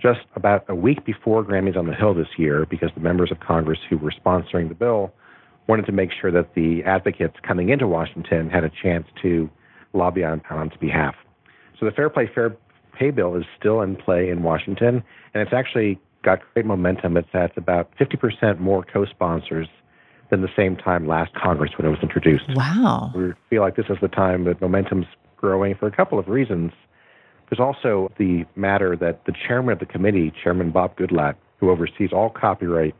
just 0.00 0.20
about 0.34 0.64
a 0.68 0.74
week 0.74 1.04
before 1.04 1.44
Grammys 1.44 1.76
on 1.76 1.86
the 1.86 1.94
Hill 1.94 2.14
this 2.14 2.28
year 2.38 2.66
because 2.68 2.90
the 2.94 3.00
members 3.00 3.30
of 3.30 3.40
Congress 3.40 3.78
who 3.88 3.98
were 3.98 4.12
sponsoring 4.12 4.68
the 4.68 4.74
bill 4.74 5.12
wanted 5.66 5.86
to 5.86 5.92
make 5.92 6.10
sure 6.18 6.30
that 6.32 6.54
the 6.54 6.82
advocates 6.84 7.36
coming 7.42 7.68
into 7.68 7.86
Washington 7.86 8.50
had 8.50 8.64
a 8.64 8.70
chance 8.82 9.06
to 9.22 9.48
lobby 9.92 10.24
on, 10.24 10.42
its 10.50 10.76
behalf. 10.76 11.14
So 11.78 11.86
the 11.86 11.92
Fair 11.92 12.10
Play 12.10 12.30
Fair 12.32 12.56
Pay 12.92 13.10
bill 13.10 13.34
is 13.36 13.44
still 13.58 13.80
in 13.80 13.96
play 13.96 14.28
in 14.28 14.42
Washington, 14.42 15.02
and 15.32 15.42
it's 15.42 15.52
actually 15.52 15.98
got 16.22 16.40
great 16.52 16.66
momentum. 16.66 17.16
It's 17.16 17.28
at 17.32 17.56
about 17.56 17.90
50% 17.98 18.58
more 18.58 18.84
co-sponsors 18.84 19.68
than 20.30 20.42
the 20.42 20.50
same 20.54 20.76
time 20.76 21.06
last 21.06 21.34
Congress 21.34 21.72
when 21.76 21.86
it 21.86 21.90
was 21.90 21.98
introduced. 22.02 22.44
Wow. 22.54 23.10
We 23.14 23.32
feel 23.48 23.62
like 23.62 23.76
this 23.76 23.86
is 23.88 23.96
the 24.00 24.08
time 24.08 24.44
that 24.44 24.60
momentum's 24.60 25.06
growing 25.36 25.74
for 25.74 25.86
a 25.86 25.90
couple 25.90 26.18
of 26.18 26.28
reasons. 26.28 26.72
There's 27.50 27.60
also 27.60 28.12
the 28.16 28.44
matter 28.54 28.96
that 28.96 29.24
the 29.26 29.32
chairman 29.46 29.72
of 29.72 29.80
the 29.80 29.86
committee, 29.86 30.32
Chairman 30.42 30.70
Bob 30.70 30.96
Goodlatte, 30.96 31.34
who 31.58 31.70
oversees 31.70 32.10
all 32.12 32.30
copyright 32.30 32.94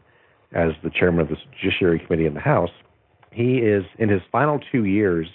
as 0.52 0.72
the 0.82 0.90
chairman 0.90 1.20
of 1.20 1.28
the 1.28 1.36
Judiciary 1.60 2.00
Committee 2.00 2.26
in 2.26 2.34
the 2.34 2.40
House, 2.40 2.70
he 3.32 3.58
is 3.58 3.84
in 3.98 4.08
his 4.08 4.22
final 4.32 4.58
two 4.72 4.84
years 4.84 5.28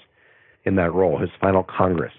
in 0.66 0.76
that 0.76 0.94
role, 0.94 1.18
his 1.18 1.30
final 1.40 1.64
Congress. 1.64 2.14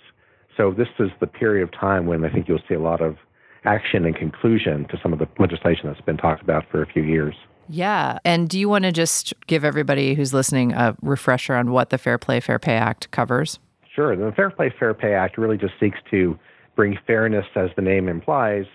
So 0.57 0.73
this 0.73 0.89
is 0.99 1.11
the 1.21 1.27
period 1.27 1.63
of 1.63 1.73
time 1.73 2.07
when 2.07 2.25
I 2.25 2.31
think 2.31 2.49
you'll 2.49 2.63
see 2.67 2.75
a 2.75 2.81
lot 2.81 3.03
of 3.03 3.17
action 3.65 4.07
and 4.07 4.17
conclusion 4.17 4.87
to 4.89 4.99
some 5.03 5.13
of 5.13 5.19
the 5.19 5.29
legislation 5.39 5.89
that's 5.89 6.01
been 6.01 6.17
talked 6.17 6.43
about 6.43 6.65
for 6.71 6.83
a 6.83 6.87
few 6.87 7.03
years. 7.03 7.35
Yeah. 7.69 8.19
And 8.25 8.49
do 8.49 8.59
you 8.59 8.69
want 8.69 8.85
to 8.85 8.93
just 8.93 9.35
give 9.49 9.65
everybody 9.65 10.15
who's 10.15 10.33
listening 10.33 10.73
a 10.73 10.97
refresher 11.03 11.55
on 11.55 11.73
what 11.73 11.91
the 11.91 11.99
Fair 11.99 12.17
Play, 12.17 12.41
Fair 12.41 12.59
Pay 12.59 12.75
Act 12.75 13.11
covers? 13.11 13.59
Sure. 13.93 14.15
The 14.17 14.33
Fair 14.33 14.51
Play, 14.51 14.73
Fair 14.79 14.95
Pay 14.95 15.15
Act 15.15 15.37
really 15.37 15.59
just 15.59 15.75
seeks 15.81 15.99
to 16.11 16.39
bring 16.77 16.99
fairness, 17.07 17.47
as 17.57 17.71
the 17.75 17.83
name 17.83 18.09
implies, 18.09 18.67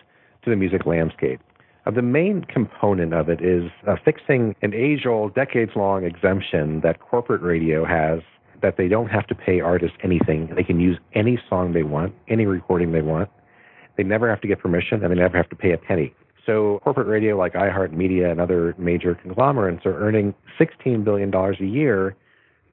to 0.43 0.49
the 0.49 0.55
music 0.55 0.85
landscape. 0.85 1.39
Uh, 1.85 1.91
the 1.91 2.01
main 2.01 2.43
component 2.43 3.13
of 3.13 3.29
it 3.29 3.41
is 3.41 3.71
uh, 3.87 3.95
fixing 4.03 4.55
an 4.61 4.73
age 4.73 5.05
old, 5.05 5.33
decades 5.33 5.71
long 5.75 6.03
exemption 6.03 6.81
that 6.81 6.99
corporate 6.99 7.41
radio 7.41 7.85
has 7.85 8.19
that 8.61 8.77
they 8.77 8.87
don't 8.87 9.07
have 9.07 9.25
to 9.27 9.33
pay 9.33 9.59
artists 9.59 9.97
anything. 10.03 10.51
They 10.55 10.63
can 10.63 10.79
use 10.79 10.99
any 11.13 11.39
song 11.49 11.73
they 11.73 11.81
want, 11.83 12.13
any 12.27 12.45
recording 12.45 12.91
they 12.91 13.01
want. 13.01 13.29
They 13.97 14.03
never 14.03 14.29
have 14.29 14.41
to 14.41 14.47
get 14.47 14.59
permission 14.59 15.03
and 15.03 15.11
they 15.11 15.19
never 15.19 15.35
have 15.37 15.49
to 15.49 15.55
pay 15.55 15.71
a 15.71 15.77
penny. 15.77 16.13
So 16.45 16.79
corporate 16.83 17.07
radio 17.07 17.37
like 17.37 17.53
iHeartMedia 17.53 18.31
and 18.31 18.39
other 18.39 18.75
major 18.77 19.15
conglomerates 19.15 19.85
are 19.85 19.99
earning 19.99 20.35
$16 20.59 21.03
billion 21.03 21.33
a 21.33 21.53
year 21.63 22.15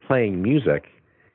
playing 0.07 0.43
music 0.43 0.85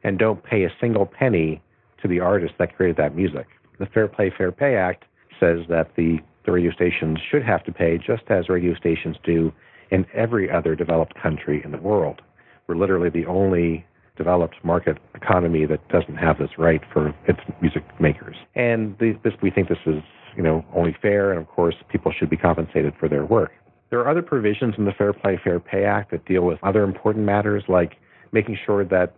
and 0.03 0.19
don't 0.19 0.43
pay 0.43 0.63
a 0.63 0.69
single 0.79 1.05
penny 1.05 1.61
to 2.01 2.07
the 2.07 2.19
artist 2.19 2.53
that 2.59 2.75
created 2.75 2.97
that 2.97 3.15
music 3.15 3.47
the 3.83 3.89
Fair 3.91 4.07
Play, 4.07 4.31
Fair 4.35 4.51
Pay 4.51 4.75
Act 4.75 5.03
says 5.39 5.59
that 5.67 5.91
the, 5.97 6.19
the 6.45 6.51
radio 6.51 6.71
stations 6.71 7.19
should 7.29 7.43
have 7.43 7.63
to 7.65 7.71
pay 7.71 7.97
just 7.97 8.23
as 8.29 8.47
radio 8.47 8.73
stations 8.75 9.17
do 9.25 9.51
in 9.91 10.05
every 10.13 10.49
other 10.49 10.73
developed 10.73 11.13
country 11.21 11.61
in 11.65 11.71
the 11.71 11.77
world. 11.77 12.21
We're 12.67 12.77
literally 12.77 13.09
the 13.09 13.25
only 13.25 13.85
developed 14.15 14.55
market 14.63 14.99
economy 15.15 15.65
that 15.65 15.85
doesn't 15.89 16.15
have 16.15 16.37
this 16.37 16.51
right 16.57 16.81
for 16.93 17.13
its 17.27 17.39
music 17.61 17.83
makers. 17.99 18.37
And 18.55 18.97
the, 18.99 19.17
this, 19.23 19.33
we 19.41 19.51
think 19.51 19.67
this 19.67 19.77
is, 19.85 20.01
you 20.37 20.43
know, 20.43 20.63
only 20.73 20.95
fair, 21.01 21.31
and 21.31 21.41
of 21.41 21.47
course, 21.47 21.75
people 21.91 22.13
should 22.17 22.29
be 22.29 22.37
compensated 22.37 22.93
for 22.99 23.09
their 23.09 23.25
work. 23.25 23.51
There 23.89 23.99
are 23.99 24.09
other 24.09 24.21
provisions 24.21 24.75
in 24.77 24.85
the 24.85 24.93
Fair 24.93 25.13
Play, 25.13 25.39
Fair 25.43 25.59
Pay 25.59 25.83
Act 25.83 26.11
that 26.11 26.25
deal 26.25 26.43
with 26.43 26.57
other 26.63 26.83
important 26.83 27.25
matters, 27.25 27.63
like 27.67 27.97
making 28.31 28.57
sure 28.65 28.85
that 28.85 29.13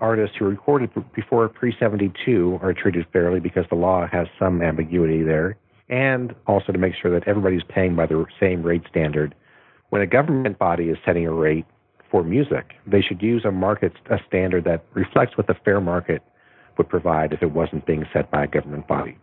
artists 0.00 0.36
who 0.38 0.44
recorded 0.46 0.90
before 1.14 1.48
pre 1.48 1.74
72 1.78 2.58
are 2.62 2.72
treated 2.72 3.06
fairly 3.12 3.40
because 3.40 3.64
the 3.70 3.76
law 3.76 4.06
has 4.06 4.26
some 4.38 4.62
ambiguity 4.62 5.22
there, 5.22 5.56
and 5.88 6.34
also 6.46 6.72
to 6.72 6.78
make 6.78 6.94
sure 7.00 7.10
that 7.10 7.26
everybody's 7.28 7.62
paying 7.68 7.94
by 7.94 8.06
the 8.06 8.24
same 8.38 8.62
rate 8.62 8.82
standard. 8.88 9.34
When 9.90 10.02
a 10.02 10.06
government 10.06 10.58
body 10.58 10.84
is 10.84 10.98
setting 11.04 11.26
a 11.26 11.32
rate 11.32 11.66
for 12.10 12.22
music, 12.22 12.72
they 12.86 13.00
should 13.00 13.22
use 13.22 13.44
a 13.44 13.50
market 13.50 13.92
a 14.10 14.18
standard 14.26 14.64
that 14.64 14.84
reflects 14.94 15.36
what 15.36 15.46
the 15.46 15.56
fair 15.64 15.80
market 15.80 16.22
would 16.78 16.88
provide 16.88 17.32
if 17.32 17.42
it 17.42 17.52
wasn't 17.52 17.86
being 17.86 18.04
set 18.12 18.30
by 18.30 18.44
a 18.44 18.46
government 18.46 18.86
body. 18.88 19.18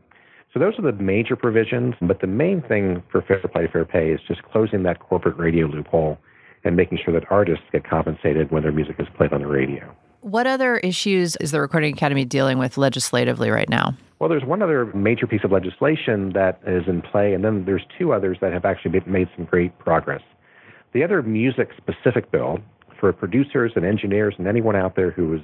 So 0.53 0.59
those 0.59 0.73
are 0.79 0.81
the 0.81 1.03
major 1.03 1.35
provisions, 1.35 1.95
but 2.01 2.21
the 2.21 2.27
main 2.27 2.61
thing 2.61 3.03
for 3.11 3.21
fair 3.21 3.39
play, 3.39 3.67
fair 3.71 3.85
pay 3.85 4.11
is 4.11 4.19
just 4.27 4.43
closing 4.43 4.83
that 4.83 4.99
corporate 4.99 5.37
radio 5.37 5.67
loophole 5.67 6.17
and 6.63 6.75
making 6.75 6.99
sure 7.03 7.13
that 7.13 7.29
artists 7.29 7.65
get 7.71 7.87
compensated 7.87 8.51
when 8.51 8.63
their 8.63 8.71
music 8.71 8.95
is 8.99 9.07
played 9.15 9.33
on 9.33 9.41
the 9.41 9.47
radio. 9.47 9.95
What 10.27 10.45
other 10.45 10.75
issues 10.79 11.37
is 11.37 11.51
the 11.51 11.61
Recording 11.61 11.93
Academy 11.93 12.25
dealing 12.25 12.59
with 12.59 12.77
legislatively 12.77 13.49
right 13.49 13.69
now? 13.69 13.95
Well, 14.19 14.27
there's 14.27 14.43
one 14.43 14.61
other 14.61 14.87
major 14.87 15.25
piece 15.25 15.45
of 15.45 15.53
legislation 15.53 16.33
that 16.33 16.59
is 16.67 16.83
in 16.85 17.01
play, 17.01 17.33
and 17.33 17.45
then 17.45 17.63
there's 17.63 17.85
two 17.97 18.11
others 18.11 18.37
that 18.41 18.51
have 18.51 18.65
actually 18.65 18.99
made 19.05 19.29
some 19.37 19.45
great 19.45 19.79
progress. 19.79 20.21
The 20.91 21.01
other 21.01 21.21
music 21.21 21.69
specific 21.77 22.29
bill 22.29 22.59
for 22.99 23.13
producers 23.13 23.71
and 23.77 23.85
engineers 23.85 24.35
and 24.37 24.47
anyone 24.47 24.75
out 24.75 24.97
there 24.97 25.11
who 25.11 25.33
is 25.33 25.41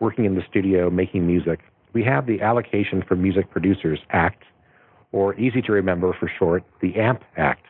working 0.00 0.24
in 0.24 0.34
the 0.34 0.42
studio 0.50 0.90
making 0.90 1.28
music, 1.28 1.60
we 1.92 2.02
have 2.02 2.26
the 2.26 2.40
Allocation 2.40 3.04
for 3.06 3.14
Music 3.14 3.48
Producers 3.52 4.00
Act, 4.10 4.42
or 5.12 5.38
easy 5.38 5.62
to 5.62 5.70
remember 5.70 6.12
for 6.18 6.28
short, 6.40 6.64
the 6.80 6.96
AMP 6.96 7.22
Act. 7.36 7.66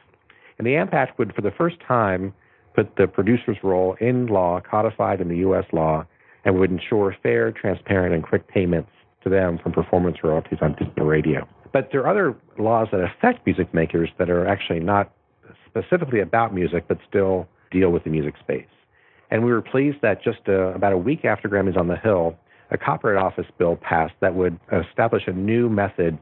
And 0.57 0.67
the 0.67 0.77
AMP 0.77 0.95
Act 0.95 1.19
would, 1.19 1.35
for 1.35 1.43
the 1.43 1.51
first 1.51 1.77
time, 1.87 2.33
put 2.75 2.97
the 2.97 3.07
producer's 3.07 3.59
role 3.63 3.99
in 4.01 4.29
law, 4.29 4.63
codified 4.63 5.21
in 5.21 5.29
the 5.29 5.37
U.S. 5.39 5.67
law, 5.71 6.07
and 6.45 6.59
would 6.59 6.71
ensure 6.71 7.17
fair, 7.23 7.53
transparent, 7.53 8.15
and 8.15 8.23
quick 8.23 8.49
payments 8.49 8.91
to 9.23 9.29
them 9.29 9.59
from 9.59 9.73
performance 9.73 10.19
royalties 10.23 10.59
on 10.61 10.75
digital 10.75 11.07
radio. 11.07 11.47
But 11.73 11.89
there 11.91 12.03
are 12.03 12.09
other 12.09 12.37
laws 12.59 12.89
that 12.93 13.01
affect 13.01 13.45
music 13.47 13.73
makers 13.75 14.11
that 14.19 14.31
are 14.31 14.47
actually 14.47 14.81
not 14.81 15.11
specifically 15.67 16.21
about 16.21 16.55
music, 16.55 16.85
but 16.87 16.99
still 17.09 17.49
deal 17.71 17.91
with 17.91 18.05
the 18.05 18.11
music 18.11 18.35
space. 18.39 18.67
And 19.31 19.45
we 19.45 19.51
were 19.51 19.63
pleased 19.63 19.99
that 20.03 20.23
just 20.23 20.49
uh, 20.49 20.75
about 20.75 20.93
a 20.93 20.99
week 20.99 21.25
after 21.25 21.49
Grammys 21.49 21.77
on 21.77 21.89
the 21.89 21.97
Hill, 21.97 22.37
a 22.71 22.79
Copyright 22.79 23.21
Office 23.21 23.47
bill 23.59 23.77
passed 23.77 24.15
that 24.21 24.35
would 24.35 24.59
establish 24.73 25.25
a 25.27 25.33
new 25.33 25.69
method 25.69 26.19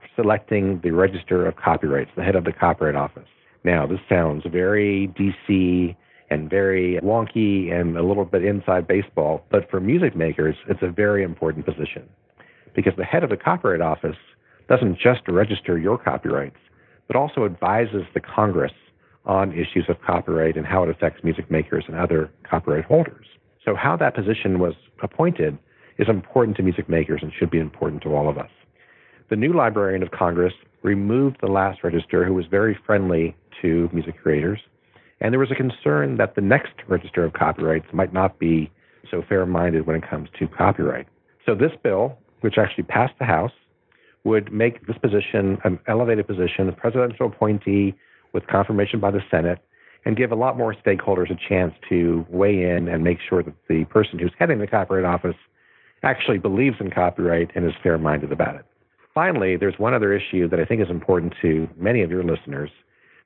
for 0.00 0.22
selecting 0.22 0.80
the 0.82 0.90
Register 0.90 1.46
of 1.46 1.56
Copyrights, 1.56 2.10
the 2.16 2.24
head 2.24 2.34
of 2.34 2.44
the 2.44 2.52
Copyright 2.52 2.96
Office. 2.96 3.28
Now, 3.62 3.86
this 3.86 4.00
sounds 4.08 4.44
very 4.50 5.08
DC 5.18 5.94
and 6.30 6.50
very 6.50 6.98
wonky 7.02 7.72
and 7.72 7.96
a 7.96 8.02
little 8.02 8.24
bit 8.24 8.44
inside 8.44 8.86
baseball, 8.86 9.44
but 9.50 9.70
for 9.70 9.80
music 9.80 10.16
makers, 10.16 10.56
it's 10.68 10.82
a 10.82 10.90
very 10.90 11.22
important 11.22 11.64
position 11.64 12.08
because 12.74 12.94
the 12.96 13.04
head 13.04 13.24
of 13.24 13.30
the 13.30 13.36
Copyright 13.36 13.80
Office 13.80 14.16
doesn't 14.68 14.98
just 14.98 15.20
register 15.28 15.78
your 15.78 15.96
copyrights, 15.96 16.58
but 17.06 17.16
also 17.16 17.44
advises 17.44 18.02
the 18.14 18.20
Congress 18.20 18.72
on 19.24 19.52
issues 19.52 19.86
of 19.88 20.00
copyright 20.02 20.56
and 20.56 20.66
how 20.66 20.82
it 20.82 20.90
affects 20.90 21.24
music 21.24 21.50
makers 21.50 21.84
and 21.88 21.96
other 21.96 22.30
copyright 22.48 22.84
holders. 22.84 23.26
So, 23.64 23.74
how 23.74 23.96
that 23.96 24.14
position 24.14 24.58
was 24.58 24.74
appointed 25.02 25.58
is 25.98 26.08
important 26.08 26.56
to 26.58 26.62
music 26.62 26.88
makers 26.88 27.20
and 27.22 27.32
should 27.36 27.50
be 27.50 27.58
important 27.58 28.02
to 28.02 28.14
all 28.14 28.28
of 28.28 28.38
us. 28.38 28.50
The 29.30 29.36
new 29.36 29.52
Librarian 29.52 30.02
of 30.02 30.10
Congress 30.12 30.52
removed 30.82 31.38
the 31.40 31.48
last 31.48 31.82
register, 31.82 32.24
who 32.24 32.34
was 32.34 32.46
very 32.46 32.78
friendly 32.86 33.34
to 33.62 33.90
music 33.92 34.22
creators, 34.22 34.60
and 35.20 35.32
there 35.32 35.40
was 35.40 35.50
a 35.50 35.54
concern 35.54 36.16
that 36.18 36.34
the 36.34 36.40
next 36.40 36.72
register 36.88 37.24
of 37.24 37.32
copyrights 37.32 37.86
might 37.92 38.12
not 38.12 38.38
be 38.38 38.70
so 39.10 39.22
fair 39.28 39.46
minded 39.46 39.86
when 39.86 39.96
it 39.96 40.08
comes 40.08 40.28
to 40.38 40.46
copyright. 40.46 41.06
So, 41.44 41.54
this 41.54 41.72
bill, 41.82 42.18
which 42.40 42.58
actually 42.58 42.84
passed 42.84 43.14
the 43.18 43.24
House, 43.24 43.52
would 44.24 44.52
make 44.52 44.86
this 44.86 44.98
position 44.98 45.58
an 45.64 45.78
elevated 45.86 46.26
position, 46.26 46.68
a 46.68 46.72
presidential 46.72 47.26
appointee 47.26 47.94
with 48.32 48.46
confirmation 48.48 49.00
by 49.00 49.12
the 49.12 49.20
Senate, 49.30 49.60
and 50.04 50.16
give 50.16 50.32
a 50.32 50.34
lot 50.34 50.56
more 50.56 50.74
stakeholders 50.74 51.30
a 51.30 51.48
chance 51.48 51.72
to 51.88 52.26
weigh 52.28 52.62
in 52.62 52.88
and 52.88 53.02
make 53.02 53.18
sure 53.28 53.42
that 53.42 53.54
the 53.68 53.84
person 53.86 54.18
who's 54.18 54.32
heading 54.38 54.58
the 54.58 54.66
Copyright 54.66 55.04
Office 55.04 55.36
actually 56.02 56.38
believes 56.38 56.76
in 56.80 56.90
copyright 56.90 57.50
and 57.54 57.64
is 57.64 57.72
fair 57.82 57.98
minded 57.98 58.30
about 58.32 58.54
it. 58.54 58.64
Finally, 59.14 59.56
there's 59.56 59.78
one 59.78 59.94
other 59.94 60.12
issue 60.12 60.48
that 60.48 60.60
I 60.60 60.64
think 60.64 60.82
is 60.82 60.90
important 60.90 61.34
to 61.42 61.68
many 61.76 62.02
of 62.02 62.10
your 62.10 62.22
listeners 62.22 62.70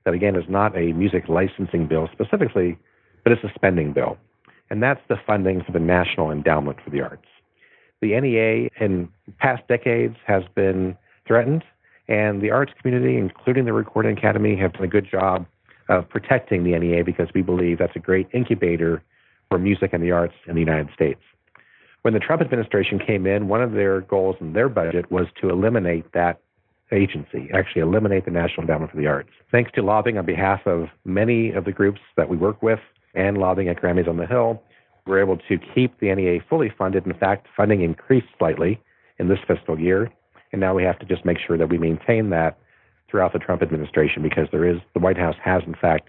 that, 0.05 0.15
again, 0.15 0.37
is 0.37 0.45
not 0.49 0.77
a 0.77 0.93
music 0.93 1.29
licensing 1.29 1.87
bill 1.87 2.09
specifically, 2.13 2.79
but 3.23 3.33
it's 3.33 3.45
a 3.45 3.53
spending 3.55 3.93
bill. 3.93 4.17
And 4.71 4.83
that's 4.83 5.01
the 5.09 5.17
funding 5.27 5.63
for 5.65 5.73
the 5.73 5.81
National 5.81 6.31
Endowment 6.31 6.79
for 6.83 6.91
the 6.91 7.01
Arts. 7.01 7.27
The 8.01 8.19
NEA 8.19 8.71
in 8.81 9.09
past 9.39 9.67
decades 9.69 10.17
has 10.27 10.43
been 10.55 10.97
threatened, 11.27 11.65
and 12.09 12.41
the 12.41 12.51
arts 12.51 12.73
community, 12.81 13.17
including 13.17 13.67
the 13.67 13.73
Recording 13.73 14.17
Academy, 14.17 14.57
have 14.57 14.73
done 14.73 14.85
a 14.85 14.89
good 14.89 15.09
job 15.09 15.47
of 15.89 16.09
protecting 16.09 16.65
the 16.65 16.79
NEA 16.79 17.05
because 17.05 17.29
we 17.35 17.43
believe 17.43 17.79
that's 17.79 17.97
a 17.97 18.01
great 18.01 18.29
incubator 18.33 19.03
for 19.49 19.59
music 19.59 19.93
and 19.93 20.03
the 20.03 20.13
arts 20.13 20.35
in 20.47 20.55
the 20.55 20.61
United 20.61 20.89
States. 20.95 21.21
When 22.03 22.15
the 22.15 22.21
Trump 22.21 22.41
administration 22.41 22.99
came 22.99 23.27
in, 23.27 23.49
one 23.49 23.61
of 23.61 23.73
their 23.73 24.01
goals 24.01 24.37
in 24.41 24.55
their 24.55 24.69
budget 24.69 25.11
was 25.11 25.27
to 25.41 25.51
eliminate 25.51 26.13
that 26.13 26.41
agency, 26.93 27.49
actually 27.53 27.83
eliminate 27.83 28.25
the 28.25 28.31
National 28.31 28.63
Endowment 28.63 28.91
for 28.91 28.97
the 28.97 29.07
Arts. 29.07 29.31
Thanks 29.51 29.71
to 29.73 29.83
lobbying 29.83 30.19
on 30.19 30.27
behalf 30.27 30.67
of 30.67 30.89
many 31.05 31.51
of 31.53 31.65
the 31.65 31.73
groups 31.73 32.01
that 32.17 32.29
we 32.29 32.37
work 32.37 32.63
with 32.63 32.81
and 33.15 33.39
lobbying 33.39 33.69
at 33.69 33.81
Grammys 33.81 34.09
on 34.09 34.17
the 34.17 34.27
Hill, 34.27 34.63
we're 35.07 35.21
able 35.21 35.37
to 35.37 35.59
keep 35.75 35.99
the 36.01 36.15
NEA 36.15 36.41
fully 36.49 36.73
funded. 36.77 37.07
In 37.07 37.15
fact, 37.15 37.47
funding 37.57 37.83
increased 37.83 38.29
slightly 38.39 38.81
in 39.19 39.29
this 39.29 39.39
fiscal 39.47 39.79
year. 39.79 40.11
And 40.53 40.61
now 40.61 40.75
we 40.75 40.83
have 40.83 40.99
to 40.99 41.07
just 41.07 41.25
make 41.25 41.39
sure 41.39 41.57
that 41.57 41.69
we 41.69 41.79
maintain 41.79 42.31
that 42.31 42.59
throughout 43.11 43.33
the 43.33 43.39
Trump 43.39 43.63
administration 43.63 44.23
because 44.23 44.49
there 44.53 44.65
is, 44.65 44.79
the 44.95 45.01
White 45.01 45.19
House 45.19 45.37
has, 45.43 45.63
in 45.67 45.75
fact, 45.75 46.09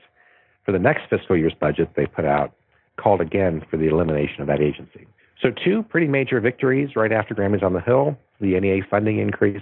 for 0.65 0.71
the 0.71 0.79
next 0.79 1.09
fiscal 1.09 1.35
year's 1.35 1.53
budget 1.59 1.89
they 1.95 2.05
put 2.05 2.25
out, 2.25 2.53
called 2.97 3.21
again 3.21 3.65
for 3.69 3.77
the 3.77 3.87
elimination 3.87 4.41
of 4.41 4.47
that 4.47 4.61
agency. 4.61 5.07
So, 5.41 5.49
two 5.49 5.81
pretty 5.81 6.07
major 6.07 6.39
victories 6.39 6.95
right 6.95 7.11
after 7.11 7.33
Grammys 7.33 7.63
on 7.63 7.73
the 7.73 7.81
Hill 7.81 8.17
the 8.39 8.59
NEA 8.59 8.81
funding 8.89 9.19
increase 9.19 9.61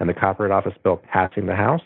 and 0.00 0.08
the 0.08 0.14
Copyright 0.14 0.52
Office 0.52 0.74
bill 0.82 1.00
passing 1.10 1.46
the 1.46 1.56
House. 1.56 1.82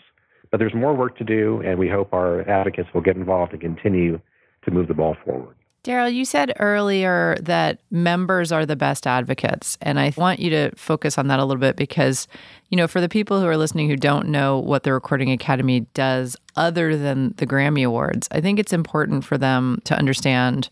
But 0.51 0.59
there's 0.59 0.75
more 0.75 0.95
work 0.95 1.19
to 1.19 1.25
do, 1.25 1.63
and 1.65 1.79
we 1.79 1.89
hope 1.89 2.13
our 2.13 2.49
advocates 2.49 2.89
will 2.95 3.03
get 3.03 3.17
involved 3.17 3.53
and 3.53 3.61
continue 3.61 4.21
to 4.65 4.71
move 4.71 4.89
the 4.89 4.95
ball 4.95 5.17
forward. 5.25 5.55
Daryl, 5.85 6.13
you 6.13 6.25
said 6.25 6.53
earlier 6.59 7.37
that 7.41 7.81
members 7.91 8.51
are 8.51 8.67
the 8.67 8.77
best 8.77 9.07
advocates. 9.07 9.79
And 9.81 9.99
I 10.01 10.13
want 10.17 10.41
you 10.41 10.51
to 10.51 10.71
focus 10.77 11.17
on 11.17 11.29
that 11.29 11.39
a 11.39 11.45
little 11.45 11.61
bit 11.61 11.77
because, 11.77 12.27
you 12.69 12.77
know, 12.77 12.89
for 12.89 13.01
the 13.01 13.09
people 13.09 13.41
who 13.41 13.47
are 13.47 13.57
listening 13.57 13.89
who 13.89 13.97
don't 13.97 14.29
know 14.29 14.59
what 14.59 14.83
the 14.83 14.93
Recording 14.93 15.31
Academy 15.31 15.81
does 15.95 16.37
other 16.57 16.97
than 16.97 17.33
the 17.37 17.47
Grammy 17.47 17.87
Awards, 17.87 18.29
I 18.33 18.41
think 18.41 18.59
it's 18.59 18.73
important 18.73 19.25
for 19.25 19.39
them 19.39 19.81
to 19.85 19.97
understand 19.97 20.69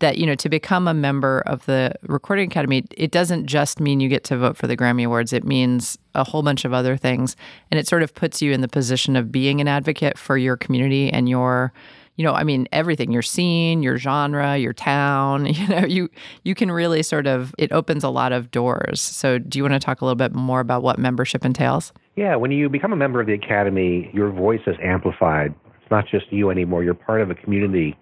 that, 0.00 0.18
you 0.18 0.26
know, 0.26 0.34
to 0.36 0.48
become 0.48 0.86
a 0.86 0.94
member 0.94 1.42
of 1.46 1.66
the 1.66 1.92
Recording 2.02 2.50
Academy, 2.50 2.84
it 2.96 3.10
doesn't 3.10 3.46
just 3.46 3.80
mean 3.80 4.00
you 4.00 4.08
get 4.08 4.24
to 4.24 4.36
vote 4.36 4.56
for 4.56 4.66
the 4.66 4.76
Grammy 4.76 5.04
Awards, 5.04 5.32
it 5.32 5.44
means 5.44 5.98
a 6.14 6.24
whole 6.24 6.42
bunch 6.42 6.64
of 6.64 6.72
other 6.72 6.96
things. 6.96 7.36
And 7.70 7.78
it 7.78 7.86
sort 7.86 8.02
of 8.02 8.14
puts 8.14 8.40
you 8.40 8.52
in 8.52 8.60
the 8.60 8.68
position 8.68 9.16
of 9.16 9.32
being 9.32 9.60
an 9.60 9.68
advocate 9.68 10.18
for 10.18 10.36
your 10.36 10.56
community 10.56 11.10
and 11.10 11.28
your 11.28 11.72
you 12.18 12.24
know, 12.24 12.34
I 12.34 12.42
mean, 12.42 12.66
everything 12.72 13.12
your 13.12 13.22
scene, 13.22 13.80
your 13.80 13.96
genre, 13.96 14.58
your 14.58 14.72
town, 14.72 15.46
you 15.54 15.68
know, 15.68 15.86
you 15.86 16.10
you 16.42 16.54
can 16.54 16.70
really 16.70 17.02
sort 17.02 17.28
of 17.28 17.54
it 17.58 17.70
opens 17.70 18.02
a 18.02 18.08
lot 18.08 18.32
of 18.32 18.50
doors. 18.50 19.00
So, 19.00 19.38
do 19.38 19.56
you 19.56 19.62
want 19.62 19.74
to 19.74 19.78
talk 19.78 20.00
a 20.00 20.04
little 20.04 20.16
bit 20.16 20.34
more 20.34 20.58
about 20.58 20.82
what 20.82 20.98
membership 20.98 21.44
entails? 21.44 21.92
Yeah, 22.16 22.34
when 22.34 22.50
you 22.50 22.68
become 22.68 22.92
a 22.92 22.96
member 22.96 23.20
of 23.20 23.28
the 23.28 23.34
Academy, 23.34 24.10
your 24.12 24.32
voice 24.32 24.62
is 24.66 24.74
amplified. 24.82 25.54
It's 25.80 25.90
not 25.92 26.06
just 26.10 26.32
you 26.32 26.50
anymore. 26.50 26.82
You're 26.82 26.94
part 26.94 27.20
of 27.20 27.30
a 27.30 27.36
community 27.36 27.96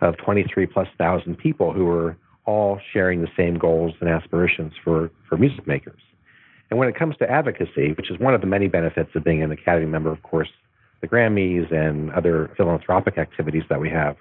of 0.00 0.16
23 0.18 0.66
plus 0.66 0.88
thousand 0.98 1.36
people 1.38 1.72
who 1.72 1.88
are 1.88 2.16
all 2.44 2.78
sharing 2.92 3.22
the 3.22 3.28
same 3.36 3.58
goals 3.58 3.94
and 4.00 4.08
aspirations 4.08 4.72
for, 4.82 5.10
for 5.28 5.36
music 5.36 5.66
makers. 5.66 6.00
And 6.70 6.78
when 6.78 6.88
it 6.88 6.96
comes 6.96 7.16
to 7.18 7.30
advocacy, 7.30 7.92
which 7.92 8.10
is 8.10 8.18
one 8.18 8.34
of 8.34 8.40
the 8.40 8.46
many 8.46 8.68
benefits 8.68 9.10
of 9.14 9.24
being 9.24 9.42
an 9.42 9.52
Academy 9.52 9.86
member, 9.86 10.10
of 10.10 10.22
course, 10.22 10.48
the 11.00 11.08
Grammys 11.08 11.72
and 11.72 12.10
other 12.12 12.50
philanthropic 12.56 13.18
activities 13.18 13.62
that 13.68 13.80
we 13.80 13.90
have. 13.90 14.16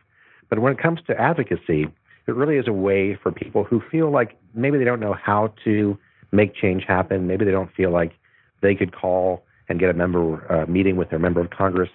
But 0.50 0.60
when 0.60 0.74
it 0.74 0.80
comes 0.80 1.00
to 1.08 1.20
advocacy, 1.20 1.88
it 2.28 2.36
really 2.36 2.58
is 2.58 2.68
a 2.68 2.74
way 2.74 3.18
for 3.22 3.32
people 3.32 3.64
who 3.64 3.82
feel 3.92 4.12
like 4.12 4.38
maybe 4.54 4.78
they 4.78 4.84
don't 4.84 5.00
know 5.00 5.14
how 5.14 5.54
to 5.64 5.98
make 6.32 6.56
change 6.56 6.84
happen. 6.88 7.28
Maybe 7.28 7.46
they 7.46 7.52
don't 7.52 7.74
feel 7.74 7.92
like 7.92 8.14
they 8.62 8.76
could 8.76 8.96
call 8.96 9.44
and 9.70 9.80
get 9.80 9.90
a 9.90 9.94
member 9.94 10.52
uh, 10.52 10.66
meeting 10.70 10.96
with 10.96 11.10
their 11.10 11.20
member 11.20 11.42
of 11.42 11.50
Congress. 11.50 11.90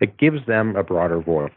It 0.00 0.16
gives 0.16 0.44
them 0.46 0.76
a 0.76 0.82
broader 0.82 1.20
voice. 1.20 1.52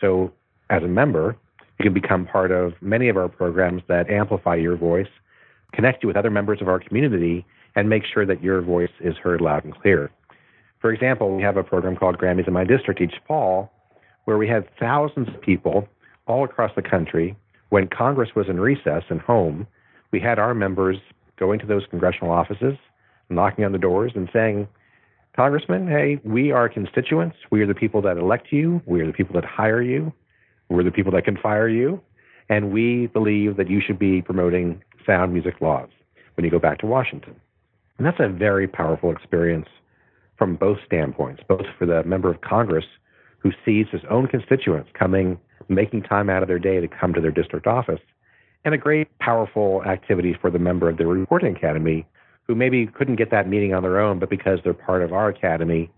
So, 0.00 0.32
as 0.70 0.82
a 0.82 0.88
member, 0.88 1.36
you 1.78 1.84
can 1.84 1.92
become 1.92 2.24
part 2.24 2.50
of 2.50 2.72
many 2.80 3.08
of 3.08 3.16
our 3.16 3.28
programs 3.28 3.82
that 3.88 4.08
amplify 4.08 4.54
your 4.54 4.76
voice, 4.76 5.08
connect 5.72 6.02
you 6.02 6.06
with 6.06 6.16
other 6.16 6.30
members 6.30 6.60
of 6.62 6.68
our 6.68 6.78
community, 6.78 7.44
and 7.74 7.88
make 7.88 8.04
sure 8.04 8.24
that 8.24 8.42
your 8.42 8.62
voice 8.62 8.90
is 9.00 9.16
heard 9.16 9.40
loud 9.40 9.64
and 9.64 9.74
clear. 9.74 10.10
For 10.80 10.92
example, 10.92 11.36
we 11.36 11.42
have 11.42 11.56
a 11.56 11.64
program 11.64 11.96
called 11.96 12.18
Grammys 12.18 12.46
in 12.46 12.54
My 12.54 12.64
District 12.64 13.00
each 13.00 13.14
fall, 13.26 13.70
where 14.24 14.38
we 14.38 14.48
had 14.48 14.68
thousands 14.78 15.28
of 15.28 15.40
people 15.40 15.88
all 16.26 16.44
across 16.44 16.70
the 16.74 16.82
country. 16.82 17.36
When 17.70 17.88
Congress 17.88 18.30
was 18.34 18.48
in 18.48 18.60
recess 18.60 19.04
and 19.10 19.20
home, 19.20 19.66
we 20.12 20.20
had 20.20 20.38
our 20.38 20.54
members 20.54 20.96
going 21.38 21.58
to 21.60 21.66
those 21.66 21.82
congressional 21.90 22.32
offices, 22.32 22.76
knocking 23.28 23.64
on 23.64 23.72
the 23.72 23.78
doors, 23.78 24.12
and 24.14 24.28
saying, 24.32 24.68
Congressman, 25.34 25.86
hey, 25.88 26.20
we 26.24 26.50
are 26.50 26.68
constituents. 26.68 27.36
We 27.50 27.62
are 27.62 27.66
the 27.66 27.74
people 27.74 28.02
that 28.02 28.18
elect 28.18 28.48
you. 28.50 28.82
We 28.86 29.00
are 29.00 29.06
the 29.06 29.12
people 29.12 29.34
that 29.34 29.44
hire 29.44 29.82
you. 29.82 30.12
We're 30.70 30.84
the 30.84 30.90
people 30.90 31.12
that 31.12 31.24
can 31.24 31.36
fire 31.36 31.68
you. 31.68 32.00
And 32.48 32.72
we 32.72 33.08
believe 33.08 33.56
that 33.58 33.68
you 33.68 33.80
should 33.84 33.98
be 33.98 34.22
promoting 34.22 34.82
sound 35.06 35.32
music 35.32 35.60
laws 35.60 35.88
when 36.34 36.44
you 36.44 36.50
go 36.50 36.58
back 36.58 36.78
to 36.78 36.86
Washington. 36.86 37.34
And 37.98 38.06
that's 38.06 38.20
a 38.20 38.28
very 38.28 38.66
powerful 38.66 39.10
experience 39.10 39.66
from 40.38 40.56
both 40.56 40.78
standpoints, 40.86 41.42
both 41.46 41.66
for 41.78 41.86
the 41.86 42.02
member 42.04 42.30
of 42.30 42.40
Congress 42.40 42.86
who 43.38 43.52
sees 43.64 43.86
his 43.90 44.00
own 44.08 44.26
constituents 44.26 44.90
coming, 44.94 45.38
making 45.68 46.02
time 46.02 46.30
out 46.30 46.42
of 46.42 46.48
their 46.48 46.58
day 46.58 46.80
to 46.80 46.88
come 46.88 47.12
to 47.14 47.20
their 47.20 47.30
district 47.30 47.66
office, 47.66 48.00
and 48.64 48.74
a 48.74 48.78
great, 48.78 49.08
powerful 49.18 49.82
activity 49.84 50.36
for 50.40 50.50
the 50.50 50.58
member 50.58 50.88
of 50.88 50.98
the 50.98 51.06
Recording 51.06 51.56
Academy 51.56 52.06
who 52.46 52.54
maybe 52.54 52.86
couldn't 52.86 53.16
get 53.16 53.30
that 53.30 53.48
meeting 53.48 53.74
on 53.74 53.82
their 53.82 54.00
own, 54.00 54.18
but 54.18 54.28
because 54.28 54.58
they're 54.64 54.74
part 54.74 55.02
of 55.02 55.12
our 55.12 55.28
academy, 55.28 55.90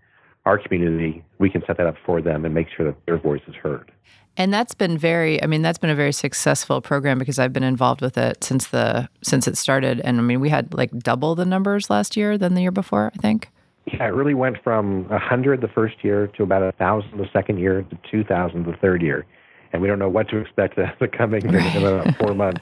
our 0.45 0.57
community, 0.57 1.23
we 1.39 1.49
can 1.49 1.63
set 1.65 1.77
that 1.77 1.87
up 1.87 1.95
for 2.05 2.21
them 2.21 2.45
and 2.45 2.53
make 2.53 2.67
sure 2.75 2.85
that 2.85 2.95
their 3.05 3.17
voice 3.17 3.41
is 3.47 3.55
heard. 3.55 3.91
And 4.35 4.51
that's 4.51 4.73
been 4.73 4.97
very 4.97 5.41
I 5.43 5.45
mean 5.45 5.61
that's 5.61 5.77
been 5.77 5.91
a 5.91 5.95
very 5.95 6.11
successful 6.11 6.81
program 6.81 7.19
because 7.19 7.37
I've 7.37 7.53
been 7.53 7.63
involved 7.63 8.01
with 8.01 8.17
it 8.17 8.43
since 8.43 8.67
the 8.67 9.07
since 9.21 9.47
it 9.47 9.57
started 9.57 9.99
and 9.99 10.17
I 10.17 10.21
mean 10.23 10.39
we 10.39 10.49
had 10.49 10.73
like 10.73 10.91
double 10.99 11.35
the 11.35 11.45
numbers 11.45 11.89
last 11.89 12.17
year 12.17 12.37
than 12.37 12.55
the 12.55 12.61
year 12.61 12.71
before, 12.71 13.11
I 13.13 13.17
think. 13.17 13.49
Yeah, 13.85 14.05
it 14.05 14.13
really 14.13 14.33
went 14.33 14.63
from 14.63 15.07
100 15.09 15.61
the 15.61 15.67
first 15.67 16.03
year 16.03 16.27
to 16.27 16.43
about 16.43 16.61
1,000 16.61 17.17
the 17.17 17.29
second 17.33 17.59
year 17.59 17.81
to 17.83 17.97
2,000 18.09 18.65
the 18.65 18.73
third 18.77 19.01
year. 19.01 19.25
And 19.73 19.81
we 19.81 19.87
don't 19.87 19.99
know 19.99 20.09
what 20.09 20.29
to 20.29 20.37
expect 20.37 20.77
the 20.77 21.07
coming 21.07 21.43
in, 21.43 21.55
in 21.55 21.83
about 21.83 22.15
four 22.19 22.33
months. 22.33 22.61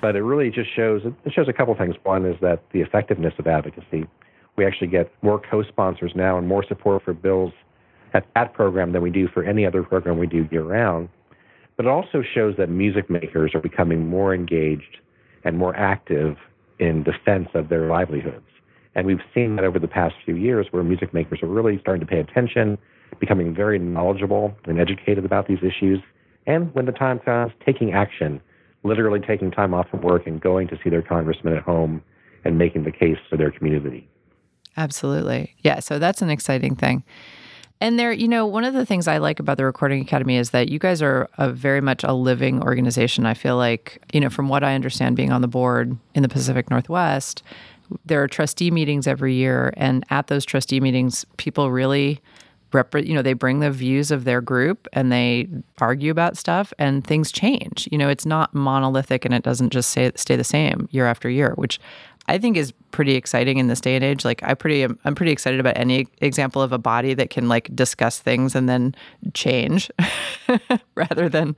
But 0.00 0.16
it 0.16 0.22
really 0.22 0.50
just 0.50 0.74
shows 0.74 1.02
it 1.04 1.32
shows 1.32 1.48
a 1.48 1.52
couple 1.52 1.74
things. 1.76 1.94
One 2.02 2.26
is 2.26 2.36
that 2.40 2.62
the 2.72 2.80
effectiveness 2.80 3.34
of 3.38 3.46
advocacy. 3.46 4.06
We 4.56 4.64
actually 4.64 4.88
get 4.88 5.12
more 5.22 5.40
co-sponsors 5.50 6.12
now 6.14 6.38
and 6.38 6.48
more 6.48 6.64
support 6.66 7.02
for 7.04 7.12
bills 7.12 7.52
at 8.14 8.26
that 8.34 8.54
program 8.54 8.92
than 8.92 9.02
we 9.02 9.10
do 9.10 9.28
for 9.28 9.44
any 9.44 9.66
other 9.66 9.82
program 9.82 10.18
we 10.18 10.26
do 10.26 10.48
year 10.50 10.62
round. 10.62 11.08
But 11.76 11.86
it 11.86 11.90
also 11.90 12.22
shows 12.22 12.54
that 12.56 12.70
music 12.70 13.10
makers 13.10 13.54
are 13.54 13.60
becoming 13.60 14.06
more 14.08 14.34
engaged 14.34 14.98
and 15.44 15.58
more 15.58 15.76
active 15.76 16.36
in 16.78 17.02
defense 17.02 17.48
of 17.54 17.68
their 17.68 17.88
livelihoods. 17.88 18.46
And 18.94 19.06
we've 19.06 19.20
seen 19.34 19.56
that 19.56 19.64
over 19.64 19.78
the 19.78 19.88
past 19.88 20.14
few 20.24 20.36
years 20.36 20.66
where 20.70 20.82
music 20.82 21.12
makers 21.12 21.40
are 21.42 21.48
really 21.48 21.78
starting 21.80 22.00
to 22.00 22.06
pay 22.06 22.18
attention, 22.18 22.78
becoming 23.20 23.54
very 23.54 23.78
knowledgeable 23.78 24.54
and 24.64 24.80
educated 24.80 25.24
about 25.24 25.48
these 25.48 25.58
issues, 25.58 26.00
and 26.46 26.74
when 26.74 26.86
the 26.86 26.92
time 26.92 27.18
comes, 27.18 27.52
taking 27.64 27.92
action, 27.92 28.40
literally 28.84 29.20
taking 29.20 29.50
time 29.50 29.74
off 29.74 29.88
from 29.90 30.00
work 30.00 30.26
and 30.26 30.40
going 30.40 30.68
to 30.68 30.78
see 30.82 30.88
their 30.88 31.02
congressman 31.02 31.54
at 31.54 31.62
home 31.62 32.02
and 32.44 32.56
making 32.56 32.84
the 32.84 32.92
case 32.92 33.18
for 33.28 33.36
their 33.36 33.50
community. 33.50 34.08
Absolutely. 34.76 35.54
Yeah. 35.60 35.80
So 35.80 35.98
that's 35.98 36.22
an 36.22 36.30
exciting 36.30 36.76
thing. 36.76 37.04
And 37.80 37.98
there, 37.98 38.12
you 38.12 38.26
know, 38.26 38.46
one 38.46 38.64
of 38.64 38.72
the 38.72 38.86
things 38.86 39.06
I 39.06 39.18
like 39.18 39.38
about 39.38 39.58
the 39.58 39.64
Recording 39.64 40.00
Academy 40.00 40.36
is 40.36 40.50
that 40.50 40.70
you 40.70 40.78
guys 40.78 41.02
are 41.02 41.28
a 41.36 41.50
very 41.50 41.82
much 41.82 42.04
a 42.04 42.14
living 42.14 42.62
organization. 42.62 43.26
I 43.26 43.34
feel 43.34 43.56
like, 43.56 44.02
you 44.12 44.20
know, 44.20 44.30
from 44.30 44.48
what 44.48 44.64
I 44.64 44.74
understand 44.74 45.14
being 45.14 45.30
on 45.30 45.42
the 45.42 45.48
board 45.48 45.96
in 46.14 46.22
the 46.22 46.28
Pacific 46.28 46.70
Northwest, 46.70 47.42
there 48.06 48.22
are 48.22 48.28
trustee 48.28 48.70
meetings 48.70 49.06
every 49.06 49.34
year. 49.34 49.74
And 49.76 50.04
at 50.08 50.28
those 50.28 50.46
trustee 50.46 50.80
meetings, 50.80 51.26
people 51.36 51.70
really 51.70 52.20
you 52.94 53.14
know, 53.14 53.22
they 53.22 53.32
bring 53.32 53.60
the 53.60 53.70
views 53.70 54.10
of 54.10 54.24
their 54.24 54.42
group 54.42 54.86
and 54.92 55.10
they 55.10 55.48
argue 55.78 56.10
about 56.10 56.36
stuff 56.36 56.74
and 56.78 57.06
things 57.06 57.32
change. 57.32 57.88
You 57.90 57.96
know, 57.96 58.08
it's 58.10 58.26
not 58.26 58.54
monolithic 58.54 59.24
and 59.24 59.32
it 59.32 59.42
doesn't 59.42 59.70
just 59.70 59.90
stay, 59.90 60.12
stay 60.14 60.36
the 60.36 60.44
same 60.44 60.88
year 60.90 61.06
after 61.06 61.30
year, 61.30 61.52
which 61.54 61.80
I 62.28 62.38
think 62.38 62.56
is 62.56 62.72
pretty 62.90 63.14
exciting 63.14 63.58
in 63.58 63.68
this 63.68 63.80
day 63.80 63.94
and 63.94 64.04
age. 64.04 64.24
Like 64.24 64.42
I 64.42 64.54
pretty 64.54 64.82
I'm 64.82 65.14
pretty 65.14 65.32
excited 65.32 65.60
about 65.60 65.76
any 65.76 66.08
example 66.20 66.62
of 66.62 66.72
a 66.72 66.78
body 66.78 67.14
that 67.14 67.30
can 67.30 67.48
like 67.48 67.74
discuss 67.74 68.18
things 68.18 68.54
and 68.54 68.68
then 68.68 68.94
change 69.34 69.90
rather 70.94 71.28
than 71.28 71.56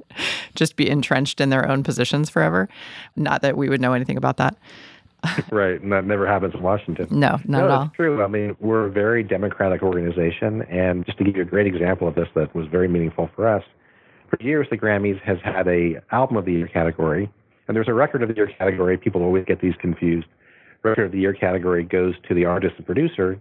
just 0.55 0.77
be 0.77 0.89
entrenched 0.89 1.41
in 1.41 1.51
their 1.51 1.69
own 1.69 1.83
positions 1.83 2.29
forever. 2.29 2.69
Not 3.16 3.43
that 3.43 3.57
we 3.57 3.69
would 3.69 3.81
know 3.81 3.93
anything 3.93 4.16
about 4.16 4.37
that. 4.39 4.57
right, 5.51 5.81
and 5.81 5.91
that 5.93 6.05
never 6.05 6.27
happens 6.27 6.55
in 6.55 6.62
Washington. 6.62 7.09
No, 7.11 7.31
not 7.31 7.49
no, 7.49 7.64
at 7.64 7.71
all. 7.71 7.93
True. 7.97 8.23
I 8.23 8.29
mean, 8.29 8.57
we're 8.61 8.87
a 8.87 8.91
very 8.91 9.25
democratic 9.25 9.83
organization, 9.83 10.62
and 10.62 11.05
just 11.07 11.19
to 11.19 11.25
give 11.25 11.35
you 11.35 11.43
a 11.43 11.45
great 11.45 11.66
example 11.66 12.07
of 12.07 12.14
this 12.14 12.29
that 12.37 12.55
was 12.55 12.69
very 12.69 12.87
meaningful 12.87 13.29
for 13.35 13.49
us, 13.49 13.64
for 14.31 14.41
years 14.41 14.69
the 14.71 14.79
Grammys 14.79 15.21
has 15.23 15.39
had 15.43 15.66
a 15.66 16.01
album 16.12 16.37
of 16.37 16.45
the 16.45 16.53
year 16.53 16.69
category, 16.69 17.29
and 17.66 17.77
there's 17.77 17.89
a 17.89 17.95
record 17.95 18.23
of 18.23 18.29
the 18.29 18.37
year 18.37 18.47
category. 18.59 18.97
People 18.97 19.23
always 19.23 19.45
get 19.45 19.61
these 19.61 19.75
confused. 19.81 20.29
Record 20.83 21.07
of 21.07 21.12
the 21.12 21.18
year 21.18 21.33
category 21.33 21.85
goes 21.85 22.14
to 22.29 22.35
the 22.35 22.45
artist 22.45 22.74
and 22.76 22.87
producer, 22.87 23.41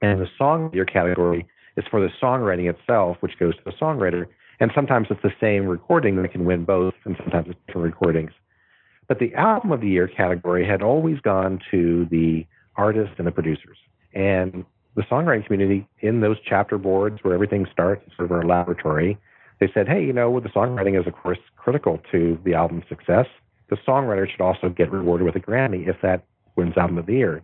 and 0.00 0.20
the 0.20 0.28
song 0.36 0.66
of 0.66 0.70
the 0.72 0.76
year 0.76 0.84
category 0.84 1.46
is 1.76 1.84
for 1.90 2.00
the 2.00 2.08
songwriting 2.20 2.68
itself, 2.68 3.16
which 3.20 3.38
goes 3.38 3.56
to 3.56 3.62
the 3.64 3.72
songwriter. 3.72 4.26
And 4.60 4.70
sometimes 4.74 5.06
it's 5.10 5.22
the 5.22 5.32
same 5.40 5.66
recording 5.66 6.16
that 6.16 6.32
can 6.32 6.44
win 6.44 6.64
both, 6.64 6.94
and 7.04 7.16
sometimes 7.16 7.48
it's 7.48 7.58
different 7.66 7.86
recordings. 7.86 8.32
But 9.08 9.18
the 9.18 9.34
album 9.34 9.72
of 9.72 9.80
the 9.80 9.88
year 9.88 10.08
category 10.08 10.66
had 10.66 10.82
always 10.82 11.20
gone 11.20 11.60
to 11.70 12.06
the 12.10 12.46
artists 12.76 13.14
and 13.18 13.26
the 13.26 13.32
producers. 13.32 13.78
And 14.14 14.64
the 14.94 15.02
songwriting 15.02 15.46
community 15.46 15.88
in 16.00 16.20
those 16.20 16.36
chapter 16.44 16.78
boards 16.78 17.20
where 17.22 17.34
everything 17.34 17.66
starts, 17.72 18.04
sort 18.16 18.30
of 18.30 18.32
our 18.32 18.44
laboratory, 18.44 19.18
they 19.60 19.70
said, 19.72 19.88
hey, 19.88 20.04
you 20.04 20.12
know, 20.12 20.40
the 20.40 20.48
songwriting 20.48 21.00
is, 21.00 21.06
of 21.06 21.14
course, 21.14 21.38
critical 21.56 22.00
to 22.10 22.38
the 22.44 22.54
album's 22.54 22.84
success. 22.88 23.26
The 23.70 23.76
songwriter 23.86 24.28
should 24.28 24.40
also 24.40 24.68
get 24.68 24.90
rewarded 24.90 25.24
with 25.24 25.36
a 25.36 25.40
Grammy 25.40 25.88
if 25.88 25.96
that 26.02 26.24
wins 26.56 26.76
Album 26.76 26.98
of 26.98 27.06
the 27.06 27.14
Year. 27.14 27.42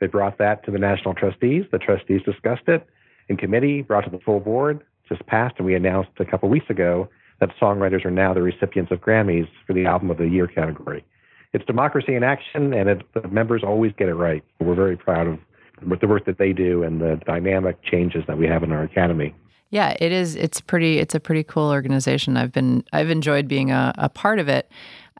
They 0.00 0.06
brought 0.06 0.38
that 0.38 0.64
to 0.64 0.70
the 0.70 0.78
national 0.78 1.14
trustees. 1.14 1.64
The 1.70 1.78
trustees 1.78 2.22
discussed 2.24 2.68
it 2.68 2.86
in 3.28 3.36
committee, 3.36 3.82
brought 3.82 4.04
to 4.04 4.10
the 4.10 4.18
full 4.18 4.40
board, 4.40 4.82
just 5.08 5.24
passed, 5.26 5.56
and 5.58 5.66
we 5.66 5.74
announced 5.74 6.10
a 6.18 6.24
couple 6.24 6.48
weeks 6.48 6.70
ago 6.70 7.08
that 7.40 7.50
songwriters 7.60 8.04
are 8.04 8.10
now 8.10 8.34
the 8.34 8.42
recipients 8.42 8.90
of 8.90 9.00
Grammys 9.00 9.48
for 9.66 9.72
the 9.72 9.86
Album 9.86 10.10
of 10.10 10.18
the 10.18 10.28
Year 10.28 10.46
category. 10.46 11.04
It's 11.52 11.64
democracy 11.64 12.14
in 12.14 12.22
action, 12.22 12.72
and 12.72 12.88
it, 12.88 13.02
the 13.14 13.26
members 13.28 13.62
always 13.64 13.92
get 13.98 14.08
it 14.08 14.14
right. 14.14 14.42
We're 14.60 14.74
very 14.74 14.96
proud 14.96 15.26
of 15.26 15.38
the 16.00 16.06
work 16.06 16.26
that 16.26 16.38
they 16.38 16.52
do 16.52 16.82
and 16.82 17.00
the 17.00 17.20
dynamic 17.26 17.82
changes 17.82 18.24
that 18.28 18.38
we 18.38 18.46
have 18.46 18.62
in 18.62 18.72
our 18.72 18.82
academy. 18.82 19.34
Yeah, 19.70 19.96
it 20.00 20.12
is. 20.12 20.34
It's 20.34 20.60
pretty. 20.60 20.98
It's 20.98 21.14
a 21.14 21.20
pretty 21.20 21.44
cool 21.44 21.70
organization. 21.70 22.36
I've 22.36 22.52
been. 22.52 22.84
I've 22.92 23.08
enjoyed 23.08 23.46
being 23.46 23.70
a, 23.70 23.92
a 23.98 24.08
part 24.08 24.40
of 24.40 24.48
it, 24.48 24.68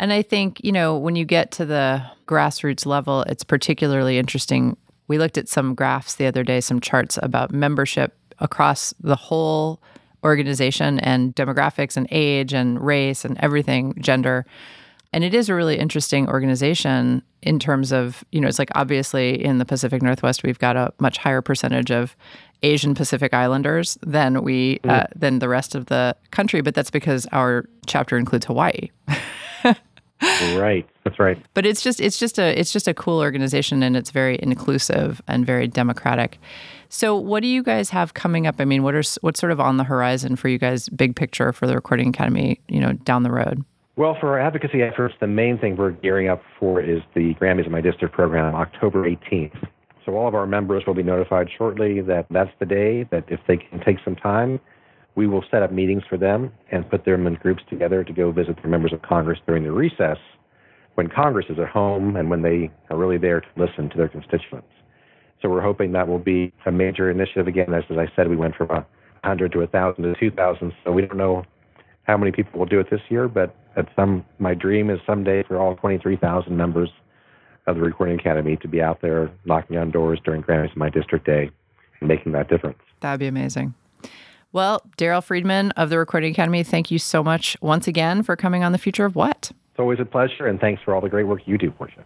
and 0.00 0.12
I 0.12 0.22
think 0.22 0.60
you 0.64 0.72
know 0.72 0.98
when 0.98 1.14
you 1.14 1.24
get 1.24 1.52
to 1.52 1.64
the 1.64 2.02
grassroots 2.26 2.86
level, 2.86 3.22
it's 3.22 3.44
particularly 3.44 4.18
interesting. 4.18 4.76
We 5.06 5.18
looked 5.18 5.38
at 5.38 5.48
some 5.48 5.74
graphs 5.74 6.16
the 6.16 6.26
other 6.26 6.42
day, 6.42 6.60
some 6.60 6.80
charts 6.80 7.18
about 7.22 7.52
membership 7.52 8.16
across 8.38 8.94
the 9.00 9.16
whole 9.16 9.80
organization 10.24 10.98
and 11.00 11.34
demographics 11.34 11.96
and 11.96 12.06
age 12.10 12.52
and 12.52 12.80
race 12.80 13.24
and 13.24 13.38
everything, 13.40 13.94
gender. 14.00 14.46
And 15.12 15.24
it 15.24 15.34
is 15.34 15.48
a 15.48 15.54
really 15.54 15.76
interesting 15.76 16.28
organization 16.28 17.22
in 17.42 17.58
terms 17.58 17.90
of, 17.90 18.22
you 18.30 18.40
know, 18.40 18.46
it's 18.46 18.60
like 18.60 18.70
obviously 18.76 19.44
in 19.44 19.58
the 19.58 19.64
Pacific 19.64 20.02
Northwest, 20.02 20.44
we've 20.44 20.58
got 20.58 20.76
a 20.76 20.92
much 21.00 21.18
higher 21.18 21.42
percentage 21.42 21.90
of 21.90 22.14
Asian 22.62 22.94
Pacific 22.94 23.34
Islanders 23.34 23.98
than 24.02 24.42
we 24.44 24.78
uh, 24.84 25.06
than 25.16 25.40
the 25.40 25.48
rest 25.48 25.74
of 25.74 25.86
the 25.86 26.14
country, 26.30 26.60
but 26.60 26.74
that's 26.74 26.90
because 26.90 27.26
our 27.32 27.66
chapter 27.86 28.16
includes 28.16 28.46
Hawaii. 28.46 28.90
right, 30.22 30.88
that's 31.04 31.18
right. 31.18 31.38
But 31.54 31.66
it's 31.66 31.82
just 31.82 32.00
it's 32.00 32.18
just 32.18 32.38
a 32.38 32.58
it's 32.58 32.72
just 32.72 32.86
a 32.88 32.94
cool 32.94 33.18
organization 33.18 33.82
and 33.82 33.96
it's 33.96 34.10
very 34.10 34.38
inclusive 34.42 35.22
and 35.28 35.46
very 35.46 35.66
democratic. 35.66 36.38
So, 36.88 37.16
what 37.16 37.42
do 37.42 37.48
you 37.48 37.62
guys 37.62 37.90
have 37.90 38.14
coming 38.14 38.46
up? 38.46 38.56
I 38.58 38.64
mean, 38.64 38.82
what 38.82 38.94
are 38.94 39.02
what's 39.20 39.40
sort 39.40 39.52
of 39.52 39.60
on 39.60 39.76
the 39.76 39.84
horizon 39.84 40.36
for 40.36 40.48
you 40.48 40.58
guys, 40.58 40.88
big 40.88 41.16
picture 41.16 41.52
for 41.52 41.66
the 41.66 41.74
Recording 41.74 42.08
Academy, 42.08 42.60
you 42.68 42.80
know, 42.80 42.92
down 42.92 43.22
the 43.22 43.30
road? 43.30 43.64
Well, 43.96 44.16
for 44.18 44.30
our 44.30 44.40
advocacy 44.40 44.82
efforts, 44.82 45.14
the 45.20 45.26
main 45.26 45.58
thing 45.58 45.76
we're 45.76 45.90
gearing 45.90 46.28
up 46.28 46.42
for 46.58 46.80
is 46.80 47.00
the 47.14 47.34
Grammys 47.34 47.66
in 47.66 47.72
My 47.72 47.80
District 47.80 48.14
program, 48.14 48.54
on 48.54 48.60
October 48.60 49.08
18th. 49.08 49.68
So 50.06 50.16
all 50.16 50.26
of 50.26 50.34
our 50.34 50.46
members 50.46 50.84
will 50.86 50.94
be 50.94 51.02
notified 51.02 51.48
shortly 51.56 52.00
that 52.00 52.26
that's 52.30 52.50
the 52.58 52.66
day, 52.66 53.04
that 53.10 53.24
if 53.28 53.40
they 53.46 53.58
can 53.58 53.80
take 53.84 53.98
some 54.04 54.16
time, 54.16 54.58
we 55.14 55.26
will 55.26 55.44
set 55.50 55.62
up 55.62 55.72
meetings 55.72 56.02
for 56.08 56.16
them 56.16 56.52
and 56.70 56.88
put 56.88 57.04
them 57.04 57.26
in 57.26 57.34
groups 57.34 57.62
together 57.68 58.04
to 58.04 58.12
go 58.12 58.30
visit 58.30 58.60
the 58.62 58.68
members 58.68 58.92
of 58.92 59.02
Congress 59.02 59.38
during 59.46 59.64
the 59.64 59.72
recess 59.72 60.18
when 60.94 61.08
Congress 61.08 61.46
is 61.48 61.58
at 61.58 61.68
home 61.68 62.16
and 62.16 62.30
when 62.30 62.42
they 62.42 62.70
are 62.90 62.96
really 62.96 63.18
there 63.18 63.40
to 63.40 63.46
listen 63.56 63.88
to 63.90 63.96
their 63.96 64.08
constituents. 64.08 64.68
So 65.40 65.48
we're 65.48 65.62
hoping 65.62 65.92
that 65.92 66.06
will 66.06 66.18
be 66.18 66.52
a 66.66 66.72
major 66.72 67.10
initiative 67.10 67.46
again. 67.46 67.72
As, 67.72 67.84
as 67.90 67.96
I 67.96 68.06
said, 68.14 68.28
we 68.28 68.36
went 68.36 68.54
from 68.54 68.68
100 68.68 69.52
to 69.52 69.58
1,000 69.58 70.02
to 70.02 70.14
2,000. 70.18 70.72
So 70.84 70.92
we 70.92 71.02
don't 71.02 71.16
know 71.16 71.44
how 72.04 72.16
many 72.16 72.32
people 72.32 72.58
will 72.58 72.66
do 72.66 72.80
it 72.80 72.88
this 72.90 73.00
year, 73.08 73.28
but 73.28 73.54
at 73.76 73.86
some, 73.96 74.24
my 74.38 74.54
dream 74.54 74.90
is 74.90 74.98
someday 75.06 75.42
for 75.42 75.58
all 75.58 75.76
23,000 75.76 76.54
members 76.54 76.90
of 77.66 77.76
the 77.76 77.82
Recording 77.82 78.18
Academy 78.18 78.56
to 78.56 78.68
be 78.68 78.82
out 78.82 79.00
there 79.00 79.30
knocking 79.44 79.76
on 79.76 79.90
doors 79.90 80.18
during 80.24 80.42
Grammys 80.42 80.72
in 80.72 80.78
my 80.78 80.90
district 80.90 81.24
day 81.24 81.50
and 82.00 82.08
making 82.08 82.32
that 82.32 82.48
difference. 82.48 82.78
That'd 83.00 83.20
be 83.20 83.26
amazing. 83.26 83.74
Well, 84.52 84.82
Daryl 84.98 85.22
Friedman 85.22 85.70
of 85.72 85.90
the 85.90 85.98
Recording 85.98 86.32
Academy, 86.32 86.64
thank 86.64 86.90
you 86.90 86.98
so 86.98 87.22
much 87.22 87.56
once 87.60 87.86
again 87.86 88.24
for 88.24 88.34
coming 88.34 88.64
on 88.64 88.72
The 88.72 88.78
Future 88.78 89.04
of 89.04 89.14
What. 89.14 89.52
It's 89.70 89.78
always 89.78 90.00
a 90.00 90.04
pleasure, 90.04 90.48
and 90.48 90.58
thanks 90.58 90.82
for 90.82 90.92
all 90.92 91.00
the 91.00 91.08
great 91.08 91.28
work 91.28 91.42
you 91.46 91.56
do, 91.56 91.70
Portia. 91.70 92.04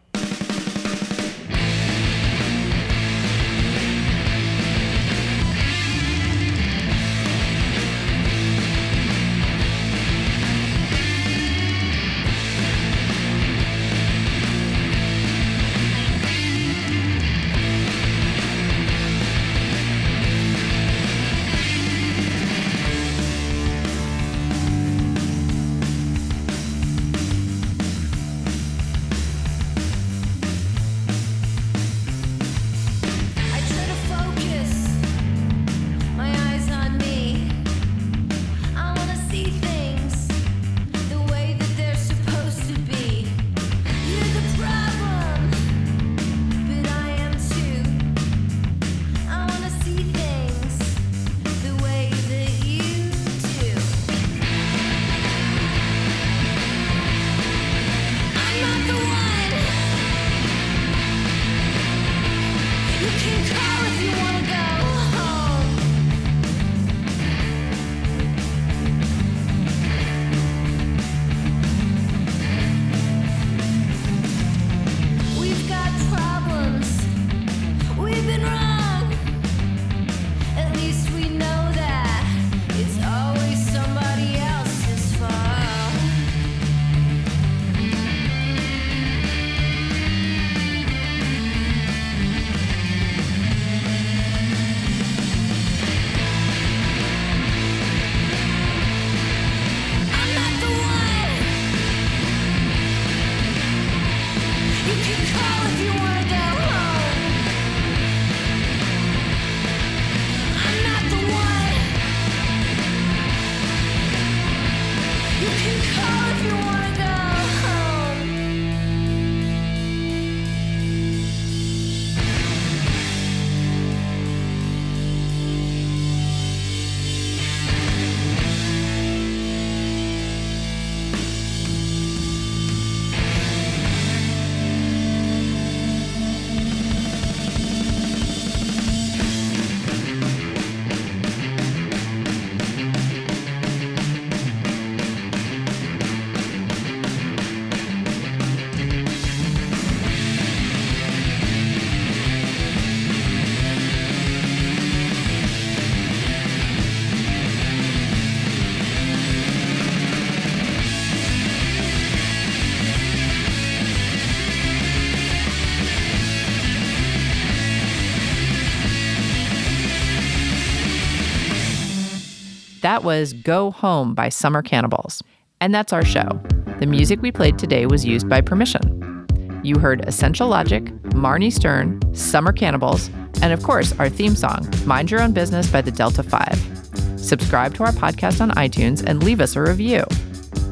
That 172.85 173.03
was 173.03 173.33
Go 173.33 173.71
Home 173.71 174.15
by 174.15 174.29
Summer 174.29 174.61
Cannibals. 174.61 175.23
And 175.59 175.75
that's 175.75 175.91
our 175.91 176.05
show. 176.05 176.39
The 176.81 176.87
music 176.87 177.23
we 177.23 177.33
played 177.33 177.59
today 177.59 177.87
was 177.87 178.05
used 178.05 178.29
by 178.29 178.43
permission. 178.43 179.27
You 179.65 179.79
heard 179.79 180.07
Essential 180.07 180.49
Logic, 180.49 180.85
Marnie 181.15 181.51
Stern, 181.51 181.99
Summer 182.15 182.53
Cannibals, 182.53 183.09
and 183.41 183.55
of 183.55 183.63
course, 183.63 183.99
our 183.99 184.11
theme 184.11 184.37
song, 184.37 184.71
Mind 184.85 185.11
Your 185.11 185.23
Own 185.23 185.33
Business 185.33 185.67
by 185.67 185.81
the 185.81 185.91
Delta 185.91 186.23
5. 186.23 187.19
Subscribe 187.19 187.73
to 187.77 187.85
our 187.85 187.93
podcast 187.93 188.43
on 188.43 188.51
iTunes 188.51 189.03
and 189.03 189.25
leave 189.25 189.41
us 189.41 189.57
a 189.57 189.63
review. 189.63 190.05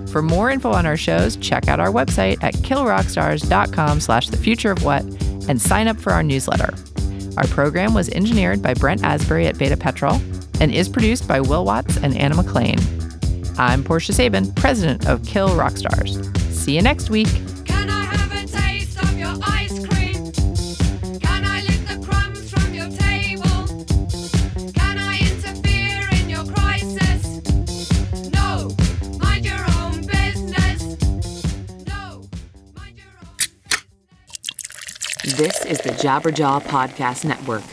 For 0.08 0.20
more 0.20 0.50
info 0.50 0.70
on 0.70 0.84
our 0.84 0.98
shows, 0.98 1.36
check 1.36 1.66
out 1.66 1.80
our 1.80 1.90
website 1.90 2.36
at 2.42 2.52
killrockstars.com 2.56 4.00
slash 4.00 4.28
the 4.28 4.36
future 4.36 4.70
of 4.70 4.84
what 4.84 5.02
and 5.48 5.58
sign 5.62 5.88
up 5.88 5.96
for 5.96 6.12
our 6.12 6.22
newsletter. 6.22 6.74
Our 7.38 7.46
program 7.46 7.94
was 7.94 8.10
engineered 8.10 8.60
by 8.60 8.74
Brent 8.74 9.02
Asbury 9.02 9.46
at 9.46 9.56
Beta 9.56 9.78
Petrol 9.78 10.20
and 10.62 10.70
is 10.72 10.88
produced 10.88 11.26
by 11.26 11.40
Will 11.40 11.64
Watts 11.64 11.96
and 11.96 12.16
Anna 12.16 12.36
McLean. 12.36 12.78
I'm 13.58 13.82
Portia 13.82 14.12
Sabin, 14.12 14.54
president 14.54 15.08
of 15.08 15.26
Kill 15.26 15.56
Rock 15.56 15.76
Stars. 15.76 16.20
See 16.56 16.76
you 16.76 16.82
next 16.82 17.10
week. 17.10 17.26
Can 17.64 17.90
I 17.90 18.04
have 18.04 18.30
a 18.30 18.46
taste 18.46 18.96
of 19.02 19.18
your 19.18 19.34
ice 19.42 19.84
cream? 19.84 20.30
Can 21.18 21.44
I 21.44 21.62
lick 21.62 21.84
the 21.88 21.98
crumbs 22.06 22.48
from 22.48 22.72
your 22.72 22.88
table? 22.90 23.66
Can 24.72 24.98
I 24.98 25.18
interfere 25.18 26.08
in 26.20 26.30
your 26.30 26.44
crisis? 26.44 27.42
No, 28.32 28.70
mind 29.18 29.44
your 29.44 29.64
own 29.80 30.06
business. 30.06 30.96
No, 31.88 32.22
mind 32.76 32.98
your 32.98 33.18
own 33.20 33.36
This 35.24 35.66
is 35.66 35.78
the 35.78 35.90
Jabberjaw 35.90 36.62
Podcast 36.62 37.24
Network. 37.24 37.64